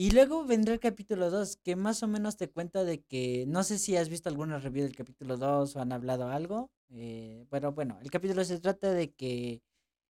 Y 0.01 0.13
luego 0.13 0.47
vendrá 0.47 0.73
el 0.73 0.81
capítulo 0.81 1.29
2, 1.29 1.59
que 1.59 1.77
más 1.77 2.03
o 2.03 2.09
menos 2.09 2.39
te 2.39 2.49
cuenta 2.49 2.85
de 2.85 3.03
que, 3.03 3.45
no 3.47 3.63
sé 3.63 3.79
si 3.79 3.99
has 3.99 4.09
visto 4.09 4.31
alguna 4.31 4.59
review 4.59 4.85
del 4.87 4.97
capítulo 4.97 5.37
2 5.37 5.77
o 5.77 5.81
han 5.83 5.93
hablado 5.93 6.29
algo, 6.31 6.71
eh, 6.89 7.45
pero 7.51 7.73
bueno, 7.73 7.99
el 8.01 8.11
capítulo 8.11 8.43
se 8.45 8.59
trata 8.61 8.95
de 8.95 9.13
que 9.13 9.61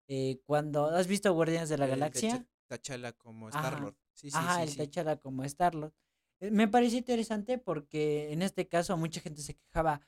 eh, 0.08 0.40
cuando 0.44 0.86
has 0.86 1.06
visto 1.06 1.32
Guardianes 1.32 1.68
de 1.68 1.78
la 1.78 1.84
El 1.84 1.90
Galaxia, 1.92 2.44
Cha- 2.68 2.78
T'Challa 2.78 3.12
como 3.12 3.46
Ajá, 3.46 3.58
Star-Lord. 3.60 3.94
Sí, 4.12 4.28
sí, 4.32 4.36
Ajá, 4.36 4.56
sí, 4.56 4.62
el 4.62 4.68
sí. 4.70 4.76
T'Challa 4.78 5.16
como 5.18 5.44
Star-Lord. 5.44 5.92
Eh, 6.40 6.50
Me 6.50 6.66
pareció 6.66 6.98
interesante 6.98 7.56
porque 7.56 8.32
en 8.32 8.42
este 8.42 8.66
caso 8.66 8.96
mucha 8.96 9.20
gente 9.20 9.40
se 9.40 9.54
quejaba. 9.54 10.00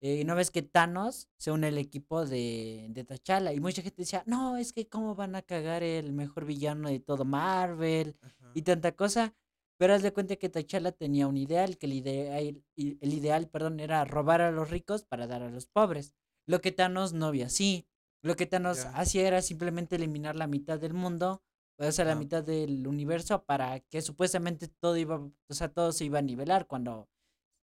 Eh, 0.00 0.24
¿No 0.24 0.34
ves 0.34 0.50
que 0.50 0.62
Thanos 0.62 1.28
se 1.38 1.50
une 1.50 1.68
al 1.68 1.78
equipo 1.78 2.26
de, 2.26 2.86
de 2.90 3.04
T'Challa? 3.04 3.52
Y 3.52 3.60
mucha 3.60 3.82
gente 3.82 4.02
decía, 4.02 4.22
no, 4.26 4.56
es 4.56 4.72
que 4.72 4.88
cómo 4.88 5.14
van 5.14 5.34
a 5.34 5.42
cagar 5.42 5.82
el 5.82 6.12
mejor 6.12 6.44
villano 6.44 6.88
de 6.88 7.00
todo 7.00 7.24
Marvel 7.24 8.16
Ajá. 8.20 8.52
y 8.54 8.62
tanta 8.62 8.92
cosa. 8.92 9.34
Pero 9.76 9.94
haz 9.94 10.02
de 10.02 10.12
cuenta 10.12 10.36
que 10.36 10.48
T'Challa 10.48 10.92
tenía 10.92 11.26
un 11.26 11.36
ideal, 11.36 11.78
que 11.78 11.86
el 11.86 11.94
ideal, 11.94 12.62
el 12.76 13.12
ideal, 13.12 13.48
perdón, 13.48 13.80
era 13.80 14.04
robar 14.04 14.40
a 14.40 14.52
los 14.52 14.70
ricos 14.70 15.04
para 15.04 15.26
dar 15.26 15.42
a 15.42 15.50
los 15.50 15.66
pobres. 15.66 16.14
Lo 16.46 16.60
que 16.60 16.70
Thanos 16.70 17.12
no 17.12 17.30
vio 17.30 17.46
así. 17.46 17.88
Lo 18.22 18.36
que 18.36 18.46
Thanos 18.46 18.86
hacía 18.94 19.26
era 19.26 19.42
simplemente 19.42 19.96
eliminar 19.96 20.36
la 20.36 20.46
mitad 20.46 20.78
del 20.78 20.94
mundo, 20.94 21.42
o 21.76 21.92
sea, 21.92 22.04
la 22.04 22.14
mitad 22.14 22.42
del 22.42 22.86
universo 22.86 23.44
para 23.44 23.80
que 23.80 24.00
supuestamente 24.00 24.68
todo 24.68 24.96
iba, 24.96 25.16
o 25.16 25.54
sea, 25.54 25.68
todo 25.68 25.92
se 25.92 26.06
iba 26.06 26.20
a 26.20 26.22
nivelar 26.22 26.66
cuando 26.66 27.08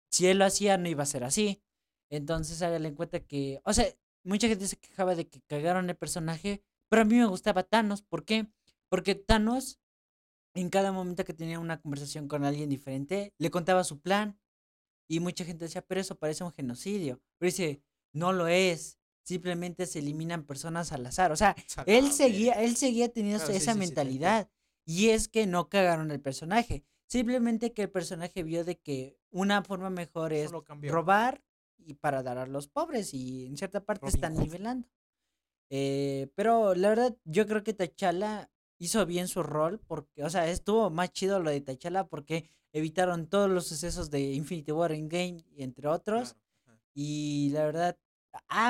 si 0.10 0.28
él 0.28 0.38
lo 0.38 0.46
hacía 0.46 0.78
no 0.78 0.88
iba 0.88 1.04
a 1.04 1.08
ser 1.08 1.26
así. 1.26 1.62
Entonces, 2.10 2.62
háganle 2.62 2.89
en 2.89 2.96
cuenta 2.96 3.20
que, 3.20 3.62
o 3.63 3.74
sea, 3.74 3.86
mucha 4.24 4.48
gente 4.48 4.68
se 4.68 4.78
quejaba 4.78 5.15
de 5.15 5.28
que 5.28 5.41
cagaron 5.41 5.89
el 5.89 5.96
personaje, 5.96 6.63
pero 6.89 7.02
a 7.02 7.06
mí 7.06 7.15
me 7.15 7.26
gustaba 7.26 7.63
Thanos, 7.63 8.02
¿por 8.02 8.26
qué? 8.26 8.48
Porque 8.89 9.15
Thanos 9.15 9.80
en 10.56 10.70
cada 10.70 10.91
momento 10.91 11.26
que 11.26 11.34
tenía 11.34 11.60
una 11.60 11.82
conversación 11.82 12.28
con 12.28 12.46
alguien 12.46 12.70
diferente, 12.70 13.34
le 13.38 13.52
contaba 13.52 13.84
su 13.84 14.00
plan. 14.00 14.39
Y 15.08 15.20
mucha 15.20 15.46
gente 15.46 15.65
decía, 15.65 15.84
pero 15.84 16.02
eso 16.02 16.18
parece 16.18 16.44
un 16.44 16.52
genocidio. 16.52 17.22
Pero 17.38 17.48
dice, 17.48 17.82
no 18.13 18.34
lo 18.34 18.48
es. 18.48 18.98
Simplemente 19.24 19.86
se 19.86 20.00
eliminan 20.00 20.46
personas 20.46 20.91
al 20.94 21.06
azar. 21.06 21.32
O 21.32 21.36
sea, 21.36 21.56
él 21.86 22.12
seguía, 22.12 22.54
él 22.54 22.76
seguía 22.78 23.10
teniendo 23.10 23.39
Claro, 23.39 23.54
sí, 23.54 23.58
esa 23.58 23.74
sí, 23.74 23.80
sí, 23.80 23.86
mentalidad. 23.86 24.50
Y 24.86 25.10
es 25.10 25.28
que 25.28 25.46
no 25.46 25.68
cagaron 25.68 26.10
el 26.10 26.22
personaje. 26.22 26.84
Simplemente 27.08 27.74
que 27.74 27.84
el 27.84 27.91
personaje 27.91 28.41
vio 28.41 28.63
de 28.63 28.80
que 28.80 29.20
una 29.30 29.62
forma 29.63 29.89
mejor 29.89 30.32
es 30.32 30.52
robar 30.52 31.44
y 31.86 31.93
para 31.95 32.24
dar 32.24 32.38
a 32.38 32.45
los 32.48 32.67
pobres. 32.67 33.13
Y 33.13 33.45
en 33.45 33.58
cierta 33.58 33.84
parte 33.86 34.02
Robin 34.06 34.15
están 34.15 34.34
Hood. 34.36 34.41
nivelando. 34.43 34.88
Eh, 35.69 36.30
pero 36.36 36.76
la 36.76 36.89
verdad, 36.89 37.15
yo 37.26 37.48
creo 37.48 37.63
que 37.63 37.74
T'Challa 37.74 38.50
hizo 38.78 39.06
bien 39.06 39.28
su 39.28 39.41
rol 39.43 39.80
porque, 39.80 40.24
o 40.24 40.30
sea, 40.30 40.48
estuvo 40.50 40.89
más 40.89 41.12
chido 41.12 41.39
lo 41.39 41.50
de 41.50 41.62
T'Challa 41.62 42.08
porque 42.08 42.50
evitaron 42.74 43.28
todos 43.30 43.50
los 43.50 43.67
sucesos 43.67 44.10
de 44.12 44.34
Infinity 44.34 44.71
War 44.71 44.91
Endgame, 44.91 45.43
y 45.52 45.63
entre 45.63 45.88
otros. 45.88 46.36
Claro. 46.65 46.82
Y 46.93 47.50
la 47.52 47.65
verdad, 47.65 47.98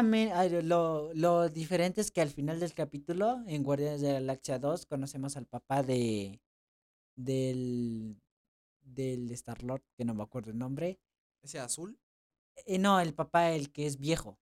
me- 0.03 0.31
ah, 0.31 0.45
lo, 0.47 1.11
lo 1.13 1.49
diferente 1.49 2.01
es 2.01 2.11
que 2.11 2.21
al 2.21 2.29
final 2.29 2.59
del 2.59 2.73
capítulo, 2.73 3.43
en 3.47 3.63
Guardianes 3.63 4.01
de 4.01 4.07
la 4.09 4.13
Galaxia 4.19 4.59
2, 4.59 4.85
conocemos 4.85 5.35
al 5.37 5.47
papá 5.47 5.81
de 5.83 6.39
del 7.15 8.21
del 8.81 9.31
Star-Lord, 9.31 9.83
que 9.97 10.05
no 10.05 10.13
me 10.13 10.23
acuerdo 10.23 10.51
el 10.51 10.59
nombre. 10.59 10.99
Ese 11.41 11.59
azul, 11.59 11.97
Eh, 12.65 12.77
no, 12.79 12.99
el 12.99 13.13
papá, 13.13 13.51
el 13.51 13.71
que 13.71 13.85
es 13.85 13.97
viejo. 13.97 14.39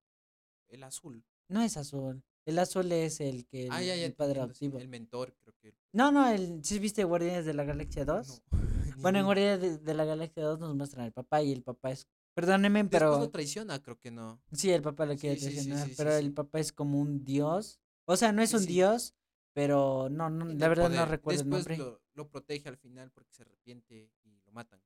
el 0.69 0.83
azul. 0.83 1.23
No 1.49 1.61
es 1.61 1.77
azul. 1.77 2.23
El 2.45 2.59
azul 2.59 2.91
es 2.91 3.21
el 3.21 3.45
que 3.45 3.65
el, 3.67 3.71
ah, 3.71 3.81
ya, 3.81 3.95
ya. 3.95 4.05
el 4.05 4.13
padre 4.15 4.41
adoptivo. 4.41 4.77
El 4.79 4.89
mentor, 4.89 5.33
creo 5.39 5.53
que. 5.61 5.73
No, 5.93 6.11
no, 6.11 6.27
el 6.27 6.63
¿sí 6.63 6.79
viste 6.79 7.03
Guardianes 7.03 7.45
de 7.45 7.53
la 7.53 7.63
Galaxia 7.63 8.03
2? 8.05 8.41
No, 8.51 8.57
Bueno, 9.01 9.19
en 9.19 9.25
Guardianes 9.25 9.61
de, 9.61 9.77
de 9.77 9.93
la 9.93 10.03
Galaxia 10.05 10.43
2 10.43 10.59
nos 10.59 10.75
muestran 10.75 11.05
al 11.05 11.13
papá 11.13 11.41
y 11.41 11.51
el 11.53 11.63
papá 11.63 11.91
es 11.91 12.07
Perdónenme, 12.33 12.79
Después 12.83 12.99
pero 12.99 13.19
lo 13.19 13.29
traiciona, 13.29 13.81
creo 13.83 13.99
que 13.99 14.09
no. 14.09 14.41
sí, 14.51 14.71
el 14.71 14.81
papá 14.81 15.05
lo 15.05 15.15
quiere 15.15 15.35
Sí, 15.39 15.43
traicionar, 15.45 15.83
sí, 15.85 15.91
sí, 15.91 15.95
pero 15.95 16.13
el 16.15 16.33
papá 16.33 16.59
es 16.59 16.73
como 16.73 16.99
un 16.99 17.23
dios. 17.23 17.79
O 18.05 18.17
sea, 18.17 18.31
no 18.31 18.41
es 18.41 18.53
un 18.55 18.65
dios, 18.65 19.13
pero 19.53 20.09
no, 20.09 20.31
no, 20.31 20.45
la 20.45 20.67
verdad 20.67 20.89
no 20.89 21.05
recuerdo 21.05 21.43
Después 21.43 21.67
el 21.67 21.77
nombre. 21.77 21.77
Lo, 21.77 22.01
lo 22.15 22.27
protege 22.29 22.67
al 22.69 22.77
final 22.77 23.11
porque 23.11 23.31
se 23.33 23.43
arrepiente 23.43 24.11
y 24.23 24.41
lo 24.45 24.51
matan. 24.51 24.81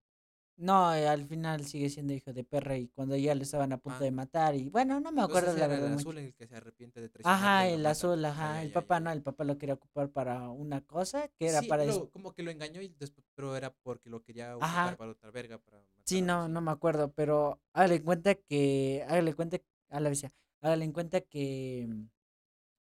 No, 0.58 0.94
eh, 0.96 1.08
al 1.08 1.24
final 1.28 1.66
sigue 1.68 1.88
siendo 1.90 2.14
hijo 2.14 2.34
de 2.34 2.44
perra 2.44 2.76
y 2.78 2.88
cuando 2.88 3.16
ya 3.16 3.36
le 3.36 3.44
estaban 3.44 3.72
a 3.74 3.78
punto 3.78 4.00
Ah. 4.00 4.04
de 4.04 4.12
matar 4.12 4.56
y 4.56 4.70
bueno, 4.70 5.00
no 5.00 5.12
me 5.12 5.22
Entonces 5.22 5.44
acuerdo 5.46 5.60
la 5.60 5.66
era 5.66 5.68
verdad 5.68 5.88
el 5.90 5.94
mucho. 5.94 6.10
azul 6.10 6.18
el 6.18 6.34
que 6.34 6.48
se 6.48 6.56
arrepiente 6.56 7.00
de 7.00 7.10
traicionarlo 7.10 7.46
Ajá, 7.48 7.68
lo 7.70 7.76
el 7.76 7.86
azul, 7.86 8.26
ajá. 8.26 8.62
El 8.64 8.72
papá 8.72 9.00
no, 9.00 9.12
el 9.12 9.22
papá 9.22 9.44
lo 9.44 9.58
quería 9.60 9.76
ocupar 9.76 10.10
para 10.10 10.50
una 10.50 10.82
cosa 10.82 11.28
que 11.38 11.48
era 11.48 11.62
para... 11.62 11.86
lo- 11.86 12.00
des- 12.02 12.10
como 12.12 12.34
que 12.34 12.42
lo 12.42 12.50
engañó 12.50 12.82
y 12.82 12.88
después, 12.88 13.24
pero 13.36 13.56
era 13.56 13.72
porque 13.72 14.10
lo 14.10 14.24
quería 14.24 14.54
Ajá. 14.54 14.82
ocupar 14.86 14.98
para 14.98 15.12
otra 15.12 15.30
verga. 15.30 15.60
Para 15.60 15.84
Sí, 16.06 16.22
matar 16.24 16.24
a 16.24 16.48
no, 16.48 16.48
no 16.50 16.62
me 16.62 16.72
acuerdo, 16.72 17.12
pero 17.12 17.62
hágale 17.74 17.96
en 17.96 18.04
cuenta 18.04 18.34
que, 18.34 19.06
hágale 19.08 19.36
cuenta, 19.36 19.58
a 19.90 20.00
la 20.00 20.10
vez, 20.10 20.26
hágale 20.62 20.86
en 20.86 20.92
cuenta 20.92 21.22
que 21.22 21.86
mm, 21.88 22.10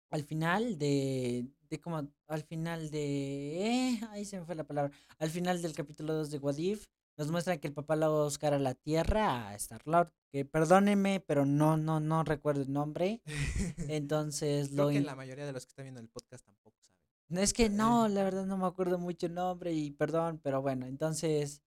al 0.10 0.24
final 0.24 0.78
de, 0.78 1.48
de 1.70 1.80
como, 1.80 2.06
al 2.28 2.44
final 2.44 2.90
de, 2.90 3.92
eh, 3.94 4.00
ahí 4.10 4.26
se 4.26 4.40
me 4.40 4.46
fue 4.46 4.56
la 4.56 4.66
palabra, 4.66 4.92
al 5.20 5.30
final 5.30 5.62
del 5.62 5.74
capítulo 5.74 6.14
2 6.14 6.32
de 6.32 6.38
What 6.40 6.58
If, 6.58 6.86
nos 7.18 7.32
muestran 7.32 7.60
que 7.60 7.68
el 7.68 7.74
papá 7.74 7.96
lo 7.96 8.12
va 8.14 8.22
a 8.22 8.24
buscar 8.24 8.54
a 8.54 8.60
la 8.60 8.74
Tierra, 8.74 9.50
a 9.50 9.56
Star-Lord, 9.56 10.12
que 10.32 10.46
perdónenme, 10.46 11.20
pero 11.20 11.46
no, 11.46 11.78
no, 11.78 12.00
no 12.00 12.24
recuerdo 12.24 12.62
el 12.62 12.72
nombre, 12.72 13.22
entonces 13.90 14.70
Creo 14.70 14.86
lo... 14.86 14.90
que 14.92 15.02
la 15.02 15.16
mayoría 15.16 15.46
de 15.46 15.54
los 15.54 15.66
que 15.66 15.70
están 15.70 15.86
viendo 15.86 16.02
el 16.02 16.10
podcast 16.10 16.46
tampoco 16.46 16.78
saben. 16.82 17.38
Es 17.38 17.54
que 17.54 17.70
no, 17.70 18.08
la 18.08 18.24
verdad 18.24 18.46
no 18.46 18.58
me 18.58 18.66
acuerdo 18.66 18.98
mucho 18.98 19.28
el 19.28 19.34
nombre 19.34 19.74
y 19.74 19.92
perdón, 19.92 20.40
pero 20.44 20.62
bueno, 20.62 20.86
entonces 20.86 21.62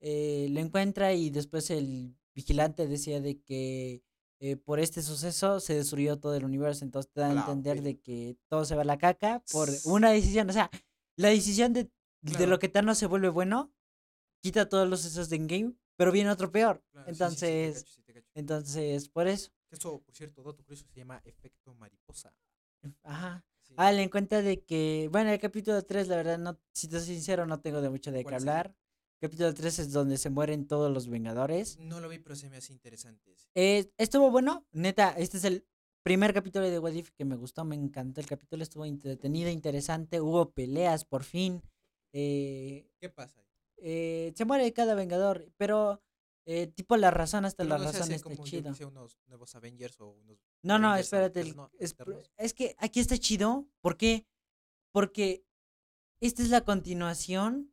eh, 0.00 0.48
lo 0.50 0.60
encuentra 0.60 1.12
y 1.12 1.30
después 1.30 1.70
el 1.70 2.16
vigilante 2.34 2.86
decía 2.86 3.20
de 3.20 3.40
que 3.40 4.02
eh, 4.38 4.56
por 4.56 4.78
este 4.78 5.02
suceso 5.02 5.60
se 5.60 5.74
destruyó 5.74 6.18
todo 6.18 6.34
el 6.36 6.44
universo, 6.44 6.84
entonces 6.84 7.10
te 7.10 7.20
da 7.20 7.28
A 7.28 7.32
entender 7.32 7.82
de 7.82 7.98
que 7.98 8.36
todo 8.48 8.66
se 8.66 8.76
va 8.76 8.82
a 8.82 8.84
la 8.84 8.98
caca 8.98 9.42
por 9.50 9.68
una 9.84 10.10
decisión, 10.10 10.48
o 10.50 10.52
sea, 10.52 10.70
la 11.16 11.28
decisión 11.28 11.72
de, 11.72 11.90
de 12.20 12.46
lo 12.46 12.58
que 12.58 12.68
Thanos 12.68 12.98
se 12.98 13.06
vuelve 13.06 13.30
bueno, 13.30 13.72
quita 14.42 14.68
todos 14.68 14.88
los 14.88 15.00
sucesos 15.02 15.28
de 15.28 15.36
Endgame, 15.36 15.74
pero 15.96 16.12
viene 16.12 16.30
otro 16.30 16.50
peor, 16.50 16.82
Claro, 16.92 17.14
sí, 17.14 17.14
sí, 17.14 17.36
sí, 17.36 17.40
te 17.40 17.68
entonces, 17.72 17.84
cacho, 17.84 18.02
te 18.04 18.24
entonces, 18.34 19.08
por 19.08 19.26
eso, 19.28 19.50
Eso, 19.70 20.00
por 20.02 20.14
cierto, 20.14 20.42
dato 20.42 20.62
curioso, 20.64 20.86
se 20.92 21.00
llama 21.00 21.20
efecto 21.24 21.74
mariposa. 21.74 22.32
ajá. 23.02 23.44
Ah, 23.78 23.92
en 23.92 24.08
cuenta 24.08 24.42
de 24.42 24.62
que, 24.62 25.08
bueno, 25.10 25.30
el 25.30 25.38
capítulo 25.40 25.82
3, 25.82 26.08
la 26.08 26.16
verdad, 26.16 26.38
no, 26.38 26.58
si 26.72 26.88
te 26.88 26.98
soy 26.98 27.14
sincero, 27.14 27.46
no 27.46 27.60
tengo 27.60 27.80
de 27.80 27.90
mucho 27.90 28.12
de 28.12 28.24
qué 28.24 28.34
hablar. 28.34 28.74
Capítulo 29.20 29.52
3 29.54 29.78
es 29.80 29.92
donde 29.92 30.18
se 30.18 30.30
mueren 30.30 30.66
todos 30.66 30.92
los 30.92 31.08
Vengadores. 31.08 31.78
No 31.78 32.00
lo 32.00 32.08
vi, 32.08 32.18
pero 32.18 32.36
se 32.36 32.48
me 32.48 32.58
hace 32.58 32.72
interesante. 32.72 33.34
Eh, 33.54 33.90
estuvo 33.98 34.30
bueno, 34.30 34.66
neta, 34.72 35.10
este 35.18 35.38
es 35.38 35.44
el 35.44 35.66
primer 36.02 36.32
capítulo 36.32 36.68
de 36.70 36.78
What 36.78 36.92
If 36.92 37.10
que 37.10 37.24
me 37.24 37.36
gustó, 37.36 37.64
me 37.64 37.74
encantó 37.74 38.20
el 38.20 38.26
capítulo, 38.26 38.62
estuvo 38.62 38.84
entretenido, 38.84 39.50
interesante, 39.50 40.20
hubo 40.20 40.52
peleas 40.52 41.04
por 41.04 41.24
fin. 41.24 41.62
eh, 42.12 42.88
¿Qué 43.00 43.08
pasa? 43.08 43.42
Eh, 43.78 44.32
se 44.36 44.44
muere 44.44 44.72
cada 44.72 44.94
Vengador, 44.94 45.50
pero 45.56 46.02
eh, 46.46 46.68
tipo 46.68 46.96
la 46.96 47.10
razón, 47.10 47.44
hasta 47.44 47.64
Pero 47.64 47.76
la 47.78 47.84
no 47.84 47.92
razón 47.92 48.12
está 48.12 48.22
como, 48.30 48.44
chido. 48.44 48.70
que 48.70 48.76
sé, 48.78 48.84
unos 48.84 49.18
nuevos 49.26 49.54
Avengers 49.56 50.00
o 50.00 50.10
unos 50.10 50.38
No, 50.62 50.78
no, 50.78 50.94
espérate. 50.96 51.40
el- 51.40 51.56
es, 52.38 52.54
que 52.54 52.76
aquí 52.78 53.00
está 53.00 53.18
chido. 53.18 53.66
¿Por 53.80 53.96
qué? 53.96 54.26
Porque 54.92 55.44
esta 56.20 56.42
es 56.42 56.50
la 56.50 56.62
continuación 56.64 57.72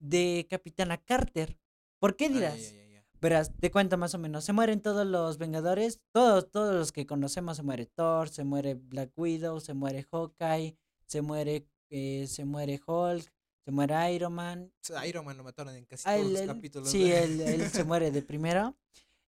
de 0.00 0.46
Capitana 0.48 0.98
Carter. 0.98 1.58
¿Por 2.00 2.14
qué 2.16 2.26
Ah, 2.26 2.28
dirás? 2.28 2.60
ya, 2.72 2.76
ya, 2.76 2.86
ya. 2.86 3.04
Verás, 3.20 3.52
te 3.58 3.70
cuento 3.72 3.98
más 3.98 4.14
o 4.14 4.18
menos. 4.18 4.44
Se 4.44 4.52
mueren 4.52 4.80
todos 4.80 5.04
los 5.06 5.38
Vengadores. 5.38 6.00
Todos, 6.12 6.48
todos 6.52 6.74
los 6.76 6.92
que 6.92 7.04
conocemos. 7.06 7.56
Se 7.56 7.64
muere 7.64 7.86
Thor, 7.86 8.28
se 8.28 8.44
muere 8.44 8.74
Black 8.74 9.10
Widow, 9.18 9.58
se 9.60 9.74
muere 9.74 10.04
Hawkeye, 10.04 10.76
se 11.04 11.20
muere, 11.20 11.66
eh, 11.90 12.26
se 12.28 12.44
muere 12.44 12.80
Hulk, 12.86 13.28
se 13.68 13.72
muere 13.72 14.14
Iron 14.14 14.32
Man. 14.32 14.72
Iron 15.06 15.26
Man 15.26 15.36
lo 15.36 15.44
mataron 15.44 15.74
en 15.76 15.84
casi 15.84 16.02
Ah, 16.06 16.16
todos 16.16 16.32
los 16.32 16.40
capítulos. 16.40 16.88
Sí, 16.88 17.12
él, 17.12 17.38
él 17.42 17.68
se 17.68 17.84
muere 17.84 18.10
de 18.10 18.22
primero. 18.32 18.74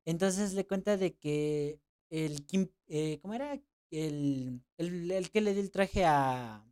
Entonces 0.07 0.55
le 0.55 0.66
cuenta 0.66 0.96
de 0.96 1.14
que 1.14 1.79
el 2.09 2.46
Kim, 2.46 2.66
eh, 2.88 3.18
¿cómo 3.20 3.35
era? 3.35 3.61
El, 3.90 4.62
el, 4.79 5.11
el 5.11 5.31
que 5.31 5.42
le 5.42 5.53
dio 5.53 5.62
el 5.62 5.70
traje 5.70 6.07
a, 6.07 6.64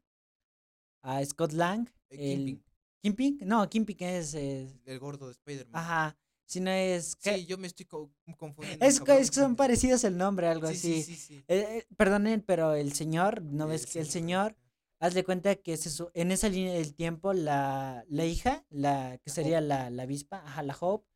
a 1.03 1.25
Scott 1.27 1.53
Lang. 1.53 1.89
Eh, 2.09 2.33
el, 2.33 2.63
Kingpin, 3.03 3.39
No, 3.43 3.69
Kingpin 3.69 3.97
es, 4.01 4.33
es- 4.33 4.75
el 4.87 4.99
gordo 4.99 5.27
de 5.27 5.33
Spider-Man. 5.33 5.79
ajá. 5.79 6.17
Si 6.47 6.61
no 6.61 6.71
es. 6.71 7.19
Sí, 7.21 7.45
yo 7.45 7.59
me 7.59 7.67
estoy 7.67 7.85
co- 7.85 8.11
confundiendo. 8.39 8.83
es, 8.87 9.03
es 9.07 9.31
que 9.31 9.35
son 9.41 9.55
parecidos 9.57 10.03
el 10.05 10.17
nombre, 10.17 10.49
algo 10.49 10.67
Sí, 10.69 10.75
así. 10.75 11.03
sí, 11.03 11.15
sí, 11.15 11.17
sí. 11.17 11.45
Eh, 11.49 11.67
eh, 11.81 11.87
perdonen, 11.99 12.41
pero 12.41 12.73
el 12.75 12.95
señor, 12.95 13.43
¿no 13.43 13.65
El 13.65 13.71
ves 13.73 13.85
que 13.85 14.01
el 14.01 14.09
señor, 14.09 14.57
Hazle 15.01 15.23
cuenta 15.25 15.55
que 15.57 15.77
se 15.77 15.91
su- 15.91 16.11
en 16.15 16.33
esa 16.33 16.49
línea 16.49 16.75
del 16.75 16.95
tiempo 16.95 17.33
la, 17.33 18.05
la 18.09 18.25
hija, 18.27 18.65
la 18.71 19.19
que 19.25 19.31
sería 19.31 19.61
la, 19.61 19.91
la 19.91 20.03
avispa, 20.05 20.39
ajá, 20.45 20.63
la 20.63 20.77
Hope, 20.81 21.07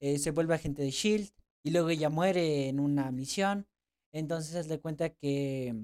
eh, 0.00 0.18
se 0.18 0.30
vuelve 0.30 0.54
agente 0.54 0.82
de 0.82 0.90
Shield 0.90 1.30
y 1.62 1.70
luego 1.70 1.88
ella 1.90 2.10
muere 2.10 2.68
en 2.68 2.80
una 2.80 3.10
misión. 3.10 3.66
Entonces 4.12 4.54
hazle 4.56 4.78
cuenta 4.80 5.10
que 5.10 5.74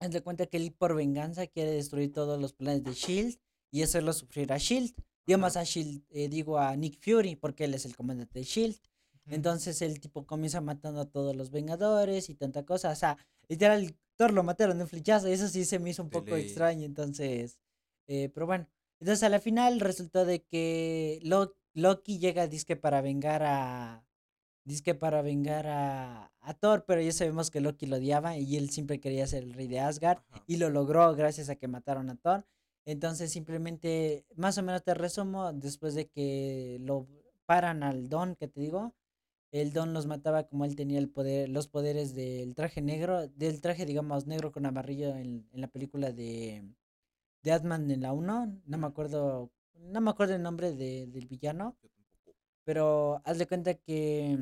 hazle 0.00 0.20
cuenta 0.22 0.46
que 0.46 0.58
él 0.58 0.72
por 0.72 0.94
venganza 0.94 1.46
quiere 1.46 1.70
destruir 1.70 2.12
todos 2.12 2.38
los 2.40 2.52
planes 2.52 2.84
de 2.84 2.92
Shield 2.92 3.38
y 3.70 3.82
hacerlo 3.82 4.12
sufrir 4.12 4.52
a 4.52 4.58
Shield. 4.58 4.94
Digamos 5.26 5.56
Ajá. 5.56 5.60
a 5.60 5.64
Shield, 5.64 6.04
eh, 6.10 6.28
digo 6.28 6.58
a 6.58 6.76
Nick 6.76 6.98
Fury 7.02 7.36
porque 7.36 7.64
él 7.64 7.72
es 7.74 7.86
el 7.86 7.96
comandante 7.96 8.40
de 8.40 8.44
Shield. 8.44 8.76
Entonces 9.26 9.80
el 9.80 10.00
tipo 10.00 10.26
comienza 10.26 10.60
matando 10.60 11.00
a 11.00 11.06
todos 11.10 11.34
los 11.34 11.50
Vengadores 11.50 12.28
y 12.28 12.34
tanta 12.34 12.64
cosa. 12.66 12.90
O 12.90 12.94
sea, 12.94 13.16
literal, 13.48 13.96
Thor 14.16 14.32
lo 14.32 14.42
mataron 14.42 14.76
de 14.78 14.84
un 14.84 14.88
flechazo. 14.88 15.28
Y 15.28 15.32
eso 15.32 15.48
sí 15.48 15.64
se 15.64 15.78
me 15.78 15.90
hizo 15.90 16.02
un 16.02 16.10
poco 16.10 16.36
extraño. 16.36 16.84
Entonces, 16.84 17.58
eh, 18.06 18.30
pero 18.34 18.46
bueno. 18.46 18.68
Entonces 19.00 19.22
a 19.24 19.28
la 19.28 19.40
final 19.40 19.80
resultó 19.80 20.24
de 20.24 20.42
que 20.44 21.18
Lo- 21.22 21.56
Loki 21.74 22.18
llega 22.18 22.46
disque 22.46 22.76
para 22.76 23.00
vengar 23.00 23.42
a. 23.44 24.06
Disque 24.66 24.94
para 24.94 25.20
vengar 25.20 25.66
a, 25.66 26.32
a 26.40 26.54
Thor, 26.54 26.86
pero 26.86 27.02
ya 27.02 27.12
sabemos 27.12 27.50
que 27.50 27.60
Loki 27.60 27.84
lo 27.84 27.96
odiaba 27.96 28.38
y 28.38 28.56
él 28.56 28.70
siempre 28.70 28.98
quería 28.98 29.26
ser 29.26 29.42
el 29.42 29.52
rey 29.52 29.68
de 29.68 29.80
Asgard 29.80 30.20
Ajá. 30.30 30.42
y 30.46 30.56
lo 30.56 30.70
logró 30.70 31.14
gracias 31.14 31.50
a 31.50 31.56
que 31.56 31.68
mataron 31.68 32.08
a 32.08 32.16
Thor. 32.16 32.46
Entonces 32.86 33.30
simplemente, 33.30 34.24
más 34.36 34.56
o 34.56 34.62
menos 34.62 34.82
te 34.82 34.94
resumo, 34.94 35.52
después 35.52 35.94
de 35.94 36.06
que 36.08 36.78
lo 36.80 37.06
paran 37.44 37.82
al 37.82 38.08
Don, 38.08 38.36
que 38.36 38.48
te 38.48 38.58
digo, 38.60 38.94
el 39.60 39.72
Don 39.72 39.92
los 39.94 40.06
mataba 40.06 40.44
como 40.48 40.64
él 40.64 40.76
tenía 40.76 40.98
el 40.98 41.08
poder, 41.10 41.48
los 41.48 41.68
poderes 41.68 42.14
del 42.14 42.54
traje 42.54 42.82
negro, 42.82 43.28
del 43.28 43.60
traje, 43.60 43.86
digamos, 43.86 44.26
negro 44.26 44.52
con 44.52 44.66
amarillo 44.66 45.10
en, 45.16 45.48
en 45.52 45.60
la 45.60 45.68
película 45.68 46.12
de, 46.12 46.64
de 47.42 47.52
Ant-Man 47.52 47.90
en 47.90 48.02
la 48.02 48.12
1, 48.12 48.60
no 48.66 48.78
me 48.78 48.86
acuerdo, 48.86 49.52
no 49.74 50.00
me 50.00 50.10
acuerdo 50.10 50.34
el 50.36 50.42
nombre 50.42 50.72
de- 50.72 51.06
del 51.08 51.26
villano, 51.28 51.76
pero 52.64 53.22
haz 53.24 53.38
de 53.38 53.46
cuenta 53.46 53.74
que, 53.74 54.38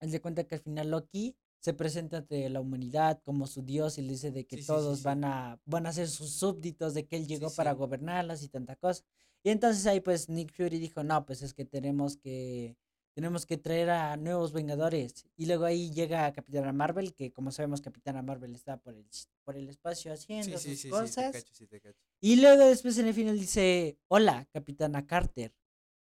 haz 0.00 0.12
de 0.12 0.20
cuenta 0.20 0.44
que 0.44 0.56
al 0.56 0.60
final 0.62 0.90
Loki 0.90 1.36
se 1.60 1.74
presenta 1.74 2.18
ante 2.18 2.48
la 2.50 2.60
humanidad 2.60 3.20
como 3.24 3.46
su 3.46 3.62
dios 3.62 3.98
y 3.98 4.02
le 4.02 4.12
dice 4.12 4.30
de 4.32 4.46
que 4.46 4.56
Sí, 4.56 4.62
sí, 4.62 4.66
sí, 4.66 4.66
todos 4.66 4.98
sí. 4.98 5.02
van 5.04 5.24
a, 5.24 5.60
van 5.66 5.86
a 5.86 5.92
ser 5.92 6.08
sus 6.08 6.30
súbditos, 6.32 6.94
de 6.94 7.06
que 7.06 7.16
él 7.16 7.26
llegó 7.26 7.50
para 7.54 7.72
gobernarlas 7.72 8.42
y 8.42 8.48
tanta 8.48 8.76
cosa. 8.76 9.04
Y 9.42 9.50
entonces 9.50 9.86
ahí 9.86 10.00
pues 10.00 10.28
Nick 10.28 10.52
Fury 10.52 10.78
dijo, 10.78 11.04
no, 11.04 11.24
pues 11.26 11.42
es 11.42 11.54
que 11.54 11.64
tenemos 11.66 12.16
que, 12.16 12.76
tenemos 13.14 13.44
que 13.46 13.58
traer 13.58 13.90
a 13.90 14.16
nuevos 14.16 14.52
Vengadores. 14.52 15.26
Y 15.36 15.46
luego 15.46 15.64
ahí 15.64 15.92
llega 15.92 16.32
Capitana 16.32 16.72
Marvel, 16.72 17.14
que 17.14 17.32
como 17.32 17.50
sabemos 17.50 17.80
Capitana 17.80 18.22
Marvel 18.22 18.54
está 18.54 18.76
por 18.76 18.94
el, 18.94 19.04
por 19.44 19.56
el 19.56 19.68
espacio 19.68 20.12
haciendo 20.12 20.58
sí, 20.58 20.70
sus 20.70 20.72
sí, 20.72 20.76
sí, 20.76 20.82
te 20.84 20.90
cosas. 20.90 21.32
cacho, 21.32 21.54
sí, 21.54 21.66
te 21.66 21.80
cacho. 21.80 21.98
Y 22.20 22.36
luego 22.36 22.66
después 22.66 22.96
en 22.98 23.08
el 23.08 23.14
final 23.14 23.38
dice, 23.38 23.98
hola, 24.08 24.46
Capitana 24.52 25.06
Carter. 25.06 25.54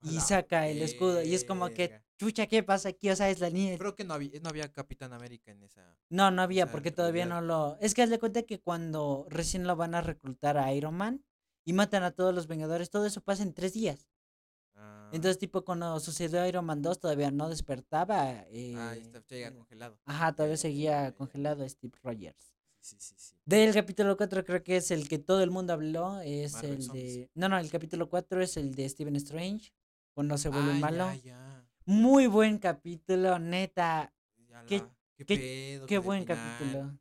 Y 0.02 0.20
saca 0.20 0.68
el 0.68 0.82
escudo. 0.82 1.22
Y 1.22 1.34
es 1.34 1.44
como 1.44 1.68
que, 1.70 2.00
chucha, 2.16 2.46
¿qué 2.46 2.62
pasa 2.62 2.90
aquí? 2.90 3.10
O 3.10 3.16
sea, 3.16 3.28
es 3.28 3.40
la 3.40 3.50
niña. 3.50 3.76
Creo 3.76 3.96
que 3.96 4.04
no 4.04 4.14
había, 4.14 4.38
no 4.40 4.50
había 4.50 4.70
Capitán 4.70 5.12
América 5.12 5.50
en 5.50 5.62
esa. 5.64 5.98
No, 6.10 6.30
no 6.30 6.42
había, 6.42 6.70
porque 6.70 6.92
todavía 6.92 7.24
realidad- 7.24 7.40
no 7.40 7.46
lo... 7.46 7.78
Es 7.80 7.92
que 7.92 8.02
haz 8.02 8.10
de 8.10 8.20
cuenta 8.20 8.42
que 8.42 8.60
cuando 8.60 9.26
recién 9.30 9.66
lo 9.66 9.74
van 9.74 9.94
a 9.96 10.02
reclutar 10.02 10.58
a 10.58 10.72
Iron 10.74 10.94
Man 10.94 11.24
y 11.64 11.72
matan 11.72 12.04
a 12.04 12.12
todos 12.12 12.32
los 12.32 12.46
Vengadores, 12.46 12.90
todo 12.90 13.04
eso 13.06 13.20
pasa 13.20 13.42
en 13.42 13.52
tres 13.52 13.72
días. 13.72 14.06
Ah, 15.06 15.10
Entonces, 15.12 15.38
tipo, 15.38 15.64
cuando 15.64 15.98
sucedió 16.00 16.44
Iron 16.46 16.64
Man 16.64 16.82
2 16.82 16.98
todavía 16.98 17.30
no 17.30 17.48
despertaba. 17.48 18.44
eh, 18.50 18.74
ah, 18.76 18.94
está, 18.96 19.20
llega 19.28 19.48
eh, 19.48 19.54
congelado. 19.54 19.98
Ajá, 20.04 20.34
todavía 20.34 20.56
seguía 20.56 21.12
congelado 21.14 21.68
Steve 21.68 21.92
Rogers. 22.02 22.52
Sí, 22.80 22.96
sí, 22.98 23.14
sí. 23.16 23.34
Del 23.44 23.72
capítulo 23.74 24.16
4 24.16 24.44
creo 24.44 24.62
que 24.62 24.76
es 24.76 24.90
el 24.90 25.08
que 25.08 25.18
todo 25.18 25.42
el 25.42 25.50
mundo 25.50 25.72
habló, 25.72 26.20
es 26.20 26.52
Marvel 26.54 26.72
el 26.72 26.82
Zombies. 26.82 27.14
de... 27.16 27.30
No, 27.34 27.48
no, 27.48 27.58
el 27.58 27.70
capítulo 27.70 28.08
4 28.08 28.42
es 28.42 28.56
el 28.56 28.74
de 28.74 28.88
Stephen 28.88 29.16
Strange, 29.16 29.72
cuando 30.14 30.36
se 30.38 30.48
vuelve 30.48 30.72
Ah, 30.72 30.78
malo. 30.80 31.06
Ya, 31.14 31.16
ya. 31.16 31.68
Muy 31.84 32.26
buen 32.26 32.58
capítulo, 32.58 33.38
neta. 33.38 34.12
Ya 34.48 34.64
Qué- 34.66 34.78
la- 34.78 34.94
qué, 35.16 35.24
qué- 35.24 35.36
pedo 35.36 35.86
Qué 35.86 35.98
buen 35.98 36.22
final. 36.26 36.38
capítulo. 36.38 36.98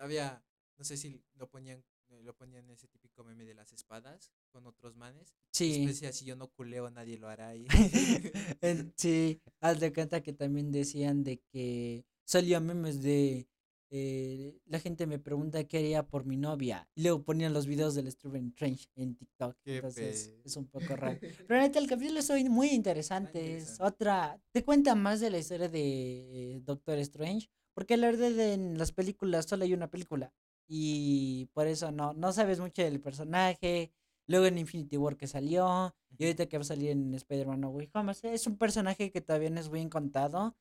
Había, 0.00 0.42
no 0.76 0.84
sé 0.84 0.96
si 0.96 1.22
lo 1.36 1.48
ponían, 1.48 1.84
eh, 2.08 2.22
lo 2.22 2.34
ponían 2.36 2.68
ese 2.70 2.88
típico 2.88 3.24
meme 3.24 3.44
de 3.44 3.54
las 3.54 3.72
espadas 3.72 4.32
con 4.54 4.66
otros 4.68 4.94
manes. 4.94 5.34
Sí. 5.52 5.70
Después 5.70 5.96
decía, 5.96 6.12
si 6.12 6.24
yo 6.24 6.36
no 6.36 6.46
culeo, 6.46 6.88
nadie 6.90 7.18
lo 7.18 7.28
hará 7.28 7.52
sí, 8.96 9.40
haz 9.60 9.80
de 9.80 9.92
cuenta 9.92 10.22
que 10.22 10.32
también 10.32 10.70
decían 10.70 11.24
de 11.24 11.40
que 11.52 12.04
salió 12.24 12.60
memes 12.60 13.02
de 13.02 13.48
eh, 13.90 14.56
la 14.66 14.78
gente 14.78 15.06
me 15.06 15.18
pregunta 15.18 15.64
qué 15.64 15.78
haría 15.78 16.06
por 16.06 16.24
mi 16.24 16.36
novia. 16.36 16.88
Y 16.94 17.02
luego 17.02 17.24
ponían 17.24 17.52
los 17.52 17.66
videos 17.66 17.96
del 17.96 18.10
Struven 18.10 18.54
Trench 18.54 18.88
en 18.94 19.16
TikTok. 19.16 19.56
Qué 19.64 19.76
Entonces 19.76 20.28
pe- 20.28 20.42
es 20.44 20.56
un 20.56 20.66
poco 20.66 20.94
raro. 20.94 21.18
Pero 21.48 21.60
neta, 21.60 21.80
el 21.80 21.88
capítulo 21.88 22.20
es 22.20 22.30
muy- 22.48 22.68
interesante. 22.70 23.56
Es 23.56 23.80
otra. 23.80 24.40
Te 24.52 24.62
cuenta 24.64 24.94
más 24.94 25.18
de 25.20 25.30
la 25.30 25.38
historia 25.38 25.68
de 25.68 26.54
eh, 26.54 26.60
Doctor 26.64 26.98
Strange. 26.98 27.48
Porque 27.74 27.96
la 27.96 28.06
verdad 28.06 28.30
en 28.38 28.78
las 28.78 28.92
películas 28.92 29.46
solo 29.46 29.64
hay 29.64 29.74
una 29.74 29.90
película. 29.90 30.32
Y 30.68 31.46
por 31.52 31.66
eso 31.66 31.90
no, 31.92 32.14
no 32.14 32.32
sabes 32.32 32.58
mucho 32.60 32.82
del 32.82 33.00
personaje. 33.00 33.92
Luego 34.26 34.46
en 34.46 34.58
Infinity 34.58 34.96
War 34.96 35.16
que 35.16 35.26
salió. 35.26 35.94
Y 36.16 36.24
ahorita 36.24 36.46
que 36.46 36.58
va 36.58 36.62
a 36.62 36.66
salir 36.66 36.90
en 36.90 37.14
Spider-Man 37.14 37.60
No 37.60 37.70
Way 37.70 37.90
Home. 37.94 38.12
Es 38.22 38.46
un 38.46 38.56
personaje 38.56 39.10
que 39.10 39.20
todavía 39.20 39.50
no 39.50 39.60
es 39.60 39.70
bien 39.70 39.88
contado. 39.90 40.56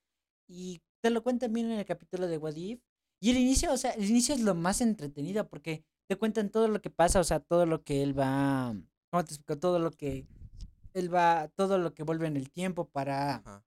Y 0.48 0.82
te 1.02 1.10
lo 1.10 1.24
cuentan 1.24 1.54
bien 1.54 1.72
en 1.72 1.80
el 1.80 1.86
capítulo 1.86 2.28
de 2.28 2.38
What 2.38 2.56
If. 2.56 2.82
Y 3.22 3.30
el 3.32 3.38
inicio, 3.38 3.72
o 3.72 3.78
sea, 3.78 3.92
el 3.92 4.10
inicio 4.10 4.36
es 4.36 4.42
lo 4.42 4.56
más 4.56 4.82
entretenido 4.82 5.48
porque 5.48 5.86
te 6.10 6.18
cuentan 6.18 6.50
todo 6.50 6.68
lo 6.68 6.82
que 6.82 6.90
pasa, 6.90 7.20
o 7.20 7.24
sea, 7.24 7.40
todo 7.40 7.66
lo 7.66 7.84
que 7.84 8.04
él 8.04 8.18
va. 8.18 8.76
¿Cómo 9.12 9.24
te 9.24 9.34
explico? 9.34 9.60
Todo 9.60 9.80
lo 9.80 9.92
que 9.92 10.28
él 10.94 11.14
va. 11.14 11.48
Todo 11.56 11.78
lo 11.78 11.94
que 11.94 12.04
vuelve 12.04 12.28
en 12.28 12.36
el 12.36 12.52
tiempo 12.52 12.90
para 12.90 13.36
Ajá. 13.36 13.66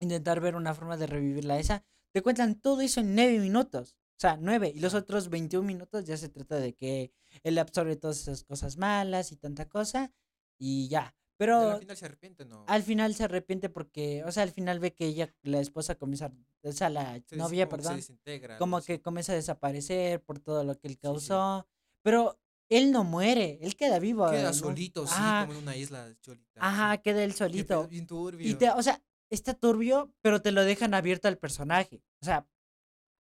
intentar 0.00 0.40
ver 0.40 0.54
una 0.56 0.74
forma 0.74 0.96
de 0.96 1.06
revivirla 1.06 1.58
esa. 1.58 1.84
Te 2.12 2.22
cuentan 2.22 2.60
todo 2.60 2.80
eso 2.82 3.00
en 3.00 3.14
nueve 3.14 3.40
minutos. 3.40 3.96
O 4.16 4.20
sea, 4.20 4.36
nueve. 4.40 4.72
Y 4.74 4.80
los 4.80 4.94
otros 4.94 5.28
21 5.28 5.66
minutos 5.66 6.04
ya 6.04 6.16
se 6.16 6.28
trata 6.28 6.56
de 6.56 6.74
que 6.74 7.12
él 7.42 7.58
absorbe 7.58 7.96
todas 7.96 8.20
esas 8.20 8.44
cosas 8.44 8.76
malas 8.76 9.32
y 9.32 9.36
tanta 9.36 9.68
cosa. 9.68 10.12
Y 10.58 10.88
ya. 10.88 11.14
Pero 11.36 11.58
Pero 11.58 11.70
al 11.72 11.80
final 11.80 11.96
se 11.96 12.04
arrepiente, 12.04 12.44
¿no? 12.44 12.64
al 12.68 12.82
final 12.84 13.14
se 13.14 13.24
arrepiente 13.24 13.68
porque, 13.68 14.22
o 14.24 14.30
sea, 14.30 14.44
al 14.44 14.52
final 14.52 14.78
ve 14.78 14.94
que 14.94 15.06
ella, 15.06 15.34
la 15.42 15.58
esposa 15.58 15.96
comienza, 15.96 16.32
o 16.62 16.72
sea, 16.72 16.88
la 16.90 17.20
Se 17.26 17.36
novia, 17.36 17.68
como 17.68 17.82
se 17.82 17.88
perdón, 17.88 18.20
algo 18.44 18.58
como 18.58 18.80
que 18.82 19.02
comienza 19.02 19.32
a 19.32 19.34
desaparecer 19.34 20.22
por 20.22 20.38
todo 20.38 20.62
lo 20.62 20.78
que 20.78 20.86
él 20.86 20.94
sí. 20.94 21.00
causó. 21.02 21.66
Pero 22.02 22.38
él 22.68 22.92
no 22.92 23.02
muere, 23.02 23.58
él 23.62 23.74
queda 23.74 23.98
vivo. 23.98 24.30
Queda 24.30 24.44
¿no? 24.44 24.54
solito, 24.54 25.06
sí, 25.08 25.14
como 25.16 25.52
en 25.54 25.58
una 25.58 25.76
isla 25.76 26.14
solita. 26.20 26.60
ajá, 26.60 26.98
queda 26.98 27.24
él 27.24 27.34
solito. 27.34 27.88
bien 27.88 28.06
turbio. 28.06 28.48
Y 28.48 28.54
te, 28.54 28.70
o 28.70 28.82
sea, 28.82 29.02
está 29.28 29.54
turbio, 29.54 30.14
pero 30.22 30.40
te 30.40 30.52
lo 30.52 30.64
dejan 30.64 30.94
abierto 30.94 31.26
al 31.26 31.38
personaje. 31.38 32.00
O 32.22 32.24
sea, 32.24 32.46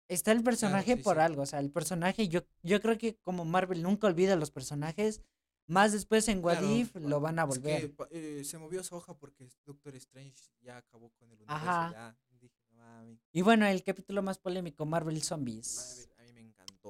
está 0.07 0.31
el 0.31 0.43
personaje 0.43 0.95
sí, 0.97 1.01
por 1.03 1.15
sí. 1.17 1.21
algo. 1.21 1.41
O 1.43 1.45
sea, 1.45 1.59
el 1.59 1.71
personaje, 1.71 2.27
yo, 2.27 2.41
yo 2.63 2.81
creo 2.81 2.97
que 2.97 3.17
como 3.17 3.45
Marvel 3.45 3.81
nunca 3.83 4.07
olvida 4.07 4.35
los 4.35 4.51
personajes, 4.51 5.21
más 5.67 5.91
después 5.93 6.27
en 6.27 6.43
What 6.43 6.59
Claro, 6.59 7.07
lo 7.09 7.19
van 7.19 7.39
a 7.39 7.43
es 7.43 7.47
volver. 7.49 7.81
que, 7.81 7.89
pa- 7.89 8.07
eh, 8.11 8.43
se 8.45 8.57
movió 8.57 8.83
su 8.83 8.95
hoja 8.95 9.17
porque 9.17 9.49
Doctor 9.65 9.95
Strange 9.95 10.35
ya 10.61 10.77
acabó 10.77 11.09
con 11.11 11.29
el 11.31 11.37
universo. 11.41 11.55
Ajá. 11.55 11.91
Ya. 11.91 12.17
Dije, 12.39 12.55
mami, 12.73 13.19
Y 13.31 13.41
bueno, 13.41 13.65
el 13.65 13.83
capítulo 13.83 14.21
más 14.21 14.37
polémico, 14.37 14.85
Marvel 14.85 15.21
Zombies. 15.23 16.07
Marvel, 16.07 16.19
a 16.19 16.23
mí 16.23 16.33
me 16.33 16.41
encantó. 16.41 16.89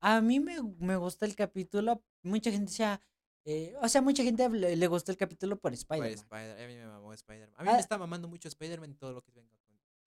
A 0.00 0.20
mí 0.22 0.40
me, 0.40 0.62
me 0.78 0.96
gustó 0.96 1.24
el 1.26 1.34
capítulo. 1.36 2.02
Mucha 2.22 2.50
gente 2.50 2.70
decía. 2.70 3.00
eh, 3.44 3.74
o 3.82 3.88
sea, 3.90 4.00
mucha 4.00 4.22
gente 4.22 4.48
le, 4.48 4.74
le 4.74 4.86
gustó 4.86 5.12
el 5.12 5.18
capítulo 5.18 5.56
por 5.56 5.72
Por 5.72 5.74
Spider-Man. 5.74 6.12
Spider, 6.14 6.64
a 6.64 6.66
mí 6.66 6.76
me 6.76 6.86
mamó 6.86 7.12
Spider-Man. 7.12 7.54
A 7.58 7.62
mí 7.62 7.68
Ah. 7.68 7.74
me 7.74 7.80
está 7.80 7.98
mamando 7.98 8.26
mucho 8.26 8.48
Spider-Man 8.48 8.92
y 8.92 8.94
todo 8.94 9.12
lo 9.12 9.22
que 9.22 9.32
venga 9.32 9.54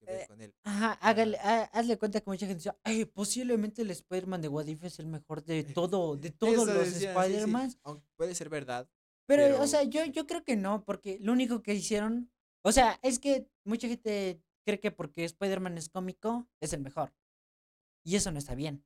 Eh, 0.08 0.26
con 0.28 0.42
él. 0.42 0.54
Ajá, 0.64 0.94
hágale, 1.02 1.38
ha- 1.40 1.64
hazle 1.74 1.98
cuenta 1.98 2.22
que 2.22 2.30
mucha 2.30 2.48
gente 2.48 2.70
ay, 2.84 3.06
posiblemente 3.06 3.82
el 3.82 3.92
Spider-Man 3.92 4.42
de 4.42 4.48
What 4.48 4.68
If 4.68 4.84
es 4.84 5.00
el 5.00 5.08
mejor 5.08 5.44
de 5.44 5.64
todo, 5.64 6.16
de 6.18 6.32
todos 6.40 6.68
los 6.68 6.68
decían, 6.68 6.92
sí, 6.92 6.98
sí, 7.00 7.06
Spider-Man. 7.08 7.76
Puede 8.16 8.36
ser 8.36 8.50
verdad. 8.50 8.90
Pero, 9.28 9.62
o 9.62 9.68
sea, 9.68 9.84
yo, 9.84 10.06
yo 10.06 10.26
creo 10.26 10.44
que 10.44 10.56
no, 10.56 10.86
porque 10.86 11.18
lo 11.22 11.34
único 11.34 11.62
que 11.62 11.74
hicieron, 11.74 12.32
o 12.64 12.72
sea, 12.72 12.98
es 13.04 13.20
que 13.20 13.50
mucha 13.66 13.88
gente 13.88 14.42
cree 14.66 14.80
que 14.80 14.92
porque 14.92 15.26
Spider-Man 15.26 15.78
es 15.78 15.90
cómico, 15.90 16.48
es 16.62 16.72
el 16.74 16.82
mejor. 16.82 17.14
Y 18.06 18.16
eso 18.16 18.32
no 18.32 18.40
está 18.40 18.56
bien. 18.56 18.86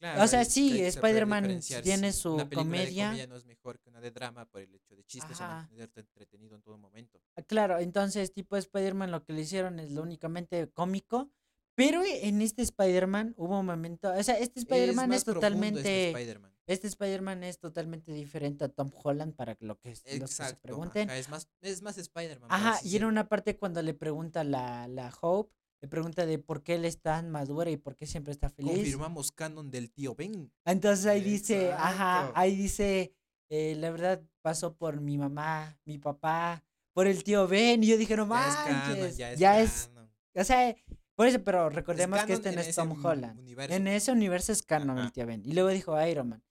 Claro, 0.00 0.26
sea, 0.28 0.44
sí, 0.46 0.80
Spider-Man 0.82 1.60
tiene 1.82 2.12
su 2.12 2.34
una 2.34 2.48
película 2.48 2.78
de 2.78 2.86
comedia. 2.86 3.26
no 3.26 3.36
es 3.36 3.44
mejor 3.44 3.78
que 3.78 3.90
una 3.90 4.00
de 4.00 4.10
drama 4.10 4.46
por 4.46 4.62
el 4.62 4.74
hecho 4.74 4.96
de 4.96 5.04
chistes 5.04 5.38
o 5.38 5.42
mantenerte 5.42 6.00
entretenido 6.00 6.56
en 6.56 6.62
todo 6.62 6.78
momento. 6.78 7.20
Ah, 7.36 7.42
Claro, 7.42 7.78
entonces 7.78 8.32
tipo 8.32 8.56
Spider-Man 8.56 9.10
lo 9.10 9.22
que 9.24 9.34
le 9.34 9.42
hicieron 9.42 9.78
es 9.78 9.92
lo 9.92 10.02
únicamente 10.02 10.68
cómico, 10.70 11.30
pero 11.74 12.02
en 12.04 12.40
este 12.40 12.62
Spider-Man 12.62 13.34
hubo 13.36 13.60
un 13.60 13.66
momento, 13.66 14.10
o 14.12 14.22
sea, 14.22 14.38
este 14.38 14.60
Spider-Man 14.60 15.12
es, 15.12 15.18
este 15.18 15.34
totalmente, 15.34 16.08
Spider-Man. 16.08 16.52
este 16.66 16.86
Spider-Man 16.86 17.44
es 17.44 17.58
totalmente 17.58 18.10
diferente 18.12 18.64
a 18.64 18.68
Tom 18.68 18.90
Holland 19.02 19.34
para 19.34 19.56
lo 19.60 19.78
que 19.78 19.90
los 19.90 20.00
que 20.00 20.06
se 20.06 20.16
Exacto. 20.16 20.60
pregunten. 20.62 21.10
ajá, 21.10 21.18
es 21.18 21.28
más, 21.28 21.48
es 21.60 21.82
más 21.82 21.98
Spider-Man. 21.98 22.48
Ajá, 22.50 22.80
y 22.84 22.96
en 22.96 23.04
una 23.04 23.28
parte 23.28 23.56
cuando 23.58 23.82
le 23.82 23.92
pregunta 23.92 24.44
la, 24.44 24.88
la 24.88 25.12
Hope, 25.20 25.52
le 25.82 25.88
pregunta 25.88 26.26
de 26.26 26.38
por 26.38 26.62
qué 26.62 26.74
él 26.74 26.84
es 26.84 27.00
tan 27.00 27.30
madura 27.30 27.70
y 27.70 27.76
por 27.76 27.96
qué 27.96 28.06
siempre 28.06 28.32
está 28.32 28.50
feliz. 28.50 28.72
Confirmamos 28.74 29.32
canon 29.32 29.70
del 29.70 29.90
tío 29.90 30.14
Ben. 30.14 30.52
Entonces 30.64 31.06
ahí 31.06 31.20
dice, 31.22 31.72
ajá, 31.72 32.18
Exacto. 32.20 32.32
ahí 32.40 32.56
dice, 32.56 33.14
eh, 33.48 33.74
la 33.76 33.90
verdad 33.90 34.22
pasó 34.42 34.76
por 34.76 35.00
mi 35.00 35.16
mamá, 35.18 35.78
mi 35.84 35.98
papá, 35.98 36.62
por 36.92 37.06
el 37.06 37.24
tío 37.24 37.48
Ben, 37.48 37.82
y 37.82 37.86
yo 37.88 37.96
dije, 37.96 38.16
no 38.16 38.28
Ya 38.28 38.48
es 38.48 38.56
canon, 38.56 38.88
manches, 38.98 39.16
ya 39.16 39.32
es 39.32 39.38
ya 39.38 39.60
es, 39.60 39.86
canon. 39.94 40.10
o 40.34 40.44
sea, 40.44 40.76
por 41.14 41.26
eso, 41.26 41.42
pero 41.42 41.68
Es 41.68 41.74
recordemos 41.74 42.18
que 42.20 42.26
canon 42.26 42.36
este 42.46 42.52
no 42.52 42.60
es 42.60 42.74
Tom 42.74 43.04
Holland. 43.04 43.38
universo. 43.40 43.74
En 43.76 43.86
ese 43.88 44.12
universo 44.12 44.52
es 44.52 44.62
canon 44.62 44.96
el 44.98 45.04
Ajá. 45.04 45.12
tío 45.12 45.26
Ben. 45.26 45.42
Y 45.44 45.52
luego 45.52 45.68
dijo 45.70 46.00
Iron 46.06 46.28
Man. 46.30 46.42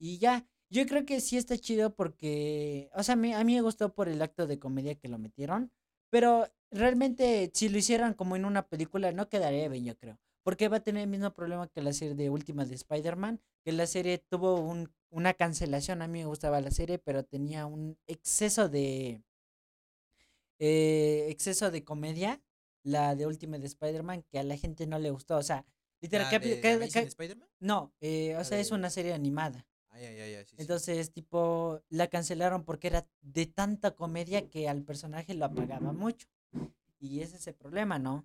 Y 0.00 0.18
ya, 0.18 0.46
yo 0.70 0.86
creo 0.86 1.04
que 1.04 1.20
sí 1.20 1.36
está 1.36 1.56
chido 1.58 1.94
porque, 1.94 2.90
o 2.94 3.02
sea, 3.02 3.14
a 3.14 3.16
mí, 3.16 3.32
a 3.34 3.42
mí 3.42 3.54
me 3.54 3.60
gustó 3.62 3.92
por 3.92 4.08
el 4.08 4.20
acto 4.22 4.46
de 4.46 4.58
comedia 4.58 4.94
que 4.96 5.08
lo 5.08 5.18
metieron. 5.18 5.72
Pero 6.10 6.48
realmente, 6.70 7.50
si 7.54 7.68
lo 7.68 7.78
hicieran 7.78 8.14
como 8.14 8.36
en 8.36 8.44
una 8.44 8.66
película, 8.68 9.12
no 9.12 9.28
quedaría 9.28 9.68
bien, 9.68 9.84
yo 9.84 9.96
creo. 9.96 10.18
Porque 10.42 10.68
va 10.68 10.78
a 10.78 10.80
tener 10.80 11.02
el 11.02 11.08
mismo 11.10 11.32
problema 11.32 11.68
que 11.68 11.82
la 11.82 11.92
serie 11.92 12.14
de 12.14 12.30
última 12.30 12.64
de 12.64 12.74
Spider-Man, 12.74 13.40
que 13.64 13.72
la 13.72 13.86
serie 13.86 14.18
tuvo 14.18 14.60
un, 14.60 14.90
una 15.10 15.34
cancelación. 15.34 16.00
A 16.02 16.08
mí 16.08 16.20
me 16.20 16.26
gustaba 16.26 16.60
la 16.60 16.70
serie, 16.70 16.98
pero 16.98 17.24
tenía 17.24 17.66
un 17.66 17.98
exceso 18.06 18.68
de. 18.68 19.22
eh, 20.58 21.26
exceso 21.30 21.70
de 21.70 21.84
comedia, 21.84 22.40
la 22.82 23.14
de 23.14 23.26
última 23.26 23.58
de 23.58 23.66
Spider-Man, 23.66 24.24
que 24.30 24.38
a 24.38 24.42
la 24.42 24.56
gente 24.56 24.86
no 24.86 24.98
le 24.98 25.10
gustó. 25.10 25.36
O 25.36 25.42
sea, 25.42 25.64
literal, 26.00 26.26
¿La 26.32 26.38
de 26.78 26.88
ca- 26.90 27.00
Spider-Man? 27.00 27.48
no, 27.60 27.92
eh, 28.00 28.36
o 28.36 28.44
sea, 28.44 28.58
es 28.58 28.68
de- 28.70 28.74
una 28.76 28.90
serie 28.90 29.12
animada. 29.12 29.66
Ay, 29.98 30.06
ay, 30.06 30.20
ay, 30.20 30.34
ay, 30.36 30.44
sí, 30.44 30.54
sí. 30.56 30.62
Entonces, 30.62 31.12
tipo, 31.12 31.82
la 31.88 32.06
cancelaron 32.06 32.64
porque 32.64 32.86
era 32.86 33.06
de 33.20 33.46
tanta 33.46 33.90
comedia 33.96 34.48
que 34.48 34.68
al 34.68 34.82
personaje 34.84 35.34
lo 35.34 35.44
apagaba 35.46 35.92
mucho. 35.92 36.28
Y 37.00 37.20
ese 37.20 37.36
es 37.36 37.46
el 37.48 37.54
problema, 37.54 37.98
¿no? 37.98 38.24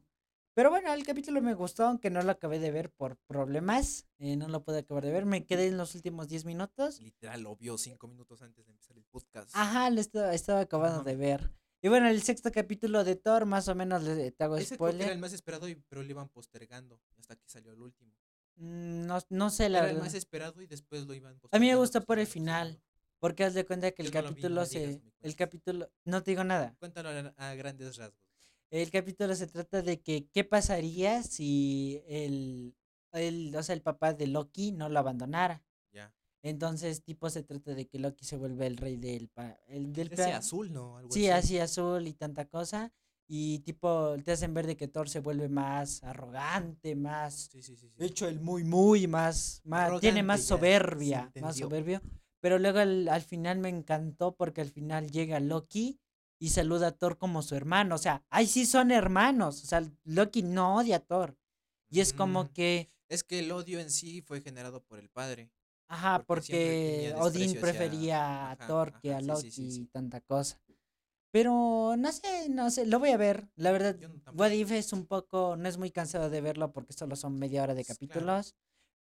Pero 0.55 0.69
bueno, 0.69 0.93
el 0.93 1.03
capítulo 1.03 1.41
me 1.41 1.55
gustó, 1.55 1.85
aunque 1.85 2.11
no 2.11 2.21
lo 2.21 2.31
acabé 2.31 2.59
de 2.59 2.69
ver 2.71 2.91
por 2.91 3.17
problemas. 3.25 4.05
eh, 4.19 4.35
no 4.35 4.47
lo 4.47 4.63
pude 4.63 4.79
acabar 4.79 5.03
de 5.03 5.11
ver. 5.11 5.25
Me 5.25 5.45
quedé 5.45 5.67
en 5.67 5.77
los 5.77 5.95
últimos 5.95 6.27
10 6.27 6.45
minutos. 6.45 6.99
Literal, 7.01 7.41
lo 7.41 7.55
vio 7.55 7.75
cinco 7.79 8.07
minutos 8.07 8.41
antes 8.43 8.65
de 8.65 8.71
empezar 8.71 8.95
el 8.97 9.03
podcast. 9.05 9.49
Ajá, 9.55 9.89
lo 9.89 9.99
estaba, 9.99 10.33
estaba 10.33 10.59
acabando 10.59 10.99
Ajá. 11.01 11.09
de 11.09 11.15
ver. 11.15 11.51
Y 11.81 11.89
bueno, 11.89 12.07
el 12.07 12.21
sexto 12.21 12.51
capítulo 12.51 13.03
de 13.03 13.15
Thor, 13.15 13.45
más 13.47 13.67
o 13.67 13.73
menos 13.75 14.03
le, 14.03 14.31
te 14.31 14.43
hago 14.43 14.55
Ese 14.57 14.77
creo 14.77 14.77
que 14.77 14.83
era 14.83 14.91
el 14.91 15.01
spoiler. 15.05 15.19
más 15.19 15.33
esperado, 15.33 15.67
y- 15.67 15.75
pero 15.89 16.03
lo 16.03 16.09
iban 16.09 16.29
postergando 16.29 17.01
hasta 17.17 17.35
que 17.35 17.49
salió 17.49 17.73
el 17.73 17.81
último. 17.81 18.13
Mm, 18.55 19.05
No, 19.05 19.19
no 19.29 19.49
sé, 19.49 19.69
la 19.69 19.79
Era 19.79 19.87
el 19.89 19.93
verdad. 19.95 20.05
más 20.07 20.13
esperado 20.15 20.61
y 20.61 20.67
después 20.67 21.05
lo 21.05 21.13
iban 21.13 21.39
A 21.51 21.59
mí 21.59 21.67
me 21.67 21.75
gustó 21.75 22.03
por 22.03 22.19
el 22.19 22.27
final. 22.27 22.79
Porque 23.19 23.45
haz 23.45 23.53
de 23.53 23.65
cuenta 23.65 23.89
que 23.91 24.01
el 24.01 24.11
Yo 24.11 24.21
no 24.21 24.27
lo 24.29 24.35
vi, 24.35 24.41
no 24.41 24.41
capítulo 24.41 24.65
se. 24.65 24.79
digas, 24.79 24.95
no 24.95 24.99
me 25.01 25.07
el 25.07 25.11
cuentes. 25.19 25.35
capítulo. 25.35 25.91
No 26.03 26.23
te 26.23 26.31
digo 26.31 26.43
nada. 26.43 26.75
Cuéntalo 26.79 27.09
a, 27.09 27.33
a 27.49 27.55
grandes 27.55 27.95
rasgos. 27.97 28.19
El 28.69 28.91
capítulo 28.91 29.33
se 29.35 29.47
trata 29.47 29.81
de 29.81 30.01
que 30.01 30.27
qué 30.33 30.43
pasaría 30.43 31.23
si 31.23 32.01
el, 32.07 32.75
el, 33.13 33.55
o 33.55 33.63
sea, 33.63 33.75
el 33.75 33.81
papá 33.81 34.13
de 34.13 34.27
Loki 34.27 34.71
no 34.73 34.89
lo 34.89 34.99
abandonara. 34.99 35.63
Ya. 35.93 36.11
Entonces, 36.41 37.01
tipo, 37.03 37.29
se 37.29 37.43
trata 37.43 37.73
de 37.75 37.87
que 37.87 37.99
Loki 37.99 38.25
se 38.25 38.35
vuelve 38.35 38.67
el 38.67 38.75
rey 38.77 38.97
del, 38.97 39.29
pa- 39.29 39.57
el, 39.67 39.93
del 39.93 40.07
Ese 40.07 40.15
plan- 40.17 40.33
azul, 40.33 40.73
¿no? 40.73 40.97
Algo 40.97 41.11
Sí, 41.11 41.29
así 41.29 41.59
azul 41.59 42.05
y 42.07 42.13
tanta 42.13 42.45
cosa. 42.45 42.91
Y 43.27 43.59
tipo, 43.59 44.15
te 44.23 44.31
hacen 44.33 44.53
ver 44.53 44.67
de 44.67 44.75
que 44.75 44.87
Thor 44.87 45.09
se 45.09 45.19
vuelve 45.19 45.47
más 45.49 46.03
arrogante, 46.03 46.95
más 46.95 47.49
Sí, 47.51 47.63
sí, 47.63 47.75
sí. 47.77 47.87
sí. 47.89 47.93
de 47.97 48.05
hecho, 48.05 48.27
el 48.27 48.39
muy, 48.39 48.63
muy 48.63 49.07
más, 49.07 49.61
más 49.63 49.99
tiene 50.01 50.23
más 50.23 50.43
soberbia, 50.43 51.31
más 51.41 51.57
soberbio. 51.57 52.01
Pero 52.41 52.59
luego 52.59 52.79
al, 52.79 53.07
al 53.07 53.21
final 53.21 53.59
me 53.59 53.69
encantó 53.69 54.35
porque 54.35 54.61
al 54.61 54.69
final 54.69 55.09
llega 55.09 55.39
Loki 55.39 55.99
y 56.39 56.49
saluda 56.49 56.87
a 56.87 56.91
Thor 56.91 57.17
como 57.17 57.41
su 57.41 57.55
hermano. 57.55 57.95
O 57.95 57.97
sea, 57.97 58.23
ahí 58.29 58.45
sí 58.47 58.65
son 58.65 58.91
hermanos. 58.91 59.63
O 59.63 59.65
sea, 59.67 59.81
Loki 60.03 60.43
no 60.43 60.75
odia 60.75 60.97
a 60.97 60.99
Thor. 60.99 61.37
Y 61.89 62.01
es 62.01 62.11
como 62.11 62.43
Mm, 62.43 62.47
que, 62.53 62.91
Es 63.09 63.23
que 63.23 63.39
el 63.39 63.51
odio 63.51 63.79
en 63.79 63.89
sí 63.89 64.21
fue 64.21 64.41
generado 64.41 64.83
por 64.83 64.99
el 64.99 65.09
padre. 65.09 65.51
ajá, 65.87 66.23
porque 66.25 67.13
Odín 67.17 67.51
prefería 67.61 68.51
a 68.51 68.57
Thor 68.57 68.99
que 68.99 69.13
a 69.13 69.21
Loki 69.21 69.47
y 69.81 69.85
tanta 69.85 70.19
cosa. 70.21 70.59
Pero 71.33 71.95
no 71.97 72.11
sé, 72.11 72.47
no 72.49 72.69
sé, 72.69 72.85
lo 72.85 72.99
voy 72.99 73.09
a 73.09 73.17
ver. 73.17 73.49
La 73.55 73.71
verdad, 73.71 73.95
no 73.97 74.31
What. 74.33 74.51
If 74.51 74.69
es 74.71 74.93
un 74.93 75.07
poco, 75.07 75.55
no 75.57 75.67
es 75.67 75.79
muy 75.79 75.89
cansado 75.89 76.29
de 76.29 76.41
verlo 76.41 76.71
porque 76.71 76.93
solo 76.93 77.15
son 77.15 77.39
media 77.39 77.63
hora 77.63 77.73
de 77.73 77.83
claro. 77.83 77.95
capítulos. 77.95 78.55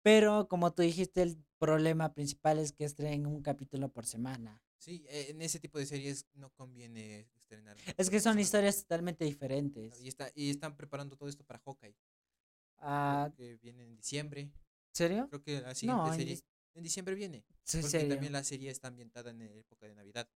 Pero 0.02 0.48
como 0.48 0.72
tú 0.72 0.82
dijiste, 0.82 1.22
el 1.22 1.38
problema 1.58 2.14
principal 2.14 2.58
es 2.58 2.72
que 2.72 2.84
estrenen 2.84 3.26
un 3.26 3.42
capítulo 3.42 3.92
por 3.92 4.06
semana. 4.06 4.60
Sí, 4.76 5.04
eh, 5.08 5.26
en 5.28 5.40
ese 5.40 5.60
tipo 5.60 5.78
de 5.78 5.86
series 5.86 6.26
no 6.34 6.50
conviene 6.50 7.28
estrenar. 7.36 7.76
Es 7.96 8.10
que 8.10 8.18
son 8.18 8.32
semana. 8.32 8.40
historias 8.40 8.78
totalmente 8.78 9.24
diferentes. 9.24 10.00
Y, 10.00 10.08
está, 10.08 10.32
y 10.34 10.50
están 10.50 10.76
preparando 10.76 11.16
todo 11.16 11.28
esto 11.28 11.44
para 11.44 11.60
Hawkeye. 11.60 11.94
Ah, 12.78 13.30
que 13.36 13.56
viene 13.62 13.84
en 13.84 13.96
diciembre. 13.96 14.50
¿Serio? 14.92 15.28
Creo 15.28 15.42
que 15.42 15.60
la 15.60 15.68
No, 15.68 15.74
siguiente 15.74 16.08
en 16.08 16.14
serie 16.16 16.40
en 16.74 16.82
diciembre 16.82 17.14
viene. 17.14 17.44
Sí, 17.62 17.78
Porque 17.78 17.90
serio. 18.00 18.14
también 18.14 18.32
la 18.32 18.42
serie 18.44 18.70
está 18.70 18.88
ambientada 18.88 19.30
en 19.30 19.42
época 19.42 19.86
de 19.86 19.94
Navidad. 19.94 20.28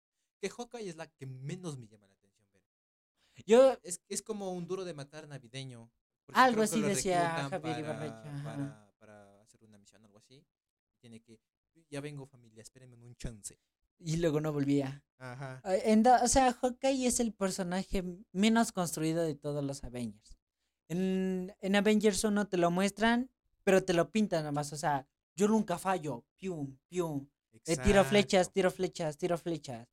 Que 0.40 0.48
Hawkeye 0.50 0.88
es 0.88 0.96
la 0.96 1.06
que 1.06 1.26
menos 1.26 1.78
me 1.78 1.86
llama 1.88 2.06
la 2.06 2.14
atención 2.14 2.46
ver. 2.52 2.62
Yo, 3.46 3.76
Es, 3.82 4.00
es 4.08 4.22
como 4.22 4.52
un 4.52 4.66
duro 4.66 4.84
de 4.84 4.94
matar 4.94 5.28
navideño. 5.28 5.90
Algo 6.34 6.62
así 6.62 6.82
decía 6.82 7.48
Javier 7.48 7.82
para, 7.86 8.20
ajá. 8.20 8.44
para, 8.44 8.94
para 8.98 9.42
hacer 9.42 9.64
una 9.64 9.78
misión, 9.78 10.04
algo 10.04 10.18
así. 10.18 10.44
Tiene 11.00 11.20
que. 11.20 11.40
Ya 11.90 12.00
vengo, 12.00 12.26
familia, 12.26 12.62
espérenme 12.62 12.96
un 12.96 13.16
chance. 13.16 13.58
y 13.98 14.16
luego 14.18 14.40
no 14.40 14.52
volvía. 14.52 15.02
Ajá. 15.18 15.60
En 15.64 16.06
o 16.06 16.28
sea, 16.28 16.52
Hawkeye 16.52 17.06
es 17.06 17.18
el 17.20 17.32
personaje 17.32 18.04
menos 18.32 18.72
construido 18.72 19.22
de 19.24 19.34
todos 19.34 19.64
los 19.64 19.82
Avengers. 19.82 20.38
En, 20.88 21.54
en 21.60 21.76
Avengers 21.76 22.22
1 22.22 22.48
te 22.48 22.56
lo 22.56 22.70
muestran, 22.70 23.30
pero 23.64 23.82
te 23.84 23.94
lo 23.94 24.10
pintan 24.10 24.44
nomás. 24.44 24.72
O 24.72 24.76
sea, 24.76 25.06
yo 25.34 25.48
nunca 25.48 25.78
fallo. 25.78 26.24
Pium, 26.36 26.78
pium. 26.88 27.28
Eh, 27.64 27.76
tiro 27.76 28.04
flechas, 28.04 28.52
tiro 28.52 28.70
flechas, 28.70 29.18
tiro 29.18 29.36
flechas. 29.36 29.88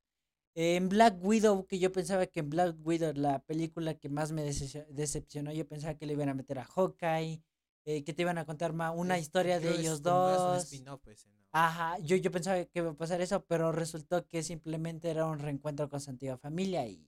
En 0.58 0.88
Black 0.88 1.18
Widow, 1.22 1.68
que 1.68 1.80
yo 1.80 1.92
pensaba 1.92 2.26
que 2.28 2.40
en 2.40 2.50
Black 2.50 2.78
Widow, 2.86 3.12
la 3.14 3.40
película 3.44 3.94
que 3.96 4.08
más 4.08 4.32
me 4.32 4.42
decepcio- 4.42 4.86
decepcionó, 4.88 5.52
yo 5.52 5.68
pensaba 5.68 5.96
que 5.98 6.06
le 6.06 6.14
iban 6.14 6.30
a 6.30 6.34
meter 6.34 6.60
a 6.60 6.64
Hawkeye, 6.64 7.44
eh, 7.84 8.04
que 8.06 8.14
te 8.14 8.22
iban 8.22 8.38
a 8.38 8.46
contar 8.46 8.72
ma- 8.72 8.92
una 8.92 9.20
historia 9.20 9.60
de 9.60 9.72
ellos 9.72 10.02
más 10.02 10.04
un 10.04 10.14
dos. 10.14 10.64
spin-off 10.64 11.06
ese, 11.08 11.30
¿no? 11.30 11.46
Ajá, 11.52 12.00
yo, 12.00 12.16
yo 12.16 12.32
pensaba 12.32 12.64
que 12.66 12.80
iba 12.80 12.92
a 12.92 12.94
pasar 12.96 13.20
eso, 13.22 13.44
pero 13.46 13.72
resultó 13.74 14.26
que 14.28 14.44
simplemente 14.44 15.10
era 15.10 15.26
un 15.26 15.40
reencuentro 15.40 15.90
con 15.90 16.00
su 16.00 16.10
antigua 16.10 16.38
familia 16.38 16.88
y, 16.88 17.06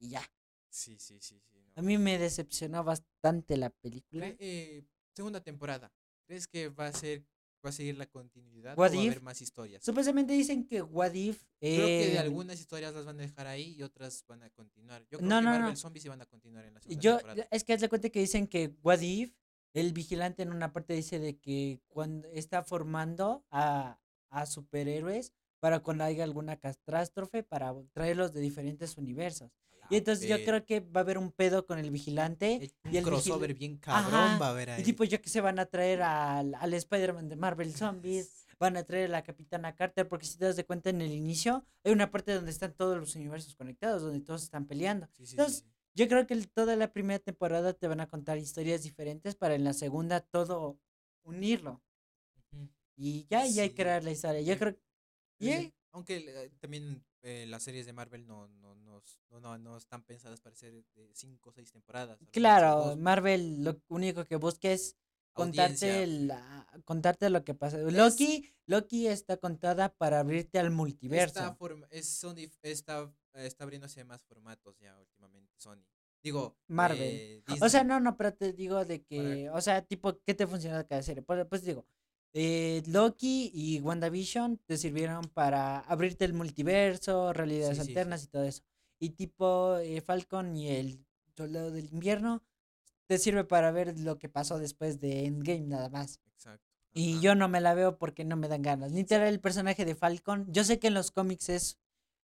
y 0.00 0.08
ya. 0.10 0.22
Sí, 0.68 0.98
sí, 0.98 1.18
sí. 1.20 1.40
sí 1.40 1.56
no. 1.60 1.72
A 1.76 1.82
mí 1.82 1.98
me 1.98 2.18
decepcionó 2.18 2.82
bastante 2.82 3.56
la 3.56 3.70
película. 3.70 4.26
Eh, 4.40 4.84
segunda 5.14 5.40
temporada. 5.40 5.92
¿Crees 6.26 6.46
que 6.48 6.68
va 6.68 6.88
a 6.88 6.92
ser 6.92 7.24
va 7.64 7.70
a 7.70 7.72
seguir 7.72 7.96
la 7.98 8.06
continuidad 8.06 8.76
What 8.78 8.92
o 8.92 8.94
va 8.96 9.00
a 9.00 9.04
haber 9.04 9.22
más 9.22 9.40
historias? 9.40 9.84
Supuestamente 9.84 10.32
dicen 10.32 10.66
que 10.66 10.82
What 10.82 11.12
If. 11.14 11.42
Creo 11.60 11.86
que 11.86 12.06
de 12.06 12.14
eh, 12.14 12.18
algunas 12.18 12.58
historias 12.60 12.94
las 12.94 13.04
van 13.04 13.18
a 13.18 13.22
dejar 13.22 13.46
ahí 13.46 13.74
y 13.76 13.82
otras 13.82 14.24
van 14.28 14.42
a 14.42 14.50
continuar. 14.50 15.02
Yo 15.10 15.18
creo 15.18 15.28
No, 15.28 15.38
que 15.38 15.44
no, 15.44 15.50
Marvel 15.50 15.70
no. 15.70 15.76
Zombies 15.76 16.06
van 16.06 16.22
a 16.22 16.26
continuar 16.26 16.64
en 16.64 16.74
la 16.74 16.80
segunda 16.80 17.00
Yo, 17.02 17.16
temporada. 17.18 17.48
es 17.50 17.64
que 17.64 17.72
haz 17.72 17.80
de 17.80 17.88
cuenta 17.88 18.10
que 18.10 18.20
dicen 18.20 18.46
que 18.46 18.74
What 18.82 19.00
If, 19.00 19.34
el 19.74 19.92
vigilante 19.92 20.42
en 20.42 20.52
una 20.52 20.72
parte 20.72 20.94
dice 20.94 21.18
de 21.18 21.38
que 21.38 21.80
cuando 21.88 22.28
está 22.32 22.62
formando 22.62 23.44
a, 23.50 23.98
a 24.30 24.46
superhéroes 24.46 25.32
para 25.60 25.80
cuando 25.80 26.04
haya 26.04 26.22
alguna 26.24 26.56
catástrofe 26.56 27.42
para 27.42 27.74
traerlos 27.92 28.32
de 28.32 28.40
diferentes 28.40 28.96
universos. 28.96 29.50
Y 29.90 29.96
entonces 29.96 30.28
yo 30.28 30.36
Ver, 30.36 30.44
creo 30.44 30.64
que 30.66 30.80
va 30.80 31.00
a 31.00 31.04
haber 31.04 31.18
un 31.18 31.32
pedo 31.32 31.64
con 31.66 31.78
el 31.78 31.90
vigilante 31.90 32.54
eh, 32.54 32.70
un 32.84 32.92
y 32.92 32.96
el 32.98 33.04
vigil- 33.04 33.08
crossover 33.08 33.54
bien 33.54 33.76
cabrón 33.78 34.14
Ajá, 34.14 34.38
va 34.38 34.46
a 34.48 34.50
haber 34.50 34.70
ahí. 34.70 34.80
Y 34.82 34.84
tipo, 34.84 35.04
yo 35.04 35.20
que 35.20 35.28
se 35.30 35.40
van 35.40 35.58
a 35.58 35.66
traer 35.66 36.02
al, 36.02 36.54
al 36.54 36.74
Spider-Man 36.74 37.28
de 37.28 37.36
Marvel 37.36 37.74
Zombies, 37.74 38.46
van 38.60 38.76
a 38.76 38.82
traer 38.84 39.06
a 39.06 39.08
la 39.12 39.22
Capitana 39.22 39.74
Carter, 39.74 40.06
porque 40.08 40.26
si 40.26 40.36
te 40.36 40.44
das 40.44 40.56
de 40.56 40.64
cuenta 40.64 40.90
en 40.90 41.00
el 41.00 41.12
inicio, 41.12 41.64
hay 41.84 41.92
una 41.92 42.10
parte 42.10 42.34
donde 42.34 42.50
están 42.50 42.74
todos 42.74 42.98
los 42.98 43.14
universos 43.16 43.54
conectados, 43.54 44.02
donde 44.02 44.20
todos 44.20 44.42
están 44.42 44.66
peleando. 44.66 45.06
Sí, 45.12 45.12
sí, 45.18 45.26
sí, 45.26 45.32
Entonces, 45.32 45.58
sí. 45.60 45.64
Yo 45.94 46.06
creo 46.06 46.26
que 46.28 46.34
el- 46.34 46.48
toda 46.48 46.76
la 46.76 46.92
primera 46.92 47.18
temporada 47.18 47.72
te 47.72 47.88
van 47.88 48.00
a 48.00 48.06
contar 48.08 48.38
historias 48.38 48.82
diferentes 48.84 49.34
para 49.34 49.54
en 49.56 49.64
la 49.64 49.72
segunda 49.72 50.20
todo 50.20 50.78
unirlo. 51.24 51.82
Ujú. 52.52 52.68
Y 52.96 53.26
ya, 53.28 53.46
y 53.46 53.58
hay 53.58 53.70
que 53.70 53.74
crear 53.74 54.04
la 54.04 54.10
historia. 54.12 54.40
Yo 54.42 54.56
creo. 54.58 54.76
Aunque 55.92 56.16
eh, 56.18 56.50
también 56.60 57.04
eh, 57.22 57.46
las 57.48 57.62
series 57.62 57.86
de 57.86 57.92
Marvel 57.92 58.26
no, 58.26 58.48
no, 58.48 58.74
no, 58.76 59.02
no, 59.30 59.40
no, 59.40 59.58
no 59.58 59.76
están 59.76 60.02
pensadas 60.02 60.40
para 60.40 60.54
ser 60.56 60.84
de 60.94 61.10
5 61.14 61.50
o 61.50 61.52
6 61.52 61.70
temporadas. 61.72 62.18
Claro. 62.32 62.96
Marvel 62.96 63.64
lo 63.64 63.80
único 63.88 64.24
que 64.24 64.36
busca 64.36 64.70
es 64.70 64.96
contarte, 65.32 66.06
la- 66.06 66.66
contarte 66.84 67.30
lo 67.30 67.44
que 67.44 67.54
pasa. 67.54 67.78
Loki, 67.78 68.52
Loki 68.66 69.06
está 69.06 69.36
contada 69.36 69.88
para 69.94 70.20
abrirte 70.20 70.58
al 70.58 70.70
multiverso. 70.70 71.40
form- 71.56 71.86
es, 71.90 72.08
son 72.08 72.36
dif- 72.36 72.58
está, 72.62 73.12
está 73.34 73.64
abriéndose 73.64 74.04
más 74.04 74.22
formatos 74.24 74.76
ya 74.78 74.98
últimamente 74.98 75.52
Sony. 75.58 75.84
Digo, 76.22 76.56
Marvel. 76.66 77.00
eh, 77.00 77.42
O 77.62 77.68
sea, 77.68 77.84
no, 77.84 78.00
no, 78.00 78.16
pero 78.16 78.34
te 78.34 78.52
digo 78.52 78.84
de 78.84 79.02
que, 79.04 79.48
o 79.50 79.60
sea, 79.60 79.82
tipo, 79.82 80.18
¿qué 80.24 80.34
te 80.34 80.46
funciona 80.48 80.84
cada 80.84 81.02
serie? 81.02 81.22
Pues, 81.22 81.46
pues 81.48 81.62
digo, 81.62 81.86
eh, 82.32 82.82
Loki 82.86 83.50
y 83.54 83.80
WandaVision 83.80 84.58
te 84.66 84.76
sirvieron 84.76 85.24
para 85.28 85.80
abrirte 85.80 86.24
el 86.24 86.34
multiverso, 86.34 87.32
realidades 87.32 87.78
Sí, 87.78 87.82
sí, 87.84 87.86
sí. 87.86 87.90
alternas 87.92 88.24
y 88.24 88.26
todo 88.28 88.44
eso. 88.44 88.62
Y 89.00 89.10
tipo, 89.10 89.76
eh, 89.78 90.00
Falcon 90.00 90.56
y 90.56 90.68
el 90.68 91.04
Soldado 91.36 91.70
del 91.70 91.88
Invierno 91.92 92.42
te 93.06 93.18
sirve 93.18 93.44
para 93.44 93.70
ver 93.70 93.98
lo 94.00 94.18
que 94.18 94.28
pasó 94.28 94.58
después 94.58 95.00
de 95.00 95.24
Endgame 95.24 95.60
nada 95.66 95.88
más. 95.88 96.20
Exacto. 96.34 96.64
Y 96.92 97.12
ajá. 97.14 97.22
yo 97.22 97.34
no 97.34 97.48
me 97.48 97.60
la 97.60 97.74
veo 97.74 97.96
porque 97.96 98.24
no 98.24 98.36
me 98.36 98.48
dan 98.48 98.62
ganas. 98.62 98.92
Literal, 98.92 99.28
el 99.28 99.40
personaje 99.40 99.84
de 99.84 99.94
Falcon, 99.94 100.46
yo 100.52 100.64
sé 100.64 100.78
que 100.78 100.88
en 100.88 100.94
los 100.94 101.10
cómics 101.10 101.48
es, 101.48 101.78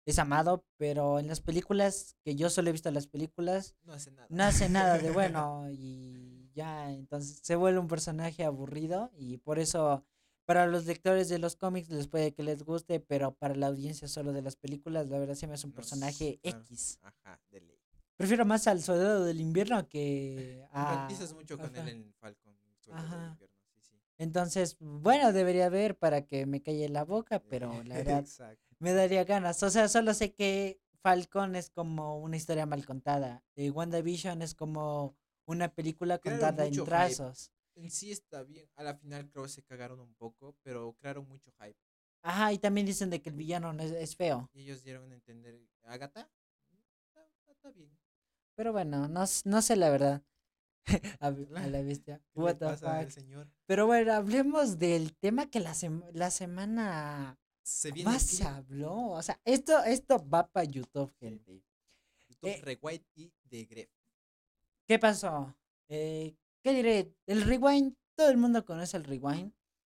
es 0.04 0.18
amado, 0.18 0.64
pero 0.76 1.18
en 1.20 1.28
las 1.28 1.40
películas, 1.40 2.16
que 2.24 2.34
yo 2.34 2.50
solo 2.50 2.68
he 2.68 2.72
visto 2.72 2.90
las 2.90 3.06
películas, 3.06 3.74
No 3.84 3.92
hace 3.94 4.10
nada. 4.10 4.26
no 4.30 4.42
hace 4.44 4.68
nada 4.68 4.98
de 4.98 5.10
bueno 5.12 5.68
y 5.70 6.33
ya, 6.54 6.90
entonces 6.92 7.40
se 7.42 7.56
vuelve 7.56 7.78
un 7.80 7.88
personaje 7.88 8.44
aburrido 8.44 9.10
y 9.16 9.38
por 9.38 9.58
eso 9.58 10.04
para 10.46 10.66
los 10.66 10.86
lectores 10.86 11.28
de 11.28 11.38
los 11.38 11.56
cómics 11.56 11.88
les 11.88 12.06
puede 12.06 12.32
que 12.32 12.42
les 12.42 12.62
guste, 12.62 13.00
pero 13.00 13.34
para 13.34 13.54
la 13.54 13.66
audiencia 13.68 14.08
solo 14.08 14.32
de 14.32 14.42
las 14.42 14.56
películas, 14.56 15.08
la 15.08 15.18
verdad 15.18 15.34
sí 15.34 15.46
me 15.46 15.54
es 15.54 15.64
un 15.64 15.70
No, 15.70 15.76
personaje 15.76 16.38
claro. 16.42 16.58
X. 16.60 16.98
Ajá, 17.02 17.40
de 17.50 17.60
ley. 17.60 17.78
Prefiero 18.16 18.44
más 18.44 18.66
al 18.66 18.80
Soldado 18.82 19.24
del 19.24 19.40
Invierno 19.40 19.88
que 19.88 20.64
a... 20.72 20.92
Empatizas 20.94 21.32
mucho 21.34 21.58
con 21.58 21.74
él 21.74 21.88
en 21.88 22.14
Falcon. 22.20 22.54
Ajá. 22.92 23.30
Invierno, 23.32 23.56
sí, 23.74 23.80
sí. 23.80 23.98
Entonces, 24.18 24.76
bueno, 24.78 25.32
debería 25.32 25.66
haber 25.66 25.96
para 25.96 26.26
que 26.26 26.44
me 26.46 26.62
calle 26.62 26.88
la 26.90 27.04
boca, 27.04 27.40
pero 27.40 27.82
la 27.84 27.94
verdad 28.22 28.24
me 28.78 28.92
daría 28.92 29.24
ganas. 29.24 29.62
O 29.62 29.70
sea, 29.70 29.88
solo 29.88 30.12
sé 30.12 30.34
que 30.34 30.78
Falcon 31.00 31.56
es 31.56 31.70
como 31.70 32.18
una 32.18 32.36
historia 32.36 32.66
mal 32.66 32.84
contada. 32.84 33.42
Eh, 33.56 33.70
WandaVision 33.70 34.42
es 34.42 34.54
como 34.54 35.16
una 35.46 35.72
película 35.72 36.18
contada 36.18 36.66
en 36.66 36.74
hype. 36.74 36.84
trazos. 36.84 37.50
En 37.76 37.90
sí 37.90 38.12
está 38.12 38.42
bien. 38.44 38.68
A 38.76 38.82
la 38.84 38.94
final 38.94 39.28
creo 39.28 39.44
que 39.44 39.50
se 39.50 39.62
cagaron 39.62 40.00
un 40.00 40.14
poco, 40.14 40.56
pero 40.62 40.94
crearon 41.00 41.26
mucho 41.28 41.52
hype. 41.60 41.76
Ajá, 42.22 42.52
y 42.52 42.58
también 42.58 42.86
dicen 42.86 43.10
de 43.10 43.20
que 43.20 43.30
el 43.30 43.36
villano 43.36 43.72
no 43.72 43.82
es, 43.82 43.92
es 43.92 44.16
feo. 44.16 44.48
Y 44.54 44.62
ellos 44.62 44.82
dieron 44.82 45.10
a 45.10 45.14
entender. 45.14 45.60
¿Agatha? 45.82 46.30
Está, 47.08 47.28
está 47.48 47.70
bien. 47.72 47.90
Pero 48.54 48.72
bueno, 48.72 49.08
no, 49.08 49.24
no 49.44 49.62
sé 49.62 49.76
la 49.76 49.90
verdad. 49.90 50.22
a, 51.20 51.30
la 51.30 51.82
bestia. 51.82 52.22
¿Qué 52.32 52.40
What 52.40 52.56
the 52.56 52.66
pasa 52.66 53.00
fuck. 53.00 53.10
señor? 53.10 53.50
Pero 53.66 53.86
bueno, 53.86 54.12
hablemos 54.12 54.78
del 54.78 55.16
tema 55.16 55.50
que 55.50 55.60
la, 55.60 55.74
sema- 55.74 56.08
la 56.12 56.30
semana 56.30 57.38
Se 57.62 57.90
viene 57.90 58.10
más 58.10 58.24
aquí 58.24 58.36
se 58.36 58.44
habló. 58.44 58.94
O 59.10 59.22
sea, 59.22 59.40
esto, 59.44 59.82
esto 59.84 60.26
va 60.28 60.46
para 60.46 60.64
YouTube, 60.64 61.12
gente. 61.18 61.62
YouTube 62.28 62.50
eh, 62.50 62.60
Rewind 62.62 63.04
y 63.14 63.32
The 63.48 63.64
Gref. 63.64 63.90
¿Qué 64.86 64.98
pasó? 64.98 65.54
Eh, 65.88 66.34
¿Qué 66.62 66.72
diré? 66.74 67.14
El 67.26 67.42
rewind, 67.42 67.94
todo 68.16 68.28
el 68.30 68.36
mundo 68.36 68.64
conoce 68.64 68.96
el 68.96 69.04
rewind. 69.04 69.52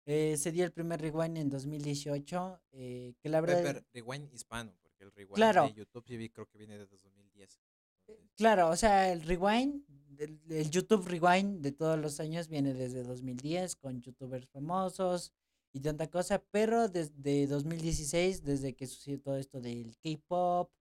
Eh, 0.05 0.37
se 0.37 0.51
dio 0.51 0.63
el 0.63 0.71
primer 0.71 1.01
rewind 1.01 1.37
en 1.37 1.49
2018. 1.49 2.61
eh, 2.71 3.13
que 3.21 3.29
la 3.29 3.41
verdad. 3.41 3.61
Pero 3.63 3.81
Rewind 3.93 4.33
hispano, 4.33 4.73
porque 4.81 5.03
el 5.03 5.11
Rewind 5.11 5.35
Claro. 5.35 5.63
de 5.67 5.73
YouTube 5.73 6.05
vi- 6.07 6.29
creo 6.29 6.47
que 6.47 6.57
viene 6.57 6.77
desde 6.77 6.97
2010. 6.97 7.59
Entonces, 8.07 8.31
Claro, 8.37 8.69
o 8.69 8.75
sea, 8.77 9.11
el 9.11 9.21
rewind, 9.23 9.83
el, 10.17 10.39
el 10.49 10.69
YouTube 10.71 11.05
rewind 11.07 11.59
de 11.61 11.71
todos 11.73 11.99
los 11.99 12.19
años 12.21 12.47
viene 12.47 12.73
desde 12.73 13.03
2010 13.03 13.75
con 13.75 14.01
youtubers 14.01 14.47
famosos 14.47 15.33
y 15.73 15.81
tanta 15.81 16.07
cosa, 16.09 16.41
pero 16.51 16.87
desde 16.87 17.47
2016, 17.47 18.43
desde 18.43 18.73
que 18.75 18.87
sucedió 18.87 19.19
todo 19.19 19.35
esto 19.37 19.59
del 19.59 19.97
K-pop, 19.97 20.71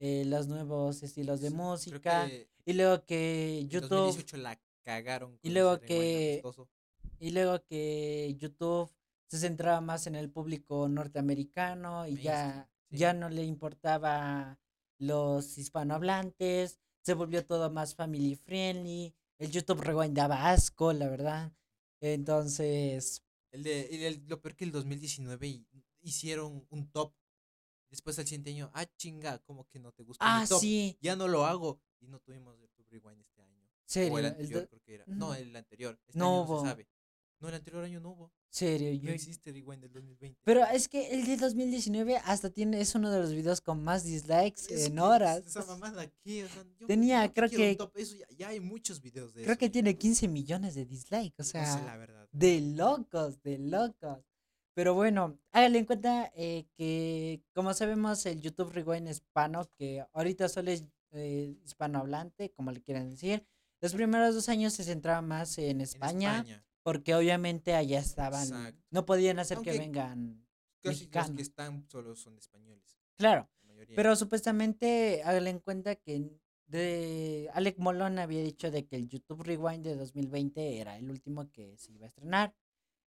eh, 0.00 0.24
los 0.26 0.48
nuevos 0.48 1.02
estilos 1.02 1.40
de 1.40 1.50
música, 1.50 2.26
y 2.64 2.72
luego 2.72 3.04
que 3.04 3.60
en 3.60 3.68
YouTube, 3.68 3.88
2018 3.90 4.36
la 4.38 4.58
cagaron. 4.82 5.38
y 5.42 5.50
luego 5.50 5.78
que- 5.80 6.42
y 7.18 7.30
luego 7.30 7.62
que 7.64 8.34
YouTube 8.38 8.90
se 9.26 9.38
centraba 9.38 9.80
más 9.80 10.06
en 10.06 10.14
el 10.16 10.30
público 10.30 10.88
norteamericano 10.88 12.06
y 12.08 12.16
ya, 12.16 12.68
sí. 12.90 12.96
ya 12.96 13.12
no 13.12 13.28
le 13.28 13.44
importaba 13.44 14.58
los 14.98 15.56
hispanohablantes, 15.58 16.80
se 17.02 17.14
volvió 17.14 17.44
todo 17.46 17.70
más 17.70 17.94
family 17.94 18.34
friendly, 18.36 19.14
el 19.38 19.50
YouTube 19.50 19.80
Rewind 19.82 20.16
daba 20.16 20.50
asco, 20.50 20.92
la 20.92 21.08
verdad. 21.08 21.52
Entonces, 22.00 23.22
El 23.52 23.62
de, 23.62 24.06
el- 24.06 24.24
lo 24.26 24.40
peor 24.40 24.54
que 24.56 24.64
el 24.64 24.72
2019 24.72 25.46
hi- 25.48 25.66
hicieron 26.02 26.66
un 26.70 26.90
top. 26.90 27.12
Después 27.90 28.18
al 28.18 28.24
siguiente 28.26 28.50
año, 28.50 28.70
ah, 28.72 28.86
chinga, 28.96 29.38
como 29.40 29.66
que 29.68 29.78
no 29.80 29.92
te 29.92 30.02
gustó 30.04 30.24
mi 30.24 30.30
ah, 30.30 30.46
top. 30.48 30.60
sí, 30.60 30.96
Ya 31.00 31.16
no 31.16 31.26
lo 31.28 31.44
hago. 31.44 31.80
Y 32.00 32.06
no 32.06 32.18
tuvimos 32.20 32.56
YouTube 32.58 32.86
Rewind 32.90 33.20
este 33.20 33.42
año. 33.42 33.68
serio, 33.84 34.14
O 34.14 34.18
el 34.18 34.24
el 34.26 34.30
anterior, 34.32 34.68
creo 34.68 34.80
que 34.82 34.94
era. 34.94 35.04
No, 35.08 35.34
el 35.34 35.54
anterior. 35.56 35.98
Este 36.06 36.18
No 36.18 36.24
año 36.26 36.34
no 36.36 36.42
hubo. 36.42 36.60
se 36.62 36.66
sabe. 36.68 36.88
No, 37.40 37.48
el 37.48 37.54
anterior 37.54 37.84
año 37.84 38.00
no 38.00 38.10
hubo. 38.10 38.32
Serio, 38.50 38.90
No 38.92 39.08
yo. 39.08 39.10
existe 39.12 39.52
Rewind 39.52 39.80
del 39.82 39.92
2020. 39.92 40.38
Pero 40.44 40.64
es 40.66 40.88
que 40.88 41.08
el 41.14 41.24
de 41.24 41.36
2019 41.36 42.16
hasta 42.18 42.50
tiene, 42.50 42.80
es 42.80 42.94
uno 42.94 43.10
de 43.10 43.20
los 43.20 43.32
videos 43.32 43.60
con 43.60 43.82
más 43.82 44.04
dislikes 44.04 44.62
Es 44.68 44.86
en 44.86 44.98
horas. 44.98 45.46
Esa 45.46 45.64
mamada 45.64 46.02
aquí, 46.02 46.42
o 46.42 46.48
sea, 46.48 46.64
yo- 46.78 46.86
Tenía, 46.86 47.32
creo 47.32 47.48
que- 47.48 47.76
top, 47.76 47.96
Eso 47.96 48.16
ya, 48.16 48.26
ya 48.36 48.48
hay 48.48 48.60
muchos 48.60 49.00
videos 49.00 49.32
de 49.34 49.42
Creo 49.42 49.52
eso. 49.54 49.58
que 49.58 49.70
tiene 49.70 49.96
15 49.96 50.26
millones 50.28 50.74
de 50.74 50.84
dislikes, 50.84 51.34
o 51.38 51.42
No 51.42 51.44
sé 51.44 51.50
sea, 51.52 51.82
la 51.84 51.96
verdad. 51.96 52.28
de 52.32 52.60
locos, 52.60 53.40
de 53.42 53.58
locos. 53.58 54.18
Pero 54.74 54.94
bueno, 54.94 55.38
háganle 55.52 55.80
en 55.80 55.84
cuenta 55.84 56.32
eh, 56.34 56.66
que, 56.76 57.42
como 57.52 57.74
sabemos, 57.74 58.24
el 58.26 58.40
YouTube 58.40 58.70
Rewind 58.72 59.08
hispano, 59.08 59.68
que 59.76 60.04
ahorita 60.12 60.48
solo 60.48 60.70
es 60.70 60.84
eh, 61.12 61.56
hispanohablante, 61.64 62.50
como 62.52 62.70
le 62.70 62.80
quieran 62.80 63.10
decir. 63.10 63.44
Los 63.80 63.94
primeros 63.94 64.34
dos 64.34 64.48
años 64.48 64.74
se 64.74 64.84
centraba 64.84 65.22
más 65.22 65.58
en 65.58 65.70
En 65.70 65.80
España, 65.80 66.44
porque 66.82 67.14
obviamente 67.14 67.74
allá 67.74 67.98
estaban, 67.98 68.42
Exacto. 68.42 68.80
no 68.90 69.06
podían 69.06 69.38
hacer 69.38 69.58
que 69.58 69.76
vengan 69.76 70.46
casi 70.82 70.88
los 70.88 71.00
mexicanos. 71.00 71.36
que 71.36 71.42
están 71.42 71.88
solo 71.88 72.14
son 72.14 72.36
españoles. 72.38 72.98
Claro, 73.16 73.50
pero 73.96 74.14
supuestamente, 74.16 75.22
háganle 75.24 75.50
en 75.50 75.58
cuenta 75.58 75.96
que 75.96 76.30
de 76.66 77.50
Alec 77.52 77.78
Molón 77.78 78.18
había 78.18 78.42
dicho 78.42 78.70
de 78.70 78.86
que 78.86 78.96
el 78.96 79.08
YouTube 79.08 79.42
Rewind 79.42 79.84
de 79.84 79.96
2020 79.96 80.78
era 80.78 80.96
el 80.96 81.10
último 81.10 81.50
que 81.50 81.76
se 81.76 81.92
iba 81.92 82.04
a 82.04 82.08
estrenar. 82.08 82.54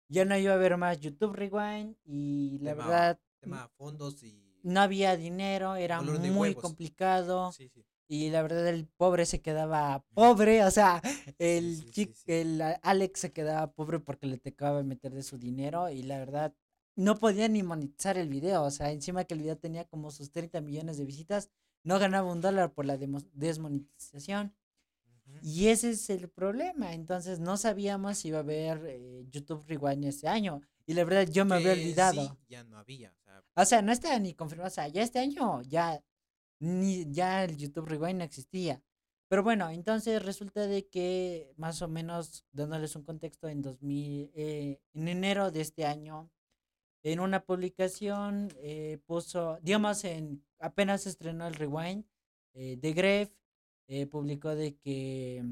Ya 0.07 0.25
no 0.25 0.37
iba 0.37 0.51
a 0.53 0.55
haber 0.55 0.77
más 0.77 0.99
YouTube 0.99 1.33
Rewind 1.33 1.95
y 2.05 2.59
la 2.61 2.71
Tema- 2.71 2.85
verdad 2.85 3.19
Tema 3.41 3.67
fondos 3.77 4.21
y. 4.23 4.59
no 4.63 4.81
había 4.81 5.15
dinero, 5.17 5.75
era 5.75 6.01
muy 6.01 6.55
complicado 6.55 7.51
Sí, 7.51 7.69
sí. 7.69 7.85
y 8.07 8.29
la 8.29 8.41
verdad 8.41 8.67
el 8.67 8.87
pobre 8.87 9.25
se 9.25 9.41
quedaba 9.41 10.03
pobre, 10.13 10.63
o 10.63 10.71
sea, 10.71 11.01
el, 11.39 11.91
sí, 11.93 12.13
el 12.27 12.61
Alex 12.81 13.19
se 13.19 13.31
quedaba 13.33 13.71
pobre 13.71 13.99
porque 13.99 14.27
le 14.27 14.37
tocaba 14.37 14.81
meter 14.83 15.13
de 15.13 15.23
su 15.23 15.37
dinero 15.37 15.89
y 15.89 16.03
la 16.03 16.17
verdad 16.19 16.53
no 16.95 17.17
podía 17.19 17.47
ni 17.47 17.61
monetizar 17.61 18.17
el 18.17 18.29
video, 18.29 18.63
o 18.63 18.71
sea, 18.71 18.91
encima 18.91 19.25
que 19.25 19.33
el 19.33 19.41
video 19.41 19.57
tenía 19.57 19.85
como 19.85 20.11
sus 20.11 20.31
30 20.31 20.61
millones 20.61 20.97
de 20.97 21.05
visitas, 21.05 21.49
no 21.83 21.99
ganaba 21.99 22.31
un 22.31 22.41
dólar 22.41 22.73
por 22.73 22.85
la 22.85 22.97
desmonetización. 23.33 24.53
Y 25.47 25.67
ese 25.67 25.91
es 25.91 26.09
el 26.09 26.27
problema. 26.27 26.93
Entonces 26.93 27.39
no 27.39 27.55
sabíamos 27.55 28.17
si 28.17 28.29
iba 28.29 28.37
a 28.39 28.41
haber 28.41 28.81
eh, 28.87 29.25
YouTube 29.29 29.63
Rewind 29.67 30.03
este 30.05 30.27
año. 30.27 30.59
Y 30.87 30.95
la 30.95 31.03
verdad 31.03 31.27
yo 31.29 31.45
me 31.45 31.53
había 31.55 31.75
Que 31.75 31.81
olvidado. 31.81 32.23
sí, 32.23 32.31
ya 32.49 32.63
no 32.63 32.79
había. 32.79 33.11
O 33.11 33.23
sea, 33.23 33.43
O 33.55 33.65
sea, 33.65 33.81
no 33.83 33.91
estaba 33.91 34.17
ni 34.17 34.33
confirmado. 34.33 34.69
O 34.69 34.71
sea, 34.71 34.87
ya 34.87 35.03
este 35.03 35.19
año 35.19 35.61
ya, 35.61 36.03
ni, 36.59 37.05
ya 37.11 37.43
el 37.43 37.57
YouTube 37.57 37.85
Rewind 37.85 38.17
no 38.17 38.23
existía. 38.23 38.81
Pero 39.27 39.43
bueno, 39.43 39.69
entonces 39.69 40.23
resulta 40.23 40.65
de 40.65 40.87
que 40.87 41.53
más 41.57 41.79
o 41.83 41.87
menos, 41.87 42.43
dándoles 42.51 42.95
un 42.95 43.03
contexto, 43.03 43.47
en 43.47 43.61
2000, 43.61 44.31
eh, 44.33 44.79
en 44.93 45.07
enero 45.07 45.51
de 45.51 45.61
este 45.61 45.85
año, 45.85 46.31
en 47.03 47.19
una 47.19 47.43
publicación 47.45 48.49
eh, 48.57 48.97
puso, 49.05 49.59
digamos, 49.61 50.03
en 50.05 50.43
apenas 50.59 51.05
estrenó 51.05 51.45
el 51.45 51.53
Rewind 51.53 52.03
eh, 52.53 52.77
de 52.77 52.93
Gref, 52.93 53.29
eh, 53.87 54.05
publicó 54.07 54.55
de 54.55 54.75
que 54.75 55.43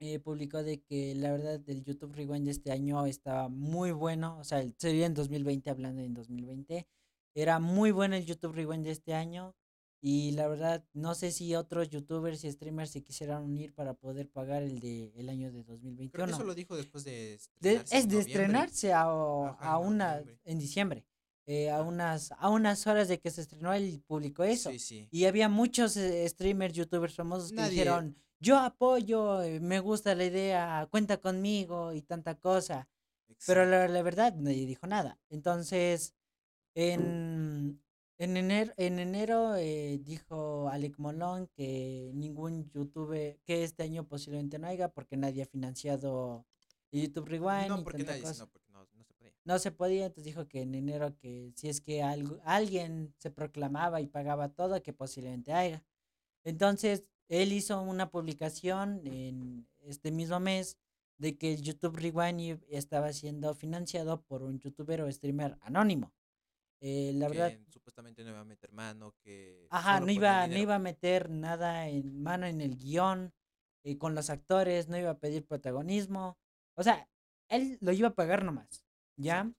eh, 0.00 0.18
publicó 0.18 0.62
de 0.62 0.82
que 0.82 1.14
la 1.14 1.32
verdad 1.32 1.60
el 1.68 1.82
YouTube 1.82 2.14
Rewind 2.14 2.44
de 2.44 2.50
este 2.50 2.70
año 2.72 3.06
estaba 3.06 3.48
muy 3.48 3.92
bueno, 3.92 4.38
o 4.38 4.44
sea, 4.44 4.60
el- 4.60 4.74
sería 4.78 5.06
en 5.06 5.14
2020, 5.14 5.70
hablando 5.70 6.02
en 6.02 6.12
2020, 6.14 6.86
era 7.34 7.58
muy 7.58 7.90
bueno 7.92 8.14
el 8.16 8.26
YouTube 8.26 8.54
Rewind 8.54 8.84
de 8.84 8.90
este 8.90 9.14
año 9.14 9.54
y 10.02 10.32
la 10.32 10.46
verdad 10.48 10.84
no 10.92 11.14
sé 11.14 11.32
si 11.32 11.54
otros 11.54 11.88
youtubers 11.88 12.44
y 12.44 12.52
streamers 12.52 12.90
se 12.90 13.02
quisieran 13.02 13.42
unir 13.42 13.72
para 13.74 13.94
poder 13.94 14.28
pagar 14.28 14.62
el 14.62 14.80
de 14.80 15.12
el 15.16 15.28
año 15.30 15.50
de 15.50 15.62
creo 15.64 15.76
2021. 15.76 16.26
que 16.26 16.32
eso 16.32 16.44
lo 16.44 16.54
dijo 16.54 16.76
después 16.76 17.02
de. 17.04 17.38
De- 17.60 17.76
es 17.90 18.08
de 18.08 18.16
estrenarse 18.20 18.92
a, 18.92 19.02
a 19.02 19.78
una 19.78 20.22
en 20.44 20.58
diciembre. 20.58 21.04
Eh, 21.46 21.70
a 21.70 21.80
unas 21.82 22.32
a 22.32 22.50
unas 22.50 22.86
horas 22.86 23.08
de 23.08 23.18
que 23.20 23.30
se 23.30 23.40
estrenó 23.42 23.72
él 23.72 24.02
publicó 24.06 24.42
eso. 24.44 24.70
Sí, 24.70 24.78
sí. 24.78 25.08
Y 25.10 25.24
había 25.26 25.48
muchos 25.48 25.96
eh, 25.96 26.28
streamers, 26.28 26.74
youtubers 26.74 27.14
famosos 27.14 27.50
que 27.50 27.56
Nadie- 27.56 27.70
dijeron, 27.70 28.16
yo 28.40 28.58
apoyo, 28.58 29.42
eh, 29.42 29.60
me 29.60 29.80
gusta 29.80 30.14
la 30.14 30.24
idea, 30.24 30.86
cuenta 30.90 31.16
conmigo 31.18 31.92
y 31.92 32.02
tanta 32.02 32.34
cosa. 32.34 32.88
Pero 33.46 33.64
la, 33.66 33.86
la 33.88 34.02
verdad 34.02 34.34
nadie 34.34 34.66
dijo 34.66 34.86
nada. 34.86 35.18
Entonces, 35.30 36.14
en, 36.74 37.80
en 38.18 38.36
enero, 38.36 38.72
en 38.76 38.98
enero 38.98 39.56
eh, 39.56 39.98
dijo 40.02 40.68
Alec 40.68 40.98
Molón 40.98 41.48
que 41.54 42.10
ningún 42.14 42.70
youtuber, 42.70 43.38
que 43.44 43.62
este 43.64 43.82
año 43.82 44.06
posiblemente 44.06 44.58
no 44.58 44.66
haya 44.68 44.88
porque 44.88 45.16
nadie 45.16 45.42
ha 45.42 45.46
financiado 45.46 46.46
YouTube 46.92 47.26
Rewind 47.28 47.68
No, 47.68 47.84
porque 47.84 48.04
nadie. 48.04 48.22
No, 48.22 48.46
porque 48.50 48.65
no, 49.46 49.58
se 49.58 49.70
podía. 49.70 50.06
entonces 50.06 50.24
dijo 50.24 50.46
que 50.48 50.62
en 50.62 50.74
enero 50.74 51.16
que 51.16 51.52
si 51.54 51.68
es 51.68 51.80
que 51.80 52.02
algo, 52.02 52.38
alguien 52.44 53.14
se 53.18 53.30
proclamaba 53.30 54.00
y 54.00 54.06
pagaba 54.06 54.48
todo, 54.50 54.82
que 54.82 54.92
posiblemente 54.92 55.52
haya. 55.52 55.82
Entonces, 56.44 57.04
él 57.28 57.52
hizo 57.52 57.80
una 57.80 58.10
publicación 58.10 59.00
en 59.06 59.66
este 59.80 60.10
mismo 60.10 60.40
mes 60.40 60.78
de 61.18 61.36
que 61.38 61.54
el 61.54 61.62
YouTube 61.62 61.96
Rewind 61.96 62.62
estaba 62.68 63.12
siendo 63.12 63.54
financiado 63.54 64.22
por 64.22 64.42
un 64.42 64.58
youtuber 64.58 65.02
o 65.02 65.10
streamer 65.10 65.56
anónimo. 65.62 66.12
Eh, 66.80 67.12
la 67.14 67.28
verdad, 67.28 67.52
que 67.52 67.70
supuestamente 67.70 68.22
no 68.22 68.30
iba 68.30 68.40
a 68.40 68.44
meter 68.44 68.70
mano, 68.72 69.14
que. 69.22 69.66
Ajá, 69.70 70.00
no 70.00 70.10
iba, 70.10 70.46
no 70.46 70.56
iba 70.56 70.74
a 70.74 70.78
meter 70.78 71.30
nada 71.30 71.88
en 71.88 72.22
mano 72.22 72.46
en 72.46 72.60
el 72.60 72.76
guion, 72.76 73.32
eh, 73.82 73.96
con 73.96 74.14
los 74.14 74.28
actores, 74.28 74.88
no 74.88 74.98
iba 74.98 75.10
a 75.10 75.18
pedir 75.18 75.46
protagonismo. 75.46 76.36
O 76.74 76.82
sea, 76.82 77.08
él 77.48 77.78
lo 77.80 77.92
iba 77.92 78.08
a 78.08 78.14
pagar 78.14 78.44
nomás, 78.44 78.85
¿ya? 79.16 79.52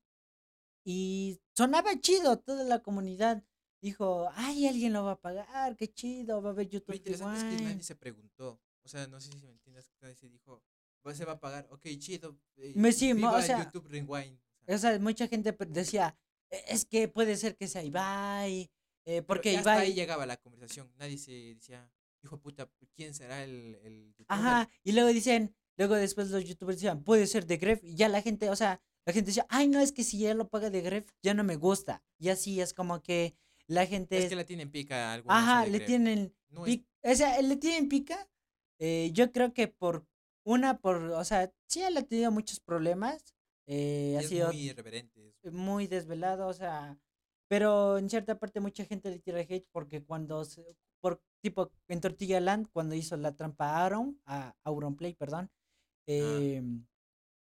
Y 0.84 1.40
sonaba 1.56 2.00
chido, 2.00 2.38
toda 2.40 2.64
la 2.64 2.80
comunidad 2.82 3.44
dijo, 3.82 4.30
ay, 4.34 4.68
alguien 4.68 4.94
lo 4.94 5.04
va 5.04 5.14
a 5.14 5.20
pagar, 5.22 5.76
qué 5.76 5.88
chido, 5.92 6.42
va 6.42 6.50
a 6.50 6.52
haber 6.54 6.68
Lo 6.68 6.72
YouTube 6.72 6.96
interesante 6.96 7.38
es 7.38 7.44
que 7.44 7.50
nadie 7.52 7.66
Rewind". 7.68 7.82
se 7.82 7.96
preguntó. 7.96 8.62
O 8.84 8.88
sea, 8.88 9.06
no 9.08 9.20
sé 9.20 9.32
si 9.34 9.46
me 9.46 9.52
entiendes. 9.52 9.92
Nadie 10.02 10.16
se 10.16 10.30
dijo. 10.30 10.64
"Pues 11.02 11.18
se 11.18 11.26
va 11.26 11.34
a 11.34 11.40
pagar. 11.40 11.68
Ok, 11.72 11.86
chido. 12.00 12.38
eh, 12.56 12.72
Me- 12.76 12.92
sí, 12.94 13.12
o 13.12 13.42
sea, 13.42 13.64
YouTube 13.66 13.88
Rewind. 13.90 14.40
O 14.68 14.78
sea, 14.78 14.98
mucha 15.00 15.28
gente 15.28 15.56
decía, 15.70 16.18
"E- 16.50 16.64
es 16.70 16.86
que 16.86 17.08
puede 17.10 17.36
ser 17.38 17.56
que 17.58 17.68
sea 17.68 17.84
Ibai, 17.84 18.70
eh, 19.06 19.22
porque 19.22 19.58
hasta 19.58 19.74
Ibai... 19.76 19.88
ahí 19.88 19.94
llegaba 19.94 20.26
la 20.26 20.38
conversación. 20.38 20.92
Nadie 20.98 21.18
se 21.18 21.32
decía, 21.32 21.90
hijo 22.24 22.38
de 22.38 22.42
puta, 22.42 22.70
¿quién 22.96 23.14
será 23.14 23.44
el, 23.44 23.76
el 23.84 24.14
youtuber?" 24.18 24.26
Ajá, 24.30 24.70
y 24.84 24.94
luego 24.94 25.10
dicen, 25.10 25.54
luego 25.78 25.96
después 25.96 26.30
los 26.30 26.44
youtubers 26.46 26.78
decían, 26.78 27.04
puede 27.04 27.28
ser 27.28 27.46
de 27.46 27.58
Gref, 27.58 27.84
y 27.84 27.96
ya 27.96 28.08
la 28.10 28.22
gente, 28.22 28.50
o 28.50 28.56
sea, 28.56 28.82
la 29.08 29.14
gente 29.14 29.28
decía, 29.30 29.46
ay, 29.50 29.70
no, 29.70 29.80
es 29.80 29.94
que 29.94 30.04
si 30.04 30.20
ya 30.20 30.34
lo 30.34 30.50
paga 30.50 30.70
de 30.70 30.82
Gref, 30.82 31.10
ya 31.24 31.34
no 31.34 31.44
me 31.46 31.56
gusta. 31.56 32.04
Y 32.20 32.28
así 32.28 32.60
es 32.60 32.74
como 32.74 33.02
que 33.02 33.36
la 33.66 33.86
gente... 33.86 34.18
Es 34.18 34.28
que 34.30 34.36
la 34.36 34.44
tienen 34.46 34.70
pica 34.70 35.10
a 35.12 35.14
algunos. 35.14 35.38
Ajá, 35.38 35.66
le 35.66 35.80
tienen... 35.86 36.36
No 36.50 36.66
es- 36.68 36.80
O 37.04 37.16
sea, 37.16 37.42
le 37.42 37.56
tienen 37.56 37.88
pica. 37.88 38.30
eh, 38.80 39.10
yo 39.14 39.32
creo 39.32 39.54
que 39.54 39.70
por 39.70 40.06
una, 40.46 40.78
por, 40.80 40.98
o 40.98 41.24
sea, 41.24 41.52
sí 41.68 41.82
él 41.82 41.96
ha 41.98 42.04
tenido 42.04 42.32
muchos 42.32 42.60
problemas. 42.60 43.34
eh, 43.66 44.16
ha 44.18 44.22
es 44.22 44.28
sido 44.30 44.48
muy 44.48 44.58
irreverente. 44.70 45.34
es- 45.42 45.54
muy 45.54 45.88
desvelado, 45.88 46.48
o 46.48 46.54
sea, 46.54 46.98
pero 47.50 47.98
en 47.98 48.10
cierta 48.10 48.38
parte 48.38 48.60
mucha 48.60 48.84
gente 48.84 49.10
le 49.10 49.20
tira 49.20 49.40
hate 49.40 49.68
porque 49.72 50.04
cuando, 50.04 50.44
se- 50.44 50.76
por 51.02 51.22
tipo, 51.42 51.72
en 51.88 52.02
Tortilla 52.02 52.42
Land, 52.42 52.68
cuando 52.74 52.94
hizo 52.94 53.16
la 53.16 53.36
trampa 53.38 53.70
a 53.70 53.86
Aaron, 53.86 54.22
a 54.26 54.54
Auronplay, 54.66 55.14
perdón, 55.16 55.50
eh, 56.08 56.62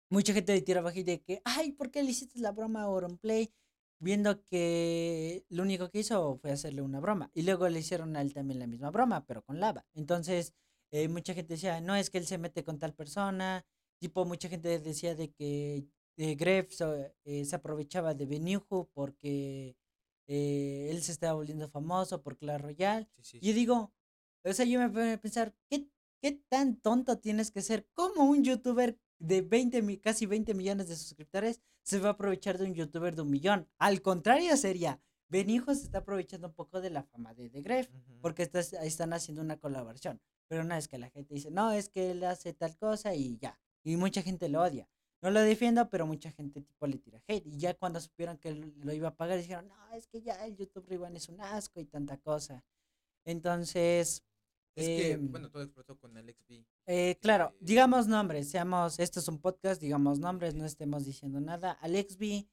mucha 0.10 0.34
gente 0.34 0.53
le 0.53 0.62
tira 0.62 0.82
hate 0.88 1.05
de 1.05 1.22
que, 1.22 1.41
ay, 1.45 1.72
¿por 1.74 1.91
qué 1.91 2.03
le 2.03 2.12
hiciste 2.12 2.39
la 2.39 2.51
broma 2.51 2.82
a 2.82 2.84
Auronplay? 2.86 3.53
Viendo 3.99 4.43
que 4.45 5.43
lo 5.49 5.64
único 5.64 5.89
que 5.89 5.99
hizo 5.99 6.38
fue 6.38 6.51
hacerle 6.51 6.82
una 6.84 6.99
broma. 6.99 7.32
Y 7.34 7.41
luego 7.43 7.68
le 7.70 7.80
hicieron 7.80 8.16
a 8.16 8.22
él 8.22 8.34
también 8.34 8.60
la 8.60 8.68
misma 8.68 8.91
broma, 8.91 9.26
pero 9.26 9.41
con 9.43 9.60
lava. 9.60 9.86
Entonces, 9.95 10.53
eh, 10.91 11.08
mucha 11.08 11.34
gente 11.34 11.55
decía, 11.55 11.82
no, 11.82 11.95
es 11.95 12.10
que 12.12 12.20
él 12.20 12.28
se 12.28 12.38
mete 12.38 12.64
con 12.64 12.78
tal 12.80 12.93
persona. 12.93 13.66
Tipo, 13.99 14.24
mucha 14.26 14.49
gente 14.49 14.80
decía 14.80 15.16
de 15.16 15.32
que 15.32 15.88
eh, 16.18 16.36
Gref 16.36 16.72
so- 16.74 16.95
eh, 17.26 17.45
se 17.45 17.55
aprovechaba 17.55 18.14
de 18.14 18.26
Beniuju 18.28 18.89
porque 18.93 19.76
eh, 20.28 20.88
él 20.91 21.01
se 21.03 21.12
estaba 21.12 21.34
volviendo 21.34 21.68
famoso 21.70 22.22
por 22.22 22.38
Clash 22.38 22.62
Royale. 22.62 23.08
sí, 23.16 23.24
sí, 23.24 23.39
Y 23.41 23.53
digo, 23.53 23.93
o 24.43 24.53
sea, 24.53 24.66
yo 24.66 24.80
me 24.80 24.89
pongo 24.89 25.14
a 25.14 25.18
pensar, 25.18 25.55
¿qué, 25.70 25.88
¿qué 26.22 26.32
tan 26.49 26.78
tonto 26.80 27.18
tienes 27.20 27.51
que 27.51 27.62
ser? 27.62 27.88
¿Cómo 27.93 28.26
un 28.26 28.43
youtuber 28.43 28.97
de 29.20 29.41
20, 29.41 29.82
mi- 29.82 29.97
casi 29.97 30.26
20 30.26 30.53
millones 30.53 30.88
de 30.89 30.95
suscriptores 30.95 31.61
se 31.84 31.99
va 31.99 32.09
a 32.09 32.11
aprovechar 32.13 32.57
de 32.57 32.65
un 32.65 32.74
youtuber 32.74 33.15
de 33.15 33.22
un 33.22 33.30
millón? 33.30 33.68
Al 33.78 34.01
contrario 34.01 34.55
sería, 34.57 34.99
Beniuju 35.30 35.76
se 35.76 35.84
está 35.84 35.99
aprovechando 35.99 36.47
un 36.47 36.53
poco 36.53 36.80
de 36.82 36.89
la 36.89 37.03
fama 37.03 37.34
de 37.34 37.49
The 37.49 37.61
Gref 37.61 37.89
porque 38.22 38.43
estás- 38.43 38.74
están 38.74 39.11
haciendo 39.13 39.41
una 39.41 39.57
colaboración. 39.57 40.22
Pero 40.47 40.63
no 40.63 40.74
es 40.76 40.88
que 40.88 40.97
la 40.97 41.09
gente 41.09 41.34
dice, 41.34 41.51
no, 41.51 41.72
es 41.74 41.89
que 41.89 42.11
él 42.11 42.24
hace 42.24 42.53
tal 42.53 42.78
cosa 42.78 43.13
y 43.13 43.38
ya. 43.38 43.59
Y 43.84 43.97
mucha 43.97 44.22
gente 44.22 44.47
lo 44.47 44.61
odia. 44.61 44.88
No 45.22 45.32
lo 45.32 45.41
defiendo, 45.41 45.89
pero 45.89 46.05
mucha 46.05 46.32
gente 46.32 46.61
tipo 46.61 46.88
le 46.88 46.97
tira 46.99 47.22
hate. 47.28 47.45
Y 47.45 47.57
ya 47.57 47.74
cuando 47.74 47.99
supieron 47.99 48.38
que 48.38 48.53
lo, 48.53 48.68
lo 48.68 48.93
iba 48.93 49.09
a 49.09 49.15
pagar, 49.15 49.38
dijeron, 49.39 49.68
no, 49.68 49.91
es 49.93 50.07
que 50.07 50.22
ya 50.22 50.45
el 50.45 50.55
YouTube 50.55 50.88
Rewind 50.88 51.18
es 51.18 51.28
un 51.28 51.41
asco 51.41 51.82
y 51.82 51.86
tanta 51.86 52.18
cosa. 52.18 52.63
Entonces, 53.26 54.24
Es 54.78 54.86
que, 54.88 55.11
em, 55.11 55.32
bueno, 55.32 55.49
todo 55.49 55.63
explotó 55.63 55.97
con 55.97 56.15
el 56.17 56.30
XP. 56.30 56.65
Eh, 56.86 57.17
claro, 57.21 57.51
Eh, 57.53 57.57
digamos 57.61 58.07
nombres, 58.07 58.49
seamos, 58.49 58.99
esto 58.99 59.19
es 59.19 59.28
un 59.28 59.39
podcast, 59.39 59.82
digamos 59.82 60.19
nombres, 60.19 60.53
no 60.55 60.65
estemos 60.65 61.05
diciendo 61.05 61.39
nada. 61.41 61.71
Alex 61.82 62.17
B 62.17 62.47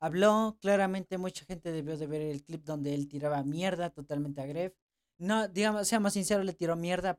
habló, 0.00 0.56
claramente 0.60 1.18
mucha 1.18 1.44
gente 1.44 1.72
debió 1.72 1.96
de 1.96 2.06
ver 2.06 2.22
el 2.22 2.44
clip 2.44 2.64
donde 2.64 2.94
él 2.94 3.08
tiraba 3.08 3.42
mierda 3.42 3.90
totalmente 3.90 4.40
a 4.40 4.46
Gref. 4.46 4.74
No, 5.18 5.48
digamos, 5.48 5.88
seamos 5.88 6.12
sinceros, 6.12 6.44
le 6.44 6.52
tiró 6.52 6.76
mierda 6.76 7.18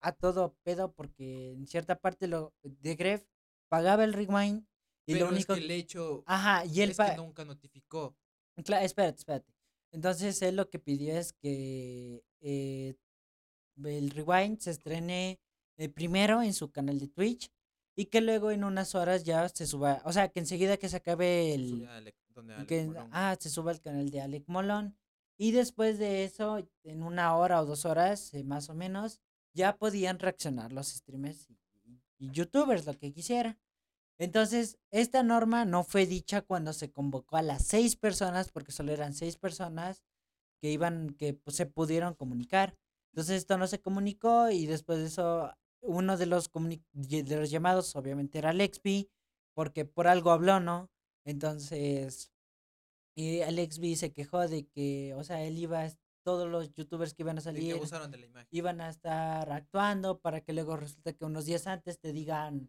a 0.00 0.12
todo 0.12 0.56
pedo 0.62 0.92
porque 0.92 1.52
en 1.52 1.66
cierta 1.66 1.96
parte 1.98 2.26
lo 2.28 2.54
de 2.62 2.94
Gref 2.94 3.26
pagaba 3.68 4.04
el 4.04 4.12
rewind 4.12 4.64
y 5.06 5.12
Pero 5.14 5.26
lo 5.26 5.32
único 5.32 5.52
es 5.52 5.58
que 5.58 5.64
el 5.64 5.70
hecho 5.70 6.22
Ajá, 6.26 6.64
y 6.64 6.80
él 6.80 6.90
es 6.92 6.96
que 6.96 7.16
nunca 7.16 7.44
notificó. 7.44 8.16
Cla- 8.56 8.82
espérate, 8.82 9.18
espérate. 9.18 9.52
Entonces 9.92 10.40
él 10.42 10.56
lo 10.56 10.70
que 10.70 10.78
pidió 10.78 11.14
es 11.16 11.32
que 11.34 12.24
eh, 12.40 12.94
el 13.84 14.10
Rewind 14.10 14.58
se 14.60 14.70
estrene 14.70 15.38
eh, 15.76 15.88
primero 15.88 16.42
en 16.42 16.52
su 16.54 16.70
canal 16.70 16.98
de 16.98 17.08
Twitch 17.08 17.50
y 17.96 18.06
que 18.06 18.20
luego 18.20 18.50
en 18.50 18.64
unas 18.64 18.94
horas 18.94 19.24
ya 19.24 19.48
se 19.48 19.66
suba, 19.66 20.02
o 20.04 20.12
sea, 20.12 20.28
que 20.28 20.40
enseguida 20.40 20.76
que 20.76 20.88
se 20.88 20.96
acabe 20.96 21.54
el, 21.54 21.86
Alec- 22.56 22.66
que, 22.66 22.84
ah, 23.12 23.36
se 23.38 23.48
suba 23.50 23.70
al 23.70 23.80
canal 23.80 24.10
de 24.10 24.20
Alec 24.20 24.44
Molón 24.48 24.96
y 25.38 25.50
después 25.52 25.98
de 25.98 26.24
eso, 26.24 26.58
en 26.84 27.02
una 27.02 27.36
hora 27.36 27.60
o 27.60 27.66
dos 27.66 27.84
horas 27.84 28.32
eh, 28.34 28.44
más 28.44 28.68
o 28.70 28.74
menos, 28.74 29.20
ya 29.52 29.76
podían 29.76 30.18
reaccionar 30.18 30.72
los 30.72 30.88
streamers 30.88 31.48
y, 31.50 31.56
y 32.18 32.30
youtubers, 32.32 32.86
lo 32.86 32.94
que 32.98 33.12
quisiera. 33.12 33.56
Entonces, 34.18 34.78
esta 34.92 35.22
norma 35.24 35.64
no 35.64 35.82
fue 35.82 36.06
dicha 36.06 36.42
cuando 36.42 36.72
se 36.72 36.90
convocó 36.92 37.36
a 37.36 37.42
las 37.42 37.64
seis 37.66 37.96
personas, 37.96 38.50
porque 38.50 38.70
solo 38.72 38.92
eran 38.92 39.12
seis 39.12 39.36
personas 39.36 40.04
que 40.60 40.70
iban, 40.70 41.10
que 41.18 41.34
pues, 41.34 41.56
se 41.56 41.66
pudieron 41.66 42.14
comunicar. 42.14 42.76
Entonces, 43.14 43.36
esto 43.36 43.56
no 43.56 43.68
se 43.68 43.80
comunicó 43.80 44.50
y 44.50 44.66
después 44.66 44.98
de 44.98 45.06
eso, 45.06 45.52
uno 45.80 46.16
de 46.16 46.26
los, 46.26 46.50
de 46.92 47.36
los 47.36 47.48
llamados, 47.48 47.94
obviamente, 47.94 48.38
era 48.38 48.50
Alexby, 48.50 49.08
porque 49.54 49.84
por 49.84 50.08
algo 50.08 50.32
habló, 50.32 50.58
¿no? 50.58 50.90
Entonces, 51.24 52.32
y 53.14 53.42
Alex 53.42 53.78
B 53.78 53.94
se 53.94 54.12
quejó 54.12 54.48
de 54.48 54.66
que, 54.66 55.14
o 55.14 55.22
sea, 55.22 55.44
él 55.44 55.56
iba, 55.58 55.86
todos 56.24 56.50
los 56.50 56.72
youtubers 56.72 57.14
que 57.14 57.22
iban 57.22 57.38
a 57.38 57.40
salir 57.40 57.72
abusaron 57.74 58.10
de 58.10 58.18
la 58.18 58.26
imagen. 58.26 58.48
iban 58.50 58.80
a 58.80 58.88
estar 58.88 59.48
actuando 59.52 60.18
para 60.18 60.40
que 60.40 60.52
luego 60.52 60.76
resulta 60.76 61.12
que 61.12 61.24
unos 61.24 61.44
días 61.44 61.68
antes 61.68 62.00
te 62.00 62.12
digan, 62.12 62.68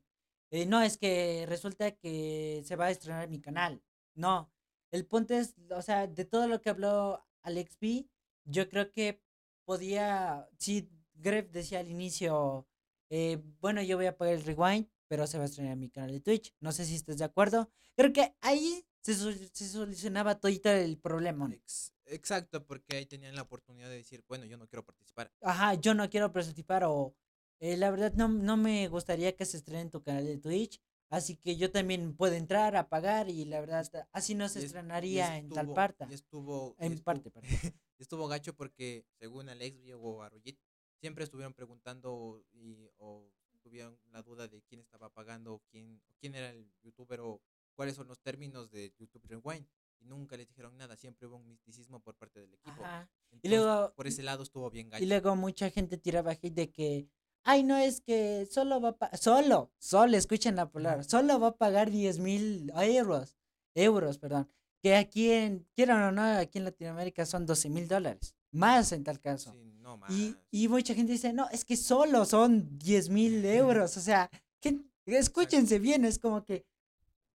eh, 0.51 0.67
no, 0.67 0.83
es 0.83 0.99
que 0.99 1.45
resulta 1.47 1.89
que 1.89 2.61
se 2.63 2.75
va 2.75 2.85
a 2.85 2.91
estrenar 2.91 3.29
mi 3.29 3.41
canal. 3.41 3.81
No, 4.13 4.51
el 4.91 5.07
punto 5.07 5.33
es, 5.33 5.55
o 5.71 5.81
sea, 5.81 6.05
de 6.05 6.25
todo 6.25 6.47
lo 6.47 6.61
que 6.61 6.69
habló 6.69 7.25
Alex 7.41 7.79
B, 7.79 8.07
yo 8.43 8.69
creo 8.69 8.91
que 8.91 9.24
podía, 9.65 10.47
sí, 10.57 10.89
Gref 11.15 11.49
decía 11.51 11.79
al 11.79 11.89
inicio, 11.89 12.67
eh, 13.09 13.41
bueno, 13.59 13.81
yo 13.81 13.97
voy 13.97 14.05
a 14.05 14.17
pagar 14.17 14.35
el 14.35 14.43
rewind, 14.43 14.87
pero 15.07 15.27
se 15.27 15.37
va 15.37 15.43
a 15.43 15.47
estrenar 15.47 15.75
mi 15.77 15.89
canal 15.89 16.11
de 16.11 16.19
Twitch. 16.21 16.53
No 16.59 16.71
sé 16.71 16.85
si 16.85 16.95
estás 16.95 17.17
de 17.17 17.25
acuerdo. 17.25 17.69
Creo 17.95 18.11
que 18.13 18.35
ahí 18.41 18.85
se, 19.01 19.13
sol- 19.15 19.49
se 19.53 19.67
solucionaba 19.67 20.39
todito 20.39 20.69
el 20.69 20.97
problema. 20.97 21.49
Ex- 21.53 21.93
exacto, 22.05 22.65
porque 22.65 22.97
ahí 22.97 23.05
tenían 23.05 23.35
la 23.35 23.43
oportunidad 23.43 23.89
de 23.89 23.97
decir, 23.97 24.23
bueno, 24.27 24.45
yo 24.45 24.57
no 24.57 24.67
quiero 24.67 24.83
participar. 24.85 25.31
ajá, 25.41 25.75
yo 25.75 25.93
no 25.93 26.09
quiero 26.09 26.31
participar 26.31 26.83
o 26.85 27.15
eh, 27.59 27.77
la 27.77 27.89
verdad 27.91 28.13
no, 28.15 28.27
no 28.27 28.57
me 28.57 28.87
gustaría 28.89 29.35
que 29.35 29.45
se 29.45 29.57
estrene 29.57 29.81
en 29.81 29.89
tu 29.91 30.01
canal 30.03 30.25
de 30.25 30.37
Twitch, 30.37 30.81
así 31.09 31.37
que 31.37 31.55
yo 31.55 31.71
también 31.71 32.15
puedo 32.15 32.33
entrar 32.33 32.75
a 32.75 32.89
pagar 32.89 33.29
y 33.29 33.45
la 33.45 33.59
verdad 33.61 33.87
así 34.11 34.35
no 34.35 34.49
se 34.49 34.65
estrenaría 34.65 35.37
en 35.37 35.49
tal 35.49 35.71
parte. 35.73 36.05
estuvo, 36.09 36.75
En 36.79 36.93
estuvo- 36.93 37.03
parte, 37.05 37.31
perdón. 37.31 37.49
estuvo 37.97 38.27
gacho 38.27 38.53
porque 38.55 39.05
según 39.19 39.49
Alex 39.49 39.79
o 39.99 40.23
Arroyit, 40.23 40.59
siempre 40.99 41.23
estuvieron 41.23 41.53
preguntando 41.53 42.43
y, 42.51 42.89
o 42.97 43.31
tuvieron 43.61 43.99
la 44.11 44.21
duda 44.21 44.47
de 44.47 44.61
quién 44.61 44.79
estaba 44.79 45.09
pagando, 45.09 45.61
quién, 45.71 46.01
quién 46.19 46.35
era 46.35 46.51
el 46.51 46.71
youtuber 46.83 47.19
o 47.21 47.41
cuáles 47.73 47.95
son 47.95 48.07
los 48.07 48.19
términos 48.19 48.69
de 48.71 48.93
YouTube 48.97 49.25
Rewind. 49.27 49.67
Y 49.99 50.05
nunca 50.05 50.37
les 50.37 50.47
dijeron 50.47 50.77
nada, 50.77 50.95
siempre 50.95 51.27
hubo 51.27 51.37
un 51.37 51.47
misticismo 51.47 51.99
por 51.99 52.15
parte 52.15 52.39
del 52.39 52.53
equipo. 52.53 52.83
Ajá. 52.83 53.09
Y 53.41 53.49
luego, 53.49 53.93
por 53.95 54.07
ese 54.07 54.23
lado 54.23 54.43
estuvo 54.43 54.69
bien 54.69 54.89
gacho. 54.89 55.03
y 55.03 55.07
luego 55.07 55.35
mucha 55.35 55.69
gente 55.69 55.97
tiraba 55.97 56.31
hate 56.31 56.53
de 56.53 56.71
que, 56.71 57.09
ay, 57.43 57.63
no 57.63 57.77
es 57.77 58.01
que 58.01 58.45
solo 58.45 58.79
va 58.79 58.89
a 58.89 58.97
pagar, 58.97 59.17
solo, 59.17 59.71
solo, 59.77 60.15
escuchen 60.15 60.55
la 60.55 60.69
palabra, 60.69 61.03
solo 61.03 61.39
va 61.39 61.47
a 61.47 61.57
pagar 61.57 61.89
10 61.89 62.19
mil 62.19 62.71
euros, 62.75 63.35
euros, 63.73 64.17
perdón, 64.17 64.49
que 64.85 64.95
aquí 64.95 65.31
en, 65.31 65.65
quieran 65.73 65.99
o 66.03 66.11
no, 66.11 66.21
aquí 66.37 66.59
en 66.59 66.65
Latinoamérica 66.65 67.25
son 67.25 67.43
12 67.47 67.69
mil 67.71 67.87
dólares, 67.87 68.35
más 68.51 68.91
en 68.91 69.03
tal 69.03 69.19
caso. 69.19 69.51
Sí, 69.51 69.73
no 69.79 69.97
más. 69.97 70.11
Y, 70.11 70.35
y 70.51 70.67
mucha 70.67 70.93
gente 70.93 71.11
dice, 71.13 71.33
no, 71.33 71.49
es 71.49 71.65
que 71.65 71.75
solo 71.75 72.23
son 72.25 72.77
10 72.77 73.09
mil 73.09 73.43
euros. 73.45 73.97
O 73.97 73.99
sea, 73.99 74.29
que, 74.59 74.79
escúchense 75.07 75.79
bien, 75.79 76.05
es 76.05 76.19
como 76.19 76.43
que 76.45 76.67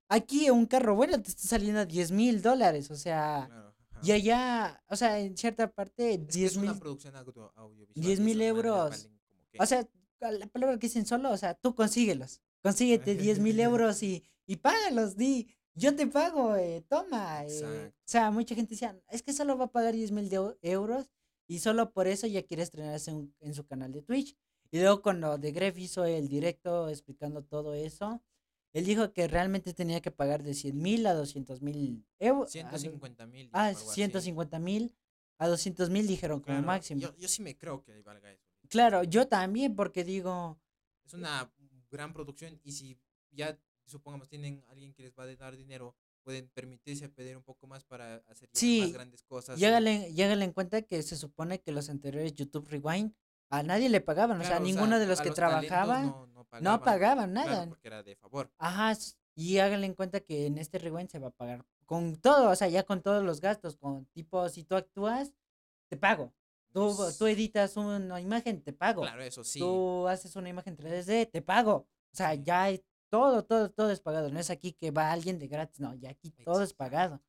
aquí 0.09 0.49
un 0.49 0.65
carro 0.65 0.93
bueno 0.95 1.21
te 1.21 1.29
está 1.29 1.47
saliendo 1.47 1.79
a 1.79 1.85
10 1.85 2.11
mil 2.11 2.41
dólares. 2.41 2.91
O 2.91 2.95
sea, 2.97 3.45
Claro, 3.47 3.73
y 4.03 4.11
allá, 4.11 4.83
o 4.89 4.95
sea, 4.97 5.17
en 5.19 5.37
cierta 5.37 5.71
parte, 5.71 6.15
Es 6.15 6.19
que 6.19 6.25
10 6.39 6.51
es 6.51 6.57
una 6.57 6.71
mil. 6.73 6.81
producción 6.81 7.15
audio- 7.15 7.53
audiovisual. 7.55 8.05
10 8.05 8.19
y 8.19 8.21
mil 8.23 8.41
euros. 8.41 9.09
O 9.57 9.65
sea, 9.65 9.87
la 10.19 10.47
palabra 10.47 10.77
que 10.77 10.87
dicen 10.87 11.05
solo, 11.05 11.31
o 11.31 11.37
sea, 11.37 11.53
tú 11.53 11.73
consíguelos. 11.73 12.41
Consíguete 12.61 13.15
10 13.15 13.39
mil 13.39 13.57
euros 13.61 14.03
y, 14.03 14.21
y 14.45 14.57
págalos, 14.57 15.15
di. 15.15 15.47
Yo 15.77 15.95
te 15.95 16.07
pago, 16.07 16.55
eh, 16.55 16.83
toma. 16.89 17.43
eh". 17.45 17.47
O 17.87 18.09
sea, 18.09 18.31
mucha 18.31 18.55
gente 18.55 18.71
decía, 18.71 18.99
es 19.09 19.21
que 19.21 19.33
solo 19.33 19.57
va 19.57 19.65
a 19.65 19.71
pagar 19.71 19.93
10 19.93 20.11
mil 20.11 20.29
euros 20.61 21.09
y 21.47 21.59
solo 21.59 21.91
por 21.91 22.07
eso 22.07 22.25
ya 22.27 22.43
quiere 22.43 22.63
estrenarse 22.63 23.11
en, 23.11 23.33
en 23.39 23.53
su 23.53 23.65
canal 23.65 23.91
de 23.91 24.01
Twitch. 24.01 24.35
Y 24.71 24.79
luego 24.79 25.01
cuando 25.01 25.39
The 25.39 25.51
Gref 25.51 25.77
hizo 25.77 26.03
el 26.05 26.27
directo 26.27 26.89
explicando 26.89 27.43
todo 27.43 27.73
eso, 27.73 28.21
él 28.73 28.85
dijo 28.85 29.13
que 29.13 29.27
realmente 29.27 29.73
tenía 29.73 30.01
que 30.01 30.11
pagar 30.11 30.43
de 30.43 30.53
100 30.53 30.77
mil 30.81 31.05
a 31.05 31.13
200 31.13 31.61
mil 31.61 32.05
euros. 32.19 32.51
150 32.51 33.25
mil. 33.27 33.49
Ah, 33.53 33.73
150 33.73 34.59
mil 34.59 34.95
a 35.37 35.47
200 35.47 35.89
mil 35.89 36.07
dijeron 36.07 36.41
como 36.41 36.61
máximo. 36.61 37.01
Yo, 37.01 37.15
yo 37.15 37.27
sí 37.27 37.41
me 37.41 37.55
creo 37.55 37.83
que 37.83 38.01
valga 38.01 38.31
eso. 38.31 38.43
Claro, 38.69 39.03
yo 39.03 39.27
también 39.27 39.75
porque 39.75 40.03
digo, 40.03 40.59
Es 41.05 41.13
una 41.13 41.49
gran 41.89 42.11
producción 42.13 42.59
y 42.63 42.71
si 42.73 42.99
ya, 43.31 43.57
supongamos, 43.89 44.27
tienen 44.27 44.63
alguien 44.69 44.93
que 44.93 45.03
les 45.03 45.13
va 45.13 45.23
a 45.23 45.35
dar 45.35 45.55
dinero, 45.55 45.95
pueden 46.23 46.49
permitirse 46.49 47.07
pedir 47.09 47.37
un 47.37 47.43
poco 47.43 47.67
más 47.67 47.83
para 47.85 48.15
hacer 48.27 48.49
Sí, 48.53 48.81
más 48.81 48.93
grandes 48.93 49.23
cosas. 49.23 49.61
Háganle 49.61 50.45
en 50.45 50.51
cuenta 50.51 50.81
que 50.81 51.01
se 51.03 51.15
supone 51.15 51.61
que 51.61 51.71
los 51.71 51.89
anteriores 51.89 52.33
YouTube 52.33 52.67
Rewind 52.67 53.13
a 53.49 53.63
nadie 53.63 53.89
le 53.89 54.01
pagaban, 54.01 54.41
o 54.41 54.43
sea, 54.43 54.59
ninguno 54.59 54.99
de 54.99 55.07
los 55.07 55.21
que 55.21 55.31
talentos 55.31 55.67
trabajaba 55.67 56.01
no, 56.01 56.27
no 56.27 56.45
no 56.61 56.81
pagaban 56.81 57.31
claro, 57.31 57.49
nada. 57.49 57.67
porque 57.67 57.87
era 57.87 58.03
de 58.03 58.15
favor. 58.15 58.51
Ajá, 58.57 58.97
y 59.35 59.59
háganle 59.59 59.85
en 59.85 59.93
cuenta 59.93 60.19
que 60.19 60.47
en 60.47 60.57
este 60.57 60.79
Rewind 60.79 61.09
se 61.09 61.19
va 61.19 61.27
a 61.27 61.31
pagar 61.31 61.65
con 61.85 62.17
todo, 62.17 62.49
o 62.49 62.55
sea, 62.55 62.67
ya 62.67 62.83
con 62.83 63.01
todos 63.01 63.23
los 63.23 63.39
gastos, 63.39 63.77
con 63.77 64.05
tipo, 64.07 64.49
si 64.49 64.63
tú 64.63 64.75
actúas, 64.75 65.31
te 65.89 65.95
pago. 65.95 66.33
Tú, 66.73 66.95
tú 67.17 67.27
editas 67.27 67.77
una 67.77 68.19
imagen, 68.19 68.61
te 68.61 68.73
pago. 68.73 69.01
Claro, 69.01 69.23
eso 69.23 69.43
sí. 69.43 69.59
Tú 69.59 70.07
haces 70.07 70.35
una 70.35 70.49
imagen 70.49 70.75
3D, 70.75 71.31
te 71.31 71.41
pago. 71.41 71.87
O 72.11 72.15
sea, 72.15 72.33
ya 72.35 72.69
todo, 73.09 73.43
todo, 73.43 73.69
todo 73.71 73.91
es 73.91 73.99
pagado. 73.99 74.29
No 74.29 74.39
es 74.39 74.49
aquí 74.49 74.73
que 74.73 74.91
va 74.91 75.11
alguien 75.11 75.39
de 75.39 75.47
gratis, 75.47 75.79
no, 75.79 75.95
ya 75.95 76.09
aquí 76.09 76.31
todo 76.43 76.63
es 76.63 76.73
pagado. 76.73 77.21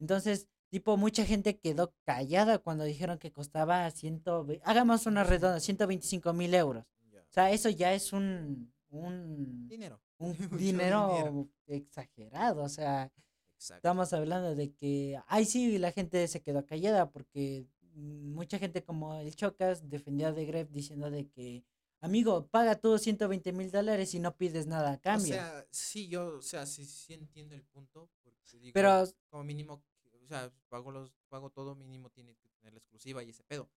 Entonces, 0.00 0.48
tipo, 0.70 0.96
mucha 0.96 1.24
gente 1.24 1.58
quedó 1.58 1.94
callada 2.04 2.58
cuando 2.58 2.84
dijeron 2.84 3.18
que 3.18 3.32
costaba 3.32 3.90
100, 3.90 4.22
hagamos 4.64 5.06
una 5.06 5.24
redonda, 5.24 5.60
125 5.60 6.32
mil 6.32 6.54
euros. 6.54 6.84
O 7.12 7.32
sea, 7.34 7.50
eso 7.50 7.68
ya 7.68 7.92
es 7.94 8.12
un, 8.12 8.72
un, 8.90 9.68
Dinero. 9.68 10.00
un 10.18 10.36
dinero, 10.56 11.08
dinero. 11.08 11.48
exagerado. 11.66 12.62
O 12.62 12.68
sea, 12.68 13.10
Exacto. 13.56 13.76
estamos 13.76 14.12
hablando 14.12 14.54
de 14.54 14.72
que, 14.72 15.20
ay, 15.26 15.44
sí, 15.44 15.78
la 15.78 15.90
gente 15.90 16.26
se 16.28 16.42
quedó 16.42 16.64
callada 16.64 17.10
porque 17.10 17.66
mucha 17.94 18.58
gente 18.58 18.82
como 18.84 19.14
el 19.16 19.34
Chocas 19.34 19.88
defendía 19.88 20.32
de 20.32 20.44
Gref 20.44 20.70
diciendo 20.70 21.10
de 21.10 21.28
que, 21.28 21.64
amigo, 22.04 22.46
paga 22.48 22.78
tú 22.78 22.98
120 22.98 23.52
mil 23.52 23.70
dólares 23.70 24.14
y 24.14 24.18
no 24.20 24.36
pides 24.36 24.66
nada 24.66 24.92
a 24.92 25.00
cambio. 25.00 25.34
O 25.34 25.36
sea, 25.36 25.66
sí, 25.70 26.08
yo, 26.08 26.38
o 26.38 26.42
sea, 26.42 26.66
sí, 26.66 26.84
sí 26.84 27.14
entiendo 27.14 27.54
el 27.54 27.62
punto. 27.62 28.10
Porque 28.22 28.58
digo, 28.58 28.72
Pero, 28.74 29.04
como 29.30 29.44
mínimo, 29.44 29.82
o 30.22 30.26
sea, 30.26 30.52
pago 30.68 30.90
los, 30.90 31.12
pago 31.28 31.50
todo 31.50 31.74
mínimo, 31.74 32.10
tiene 32.10 32.34
que 32.36 32.48
tener 32.48 32.72
la 32.72 32.78
exclusiva 32.78 33.22
y 33.22 33.30
ese 33.30 33.42
pedo. 33.44 33.68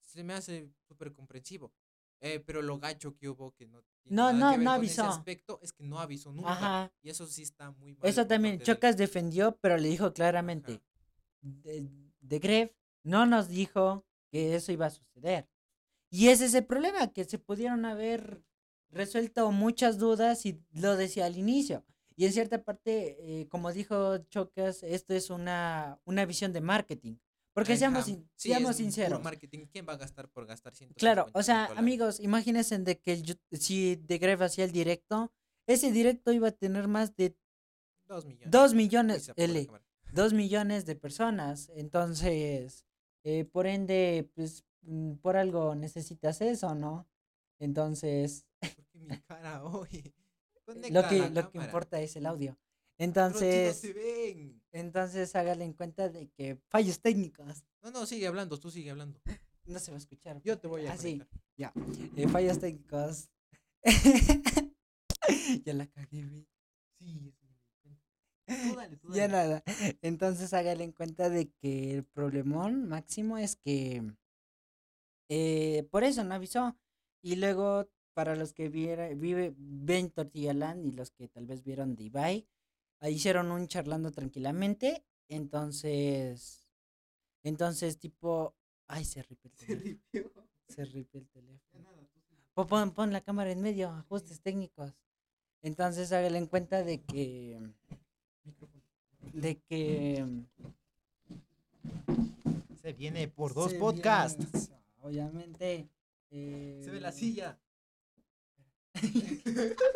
Se 0.00 0.22
me 0.24 0.34
hace 0.34 0.70
súper 0.86 1.12
comprensivo. 1.12 1.72
Eh, 2.20 2.40
pero 2.40 2.62
lo 2.62 2.78
gacho 2.78 3.14
que 3.16 3.28
hubo 3.28 3.52
que 3.54 3.66
no 3.66 3.82
tiene 3.82 4.16
No, 4.16 4.32
nada 4.32 4.38
no, 4.38 4.50
que 4.52 4.56
ver 4.58 4.64
no 4.64 4.76
con 4.76 4.84
ese 4.84 5.00
avisó. 5.02 5.12
aspecto 5.18 5.58
es 5.62 5.72
que 5.72 5.82
no 5.84 5.98
avisó 5.98 6.32
nunca. 6.32 6.52
ajá, 6.52 6.92
Y 7.02 7.10
eso 7.10 7.26
sí 7.26 7.42
está 7.42 7.70
muy 7.72 7.92
mal. 7.92 8.08
eso 8.08 8.26
también, 8.26 8.60
Chocas 8.60 8.96
defendió, 8.96 9.58
pero 9.60 9.76
le 9.76 9.88
dijo 9.88 10.12
claramente, 10.14 10.72
Ajá. 10.74 10.82
de, 11.42 11.88
de 12.20 12.38
Gref 12.38 12.72
no 13.02 13.26
nos 13.26 13.48
dijo 13.48 14.06
que 14.30 14.54
eso 14.54 14.72
iba 14.72 14.86
a 14.86 14.90
suceder. 14.90 15.48
Y 16.14 16.28
ese 16.28 16.44
es 16.44 16.54
el 16.54 16.64
problema, 16.64 17.12
que 17.12 17.24
se 17.24 17.38
pudieron 17.40 17.84
haber 17.84 18.40
resuelto 18.90 19.50
muchas 19.50 19.98
dudas 19.98 20.46
y 20.46 20.60
lo 20.70 20.96
decía 20.96 21.26
al 21.26 21.36
inicio. 21.36 21.84
Y 22.14 22.26
en 22.26 22.32
cierta 22.32 22.62
parte, 22.62 23.16
eh, 23.40 23.48
como 23.48 23.72
dijo 23.72 24.18
Chocas, 24.28 24.84
esto 24.84 25.12
es 25.12 25.30
una, 25.30 25.98
una 26.04 26.24
visión 26.24 26.52
de 26.52 26.60
marketing. 26.60 27.16
Porque 27.52 27.76
seamos, 27.76 28.04
Sí, 28.04 28.24
seamos 28.36 28.76
sinceros. 28.76 29.20
marketing. 29.24 29.66
¿Quién 29.72 29.86
va 29.88 29.94
a 29.94 29.96
gastar 29.96 30.28
por 30.28 30.46
gastar 30.46 30.72
150 30.72 31.00
Claro, 31.00 31.26
o 31.32 31.42
sea, 31.42 31.62
dólares? 31.62 31.78
amigos, 31.78 32.20
imagínense 32.20 32.78
de 32.78 33.00
que 33.00 33.12
el 33.14 33.38
si 33.58 33.96
The 33.96 34.18
Gref 34.18 34.40
hacía 34.42 34.64
el 34.66 34.70
directo, 34.72 35.32
ese 35.66 35.90
directo 35.90 36.30
iba 36.32 36.46
a 36.48 36.52
tener 36.52 36.86
más 36.86 37.16
de 37.16 37.36
Dos 38.06 38.24
millones. 38.24 38.50
2 38.52 38.70
Ahí 38.70 38.76
millones, 38.76 39.32
L, 39.34 39.66
cámara. 39.66 39.84
2 40.12 40.32
millones 40.32 40.86
de 40.86 40.94
personas. 40.94 41.70
Entonces, 41.74 42.84
eh, 43.24 43.44
por 43.46 43.66
ende, 43.66 44.30
pues 44.34 44.62
por 45.22 45.36
algo 45.36 45.74
necesitas 45.74 46.40
eso, 46.40 46.74
¿no? 46.74 47.06
Entonces, 47.58 48.46
¿Por 48.76 48.86
qué 48.86 48.98
mi 49.00 49.18
cara 49.20 49.64
hoy? 49.64 50.14
Lo 50.90 51.06
que, 51.06 51.28
lo 51.28 51.50
que 51.50 51.58
importa 51.58 52.00
es 52.00 52.16
el 52.16 52.24
audio. 52.24 52.56
Entonces, 52.96 53.76
se 53.76 53.92
ven. 53.92 54.62
entonces 54.72 55.36
hágale 55.36 55.62
en 55.62 55.74
cuenta 55.74 56.08
de 56.08 56.30
que 56.30 56.58
fallos 56.68 57.00
técnicos. 57.00 57.64
No, 57.82 57.90
no, 57.90 58.06
sigue 58.06 58.26
hablando, 58.26 58.58
tú 58.58 58.70
sigue 58.70 58.90
hablando. 58.90 59.20
No 59.66 59.78
se 59.78 59.90
va 59.90 59.96
a 59.96 59.98
escuchar. 59.98 60.42
Yo 60.42 60.58
te 60.58 60.68
voy 60.68 60.86
a 60.86 60.92
Así, 60.92 61.12
conectar. 61.12 61.40
ya. 61.56 61.72
Eh, 62.16 62.28
fallos 62.28 62.58
técnicos. 62.58 63.30
ya 65.64 65.72
la 65.72 65.86
cagué, 65.86 66.26
güey. 66.26 66.46
Sí. 66.98 67.34
Tú 68.46 68.76
dale, 68.76 68.98
Ya 69.14 69.26
nada. 69.28 69.62
Entonces 70.02 70.52
hágale 70.52 70.84
en 70.84 70.92
cuenta 70.92 71.30
de 71.30 71.50
que 71.50 71.94
el 71.94 72.04
problemón 72.04 72.86
máximo 72.88 73.38
es 73.38 73.56
que 73.56 74.02
eh, 75.28 75.86
por 75.90 76.04
eso 76.04 76.24
no 76.24 76.34
avisó. 76.34 76.76
Y 77.22 77.36
luego, 77.36 77.88
para 78.12 78.36
los 78.36 78.52
que 78.52 78.68
viera, 78.68 79.08
vive, 79.08 79.54
ven 79.56 80.10
Tortilla 80.10 80.52
Land 80.54 80.84
y 80.86 80.92
los 80.92 81.10
que 81.10 81.28
tal 81.28 81.46
vez 81.46 81.62
vieron 81.64 81.96
Divide, 81.96 82.46
ahí 83.00 83.14
hicieron 83.14 83.50
un 83.50 83.66
charlando 83.66 84.10
tranquilamente. 84.12 85.04
Entonces, 85.28 86.68
entonces 87.42 87.98
tipo, 87.98 88.54
ay, 88.86 89.04
se 89.04 89.22
ripe 89.22 89.48
el 89.48 89.54
Se 89.56 89.66
teléfono. 89.66 89.84
ripió. 89.84 90.32
Se 90.68 90.84
ripe 90.84 91.18
el 91.18 91.28
teléfono. 91.28 91.84
Pon, 92.54 92.92
pon 92.92 93.12
la 93.12 93.20
cámara 93.20 93.50
en 93.50 93.60
medio, 93.62 93.90
ajustes 93.90 94.40
técnicos. 94.40 94.92
Entonces 95.62 96.12
hágale 96.12 96.38
en 96.38 96.46
cuenta 96.46 96.82
de 96.84 97.00
que, 97.02 97.58
de 99.32 99.56
que 99.62 100.24
Se 102.80 102.92
viene 102.92 103.28
por 103.28 103.54
dos 103.54 103.72
Se 103.72 103.78
podcasts. 103.78 104.38
viene, 104.52 104.83
Obviamente. 105.04 105.90
eh, 106.30 106.80
Se 106.82 106.90
ve 106.90 106.98
la 107.00 107.12
silla. 107.12 107.60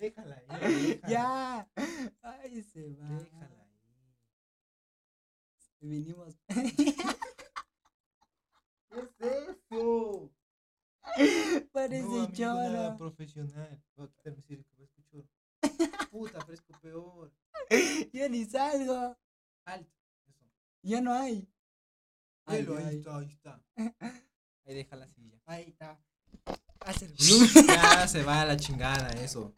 déjala 0.00 0.36
ahí. 0.36 0.46
Déjala. 1.00 1.08
Ya. 1.08 1.68
Ay, 2.22 2.62
se 2.62 2.92
va. 2.94 3.08
Déjala 3.08 3.46
ahí. 3.46 4.16
Vinimos. 5.80 6.34
¿Qué 8.90 9.00
es 9.00 9.58
eso? 9.70 10.30
Parece 11.72 12.02
no, 12.02 12.22
amigo, 12.24 12.44
nada 12.44 12.86
choro. 12.88 12.96
profesional. 12.98 13.82
Voy 13.94 14.06
a 14.06 14.10
quitarme. 14.10 15.28
Puta, 16.10 16.40
fresco 16.44 16.72
peor. 16.80 17.32
Yo 18.12 18.28
ni 18.28 18.44
salgo. 18.44 19.16
Alt. 19.64 19.88
Eso. 20.26 20.44
Ya 20.82 21.00
no 21.00 21.12
hay. 21.12 21.48
Ay, 22.46 22.66
ahí 22.68 22.84
ay. 22.86 22.96
está, 22.96 23.18
ahí 23.18 23.30
está. 23.30 23.60
Ahí 24.66 24.74
deja 24.74 24.96
la 24.96 25.08
silla. 25.08 25.38
Ahí 25.46 25.64
está. 25.68 25.98
Hace 26.80 27.06
el 27.06 27.12
volumen. 27.18 27.66
ya 27.66 28.08
se 28.08 28.22
va 28.22 28.42
a 28.42 28.46
la 28.46 28.56
chingada 28.56 29.08
eso. 29.22 29.54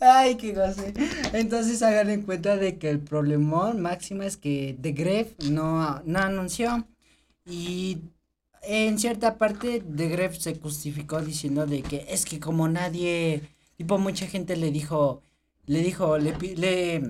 Ay, 0.00 0.36
qué 0.36 0.52
goce. 0.52 0.92
Entonces 1.32 1.82
hagan 1.82 2.10
en 2.10 2.22
cuenta 2.22 2.56
de 2.56 2.78
que 2.78 2.90
el 2.90 3.00
problemón 3.00 3.80
máximo 3.80 4.22
es 4.22 4.36
que 4.36 4.76
The 4.80 4.92
Gref 4.92 5.38
no, 5.44 6.02
no 6.04 6.18
anunció. 6.18 6.86
Y 7.46 7.98
en 8.62 8.98
cierta 8.98 9.38
parte 9.38 9.80
The 9.80 10.08
Gref 10.08 10.38
se 10.38 10.58
justificó 10.58 11.22
diciendo 11.22 11.66
de 11.66 11.82
que 11.82 12.06
es 12.08 12.24
que 12.24 12.40
como 12.40 12.68
nadie, 12.68 13.42
tipo 13.76 13.98
mucha 13.98 14.26
gente 14.26 14.56
le 14.56 14.70
dijo, 14.70 15.22
le 15.66 15.80
dijo, 15.82 16.18
le, 16.18 16.36
le, 16.56 17.00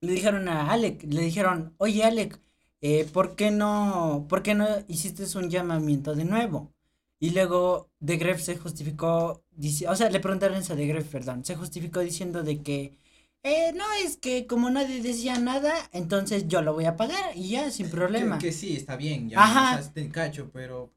le 0.00 0.12
dijeron 0.12 0.48
a 0.48 0.70
Alec, 0.72 1.02
le 1.04 1.22
dijeron, 1.22 1.74
oye 1.78 2.04
Alec, 2.04 2.40
eh, 2.80 3.04
¿por 3.12 3.34
qué 3.36 3.50
no, 3.50 4.26
por 4.28 4.42
qué 4.42 4.54
no 4.54 4.66
hiciste 4.88 5.24
un 5.38 5.50
llamamiento 5.50 6.14
de 6.14 6.24
nuevo? 6.24 6.72
Y 7.20 7.30
luego 7.30 7.90
The 8.04 8.16
Gref 8.16 8.40
se 8.42 8.56
justificó, 8.56 9.42
dici- 9.56 9.88
o 9.88 9.96
sea, 9.96 10.08
le 10.10 10.20
preguntaron 10.20 10.56
eso 10.58 10.74
a 10.74 10.76
The 10.76 10.86
Gref, 10.86 11.08
perdón, 11.10 11.44
se 11.44 11.56
justificó 11.56 12.00
diciendo 12.00 12.42
de 12.44 12.62
que, 12.62 12.96
eh, 13.42 13.72
no, 13.74 13.84
es 14.04 14.16
que 14.16 14.46
como 14.46 14.70
nadie 14.70 15.02
decía 15.02 15.38
nada, 15.38 15.72
entonces 15.92 16.46
yo 16.48 16.62
lo 16.62 16.74
voy 16.74 16.84
a 16.86 16.96
pagar 16.96 17.36
y 17.36 17.50
ya, 17.50 17.70
sin 17.70 17.90
problema. 17.90 18.38
Que, 18.38 18.48
que 18.48 18.52
sí, 18.52 18.76
está 18.76 18.96
bien. 18.96 19.28
Ya, 19.30 19.42
Ajá. 19.42 19.78
O 19.80 19.82
sea, 19.82 19.92
te 19.92 20.08
cacho, 20.10 20.50
pero. 20.52 20.92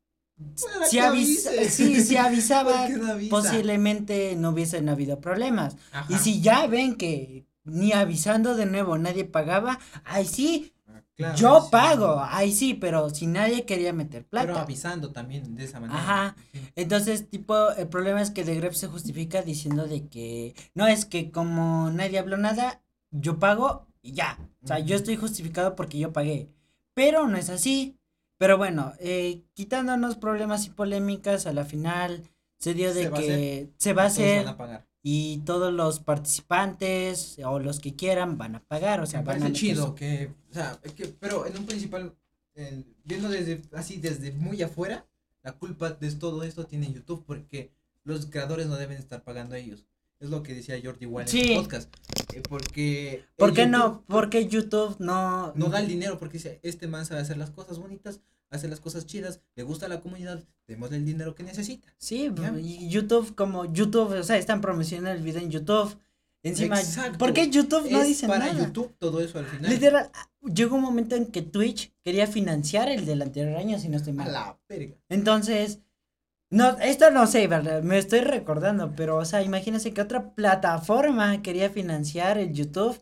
Si 0.89 0.97
avisa, 0.99 1.51
sí, 1.69 2.01
si 2.01 2.17
avisaba, 2.17 2.71
¿Por 2.85 2.87
qué 2.87 2.97
no 2.97 3.11
avisa? 3.11 3.29
posiblemente 3.29 4.35
no 4.35 4.49
hubiesen 4.49 4.89
habido 4.89 5.19
problemas. 5.21 5.77
Ajá. 5.91 6.11
Y 6.11 6.17
si 6.17 6.41
ya 6.41 6.65
ven 6.67 6.95
que 6.95 7.45
ni 7.63 7.93
avisando 7.93 8.55
de 8.55 8.65
nuevo 8.65 8.97
nadie 8.97 9.23
pagaba, 9.25 9.79
ay 10.03 10.25
sí, 10.25 10.73
claro, 11.21 11.37
yo 11.37 11.61
sí. 11.61 11.67
pago, 11.71 12.21
ay 12.23 12.51
sí, 12.51 12.73
pero 12.73 13.09
si 13.09 13.27
nadie 13.27 13.65
quería 13.65 13.93
meter 13.93 14.25
plata. 14.25 14.47
Pero 14.47 14.59
avisando 14.59 15.11
también 15.11 15.55
de 15.55 15.63
esa 15.63 15.79
manera. 15.79 15.99
Ajá. 15.99 16.35
Entonces, 16.75 17.29
tipo, 17.29 17.71
el 17.71 17.87
problema 17.87 18.21
es 18.21 18.31
que 18.31 18.43
The 18.43 18.55
Gref 18.55 18.75
se 18.75 18.87
justifica 18.87 19.41
diciendo 19.41 19.87
de 19.87 20.07
que 20.07 20.55
no 20.73 20.87
es 20.87 21.05
que 21.05 21.31
como 21.31 21.89
nadie 21.91 22.19
habló 22.19 22.37
nada, 22.37 22.81
yo 23.11 23.39
pago 23.39 23.87
y 24.01 24.13
ya. 24.13 24.37
O 24.63 24.67
sea, 24.67 24.79
yo 24.79 24.95
estoy 24.95 25.15
justificado 25.15 25.75
porque 25.75 25.97
yo 25.97 26.11
pagué. 26.13 26.49
Pero 26.93 27.27
no 27.27 27.37
es 27.37 27.49
así. 27.49 27.97
Pero 28.37 28.57
bueno, 28.57 28.93
eh, 28.99 29.43
quitándonos 29.53 30.15
problemas 30.15 30.65
y 30.65 30.71
polémicas, 30.71 31.45
a 31.45 31.53
la 31.53 31.63
final 31.63 32.23
se 32.57 32.73
dio 32.73 32.93
de 32.93 33.03
Se 33.03 33.09
va 33.09 33.17
a 33.17 33.21
que 33.21 33.69
se 33.77 33.93
va 33.93 34.03
a 34.03 34.05
hacer 34.07 34.45
van 34.45 34.53
a 34.53 34.57
pagar. 34.57 34.90
Y 35.03 35.39
todos 35.45 35.73
los 35.73 35.99
participantes 35.99 37.37
o 37.45 37.59
los 37.59 37.79
que 37.79 37.95
quieran 37.95 38.37
van 38.37 38.55
a 38.55 38.63
pagar. 38.63 38.99
O 39.01 39.05
sea, 39.05 39.21
Me 39.21 39.27
van 39.27 39.43
a 39.43 39.51
chido 39.51 39.95
que, 39.95 40.31
o 40.49 40.53
sea, 40.53 40.79
que, 40.95 41.07
pero 41.07 41.45
en 41.45 41.57
un 41.57 41.65
principal, 41.65 42.15
en- 42.55 42.85
viendo 43.03 43.29
desde, 43.29 43.61
así 43.73 43.97
desde 43.97 44.31
muy 44.31 44.61
afuera, 44.61 45.07
la 45.43 45.53
culpa 45.53 45.91
de 45.91 46.11
todo 46.11 46.43
esto 46.43 46.65
tiene 46.65 46.91
YouTube 46.91 47.23
porque 47.25 47.71
los 48.03 48.25
creadores 48.27 48.67
no 48.67 48.75
deben 48.77 48.97
estar 48.97 49.23
pagando 49.23 49.55
a 49.55 49.57
ellos. 49.57 49.85
Es 50.19 50.29
lo 50.29 50.43
que 50.43 50.53
decía 50.53 50.79
Jordi 50.83 51.07
Wild 51.07 51.27
en 51.27 51.31
Sí. 51.31 51.53
el 51.53 51.61
podcast. 51.61 51.91
eh, 52.33 52.43
porque. 52.47 53.25
¿Por 53.37 53.53
qué 53.53 53.65
no? 53.65 53.79
YouTube 53.79 54.05
Porque 54.07 54.47
YouTube 54.47 54.95
no... 54.99 55.51
No 55.55 55.65
da 55.69 55.79
el 55.79 55.87
dinero 55.87 56.19
porque 56.19 56.37
dice, 56.37 56.59
este 56.61 56.87
man 56.87 57.07
sabe 57.07 57.21
hacer 57.21 57.37
las 57.37 57.49
cosas 57.49 57.79
bonitas, 57.79 58.21
hace 58.51 58.67
las 58.67 58.79
cosas 58.79 59.05
chidas, 59.05 59.41
le 59.55 59.63
gusta 59.63 59.87
a 59.87 59.89
la 59.89 60.01
comunidad, 60.01 60.43
démosle 60.67 60.97
el 60.97 61.05
dinero 61.05 61.33
que 61.33 61.43
necesita. 61.43 61.87
Sí, 61.97 62.29
¿Ya? 62.35 62.53
y 62.59 62.89
YouTube 62.89 63.33
como 63.33 63.71
YouTube, 63.73 64.11
o 64.19 64.23
sea, 64.23 64.37
están 64.37 64.61
promocionando 64.61 65.11
el 65.11 65.23
video 65.23 65.41
en 65.41 65.49
YouTube. 65.49 65.97
Encima, 66.43 66.79
Exacto. 66.79 67.17
¿por 67.19 67.33
qué 67.33 67.49
YouTube 67.49 67.89
no 67.91 68.01
es 68.01 68.07
dice 68.07 68.27
para 68.27 68.47
nada? 68.47 68.65
YouTube 68.65 68.93
todo 68.97 69.21
eso 69.21 69.39
al 69.39 69.45
final. 69.45 69.69
Literal, 69.71 70.09
llegó 70.53 70.75
un 70.75 70.81
momento 70.81 71.15
en 71.15 71.27
que 71.27 71.41
Twitch 71.43 71.93
quería 72.03 72.25
financiar 72.27 72.89
el 72.89 73.05
del 73.05 73.21
anterior 73.21 73.55
año, 73.57 73.77
si 73.79 73.89
no 73.89 73.97
estoy 73.97 74.13
A 74.13 74.15
mal. 74.15 74.33
la 74.33 74.59
verga. 74.67 74.95
Entonces, 75.09 75.79
no, 76.49 76.77
esto 76.79 77.11
no 77.11 77.27
sé, 77.27 77.47
¿verdad? 77.47 77.83
Me 77.83 77.97
estoy 77.99 78.21
recordando, 78.21 78.93
pero, 78.95 79.17
o 79.17 79.25
sea, 79.25 79.43
imagínense 79.43 79.93
que 79.93 80.01
otra 80.01 80.33
plataforma 80.33 81.41
quería 81.43 81.69
financiar 81.69 82.37
el 82.39 82.53
YouTube 82.53 82.99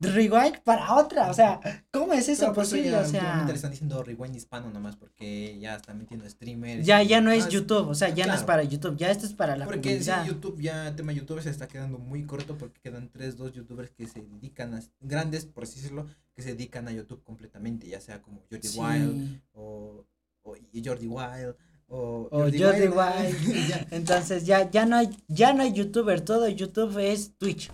Rewind 0.00 0.60
para 0.62 0.94
otra, 0.94 1.28
o 1.28 1.34
sea, 1.34 1.60
¿cómo 1.90 2.12
es 2.12 2.28
eso 2.28 2.46
por 2.46 2.56
posible? 2.56 2.90
ya 2.90 3.00
O 3.00 3.04
sea, 3.04 3.44
le 3.44 3.52
están 3.52 3.72
diciendo 3.72 4.00
rewind 4.04 4.36
hispano 4.36 4.70
nomás 4.70 4.94
porque 4.94 5.58
ya 5.58 5.74
están 5.74 5.98
metiendo 5.98 6.28
streamers. 6.30 6.86
ya, 6.86 7.02
y 7.02 7.08
ya 7.08 7.20
no 7.20 7.32
es. 7.32 7.48
YouTube, 7.48 7.88
o 7.88 7.94
sea, 7.94 8.08
ya 8.10 8.26
no 8.26 8.34
es 8.34 8.44
para 8.44 8.62
YouTube, 8.62 8.96
ya 8.96 9.10
esto 9.10 9.26
es 9.26 9.32
para 9.32 9.56
la 9.56 9.64
Porque 9.64 10.00
sí, 10.00 10.10
comunidad. 10.10 10.26
YouTube 10.26 10.60
ya, 10.60 10.88
el 10.88 10.94
tema 10.94 11.12
YouTube 11.12 11.42
se 11.42 11.50
está 11.50 11.66
quedando 11.66 11.98
muy 11.98 12.24
corto 12.26 12.56
porque 12.56 12.80
quedan 12.80 13.08
tres, 13.10 13.36
dos 13.36 13.52
youtubers 13.52 13.90
que 13.90 14.06
se 14.06 14.20
dedican 14.22 14.74
a, 14.74 14.82
grandes, 15.00 15.46
por 15.46 15.64
así 15.64 15.76
decirlo, 15.76 16.06
que 16.34 16.42
se 16.42 16.50
dedican 16.50 16.86
a 16.86 16.92
YouTube 16.92 17.24
completamente, 17.24 17.88
ya 17.88 18.00
sea 18.00 18.22
como 18.22 18.42
Jordi 18.48 18.68
Sí. 18.68 18.78
Wild 18.78 19.40
o, 19.52 20.06
o 20.42 20.54
Jordi 20.84 21.08
Wild 21.08 21.56
o, 21.88 22.28
O 22.30 22.38
Jordi 22.42 22.86
Wild. 22.86 23.68
Ya. 23.68 23.86
Entonces 23.90 24.46
ya, 24.46 24.70
ya 24.70 24.86
no 24.86 24.96
hay, 24.96 25.10
ya 25.26 25.52
no 25.52 25.64
hay 25.64 25.72
youtuber, 25.72 26.20
todo 26.20 26.48
YouTube 26.48 26.98
es 26.98 27.36
Twitch. 27.36 27.70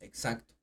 Exacto. 0.00 0.57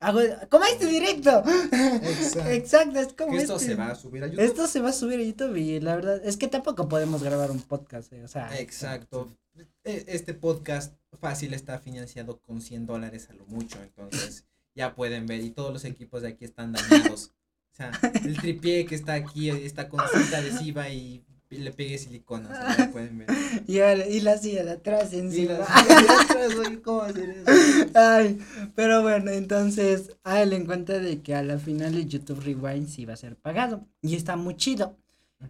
Hago, 0.00 0.20
como 0.48 0.64
este 0.64 0.86
directo. 0.86 1.42
Exacto. 1.72 2.50
Exacto, 2.50 2.98
es 3.00 3.12
como 3.12 3.36
esto 3.38 3.56
este. 3.56 3.66
se 3.66 3.74
va 3.74 3.88
a 3.88 3.94
subir 3.94 4.24
a 4.24 4.26
YouTube. 4.28 4.44
Esto 4.44 4.66
se 4.66 4.80
va 4.80 4.88
a 4.88 4.92
subir 4.94 5.20
a 5.20 5.22
YouTube 5.22 5.56
y 5.56 5.78
la 5.80 5.94
verdad 5.96 6.20
es 6.24 6.36
que 6.38 6.48
tampoco 6.48 6.88
podemos 6.88 7.22
grabar 7.22 7.50
un 7.50 7.60
podcast, 7.60 8.12
eh, 8.14 8.24
o 8.24 8.28
sea. 8.28 8.58
Exacto. 8.58 9.36
E- 9.84 10.04
Este 10.08 10.32
podcast 10.32 10.94
fácil 11.20 11.52
está 11.52 11.78
financiado 11.78 12.40
con 12.40 12.62
100 12.62 12.86
dólares 12.86 13.28
a 13.28 13.34
lo 13.34 13.44
mucho, 13.46 13.78
entonces 13.82 14.46
ya 14.74 14.94
pueden 14.94 15.26
ver 15.26 15.40
y 15.42 15.50
todos 15.50 15.72
los 15.72 15.84
equipos 15.84 16.22
de 16.22 16.28
aquí 16.28 16.44
están 16.46 16.72
dañados. 16.72 17.32
O 17.72 17.76
sea, 17.76 17.92
el 18.24 18.36
tripié 18.38 18.84
que 18.86 18.94
está 18.94 19.14
aquí 19.14 19.50
está 19.50 19.88
con 19.88 20.00
cinta 20.08 20.38
adhesiva 20.38 20.88
y 20.88 21.24
le 21.58 21.72
pegué 21.72 21.98
silicona, 21.98 22.48
o 22.48 22.52
sea, 22.54 22.76
ya 22.76 22.92
pueden 22.92 23.18
ver. 23.18 23.28
Y, 23.66 23.80
ahora- 23.80 24.06
y 24.06 24.20
la 24.20 24.38
silla 24.38 24.64
de 24.64 24.70
atrás 24.72 25.12
Y 25.12 25.18
encima. 25.18 25.52
y 25.54 25.92
atrás, 25.92 26.54
oye, 26.58 26.80
¿cómo 26.80 27.02
hacer 27.02 27.30
eso? 27.30 27.90
Ay, 27.94 28.38
pero 28.76 29.02
bueno, 29.02 29.30
entonces, 29.32 30.16
a 30.22 30.40
él 30.42 30.52
en 30.52 30.64
cuenta 30.66 30.98
de 30.98 31.20
que 31.20 31.34
a 31.34 31.42
la 31.42 31.58
final 31.58 31.94
el 31.96 32.08
YouTube 32.08 32.40
Rewind 32.44 32.88
sí 32.88 33.04
va 33.04 33.14
a 33.14 33.16
ser 33.16 33.36
pagado. 33.36 33.84
Y 34.02 34.14
está 34.14 34.36
muy 34.36 34.56
chido. 34.56 34.96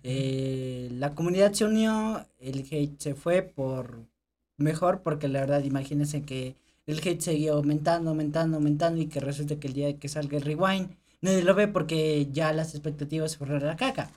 Eh, 0.02 0.88
la 0.92 1.14
comunidad 1.14 1.52
se 1.52 1.64
unió, 1.64 2.24
el 2.38 2.60
hate 2.70 2.98
se 3.00 3.14
fue 3.14 3.42
por 3.42 3.98
mejor, 4.56 5.02
porque 5.02 5.28
la 5.28 5.40
verdad, 5.40 5.64
imagínense 5.64 6.22
que 6.22 6.54
el 6.86 6.98
hate 7.00 7.20
seguía 7.20 7.52
aumentando, 7.52 8.10
aumentando, 8.10 8.56
aumentando, 8.56 9.00
y 9.00 9.06
que 9.06 9.20
resulta 9.20 9.56
que 9.56 9.68
el 9.68 9.74
día 9.74 9.98
que 9.98 10.08
salga 10.08 10.38
el 10.38 10.44
Rewind, 10.44 10.90
nadie 11.20 11.42
lo 11.42 11.54
ve 11.54 11.68
porque 11.68 12.26
ya 12.32 12.52
las 12.52 12.74
expectativas 12.74 13.32
se 13.32 13.38
fueron 13.38 13.62
a 13.62 13.66
la 13.66 13.76
caca. 13.76 14.10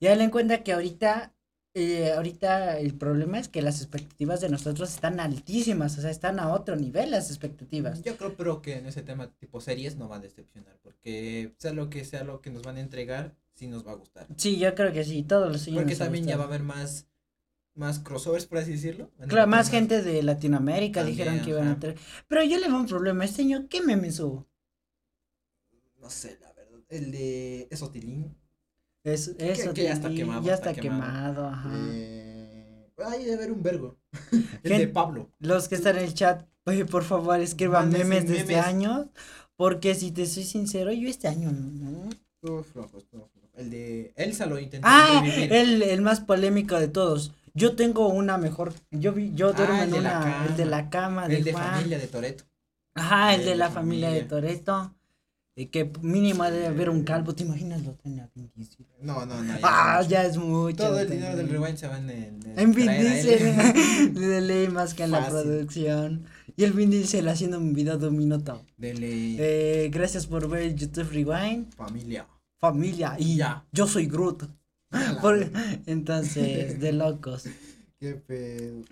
Y 0.00 0.06
él 0.06 0.22
en 0.22 0.30
cuenta 0.30 0.62
que 0.64 0.72
ahorita, 0.72 1.34
eh, 1.74 2.12
ahorita 2.12 2.78
el 2.78 2.94
problema 2.94 3.38
es 3.38 3.48
que 3.48 3.60
las 3.60 3.82
expectativas 3.82 4.40
de 4.40 4.48
nosotros 4.48 4.90
están 4.90 5.20
altísimas, 5.20 5.96
o 5.98 6.00
sea, 6.00 6.10
están 6.10 6.40
a 6.40 6.52
otro 6.52 6.74
nivel 6.74 7.10
las 7.10 7.28
expectativas. 7.28 8.02
Yo 8.02 8.16
creo, 8.16 8.34
pero 8.34 8.62
que 8.62 8.78
en 8.78 8.86
ese 8.86 9.02
tema 9.02 9.30
tipo 9.38 9.60
series 9.60 9.96
no 9.96 10.08
va 10.08 10.16
a 10.16 10.20
decepcionar, 10.20 10.78
porque 10.82 11.54
sea 11.58 11.74
lo 11.74 11.90
que 11.90 12.04
sea 12.06 12.24
lo 12.24 12.40
que 12.40 12.50
nos 12.50 12.62
van 12.62 12.78
a 12.78 12.80
entregar, 12.80 13.36
sí 13.54 13.68
nos 13.68 13.86
va 13.86 13.92
a 13.92 13.96
gustar. 13.96 14.26
Sí, 14.36 14.58
yo 14.58 14.74
creo 14.74 14.90
que 14.90 15.04
sí, 15.04 15.22
todos 15.22 15.52
los 15.52 15.68
Porque 15.68 15.94
también 15.94 16.24
ya 16.24 16.38
va 16.38 16.44
a 16.44 16.46
haber 16.46 16.62
más, 16.62 17.06
más 17.74 17.98
crossovers, 17.98 18.46
por 18.46 18.56
así 18.56 18.72
decirlo. 18.72 19.10
Claro, 19.28 19.46
más 19.46 19.68
gente 19.68 20.02
de 20.02 20.22
Latinoamérica 20.22 21.00
También, 21.00 21.18
dijeron 21.18 21.44
que 21.44 21.50
iban 21.50 21.68
a 21.68 21.78
traer. 21.78 21.98
Pero 22.26 22.42
yo 22.42 22.58
le 22.58 22.68
veo 22.68 22.78
un 22.78 22.86
problema. 22.86 23.26
Este 23.26 23.42
año, 23.42 23.66
¿qué 23.68 23.82
meme 23.82 24.10
subo? 24.10 24.48
No 25.98 26.08
sé, 26.08 26.38
la 26.40 26.50
verdad. 26.54 26.80
El 26.88 27.12
de 27.12 27.68
Esotilín. 27.70 28.39
Es, 29.04 29.28
eso 29.38 29.72
que 29.72 29.84
ya 29.84 29.92
está 29.94 30.10
quemado, 30.10 30.42
Ya 30.42 30.54
está 30.54 30.70
está 30.70 30.82
quemado. 30.82 31.34
quemado, 31.34 31.46
ajá. 31.48 31.70
Eh, 31.92 32.86
hay 33.06 33.24
de 33.24 33.34
haber 33.34 33.52
un 33.52 33.62
vergo. 33.62 33.96
el 34.62 34.78
de 34.78 34.88
Pablo. 34.88 35.30
Los 35.38 35.68
que 35.68 35.74
están 35.76 35.96
en 35.96 36.04
el 36.04 36.14
chat, 36.14 36.46
oye, 36.66 36.84
por 36.84 37.04
favor, 37.04 37.40
escriban 37.40 37.90
memes 37.90 38.28
de 38.28 38.38
este 38.38 38.56
año. 38.58 39.10
Porque 39.56 39.94
si 39.94 40.10
te 40.10 40.26
soy 40.26 40.44
sincero, 40.44 40.90
yo 40.92 41.08
este 41.08 41.28
año 41.28 41.50
no. 41.52 42.08
Estuvo 42.10 42.62
flojo, 42.62 42.98
estuvo 42.98 43.28
flojo. 43.28 43.50
El 43.56 43.70
de 43.70 44.12
Elsa 44.16 44.46
lo 44.46 44.58
intentó 44.58 44.86
Ah, 44.90 45.22
el, 45.26 45.82
el 45.82 46.00
más 46.00 46.20
polémico 46.20 46.76
de 46.78 46.88
todos. 46.88 47.32
Yo 47.52 47.76
tengo 47.76 48.08
una 48.08 48.38
mejor. 48.38 48.72
Yo 48.90 49.12
vi, 49.12 49.32
yo 49.34 49.52
duermo 49.52 49.74
Ah, 49.80 49.84
en 49.84 49.90
de 49.90 49.98
una. 49.98 50.46
El 50.46 50.56
de 50.56 50.62
cama. 50.64 50.70
la 50.70 50.90
cama 50.90 51.28
de, 51.28 51.36
El 51.36 51.44
de 51.44 51.52
Juan. 51.52 51.70
familia 51.74 51.98
de 51.98 52.06
Toreto. 52.06 52.44
Ajá, 52.94 53.34
el 53.34 53.40
el 53.40 53.44
de 53.46 53.50
de 53.52 53.56
la 53.56 53.70
familia 53.70 54.08
de 54.10 54.24
familia. 54.24 54.28
Toreto. 54.28 54.94
Y 55.56 55.66
que 55.66 55.90
mínimo 56.00 56.44
debe 56.44 56.68
haber 56.68 56.88
un 56.90 57.02
calvo. 57.02 57.34
¿Te 57.34 57.42
imaginas 57.42 57.82
lo 57.84 57.92
tiene 57.94 58.22
a 58.22 58.30
Vin 58.34 58.50
Diesel? 58.54 58.86
No, 59.02 59.26
no, 59.26 59.42
no. 59.42 59.54
Ah, 59.62 60.00
ya 60.08 60.24
es 60.24 60.36
mucho. 60.38 60.76
Todo 60.76 61.00
el 61.00 61.10
dinero 61.10 61.36
del 61.36 61.48
rewind 61.48 61.76
se 61.76 61.86
va 61.88 61.98
en 61.98 62.08
el. 62.08 62.58
En 62.58 62.72
Vin. 62.72 62.88
Diesel, 62.88 64.14
de 64.14 64.40
ley 64.40 64.68
más 64.68 64.94
que 64.94 65.02
en 65.04 65.10
la 65.10 65.28
producción. 65.28 66.24
Y 66.56 66.64
el 66.64 66.72
Vin 66.72 66.90
Diesel 66.90 67.28
haciendo 67.28 67.58
un 67.58 67.72
video 67.74 67.98
de 67.98 68.08
un 68.08 68.16
minuto. 68.16 68.64
De 68.76 68.94
ley. 68.94 69.36
Eh, 69.38 69.90
gracias 69.92 70.26
por 70.26 70.48
ver 70.48 70.62
el 70.62 70.76
YouTube 70.76 71.10
Rewind. 71.10 71.74
Familia. 71.74 72.26
Familia. 72.60 73.16
Y 73.18 73.36
Ya. 73.36 73.64
yo 73.72 73.86
soy 73.86 74.06
Groot. 74.06 74.44
Por- 75.20 75.50
entonces, 75.86 76.80
de 76.80 76.92
locos. 76.92 77.44
Qué 78.00 78.14
pedo. 78.14 78.82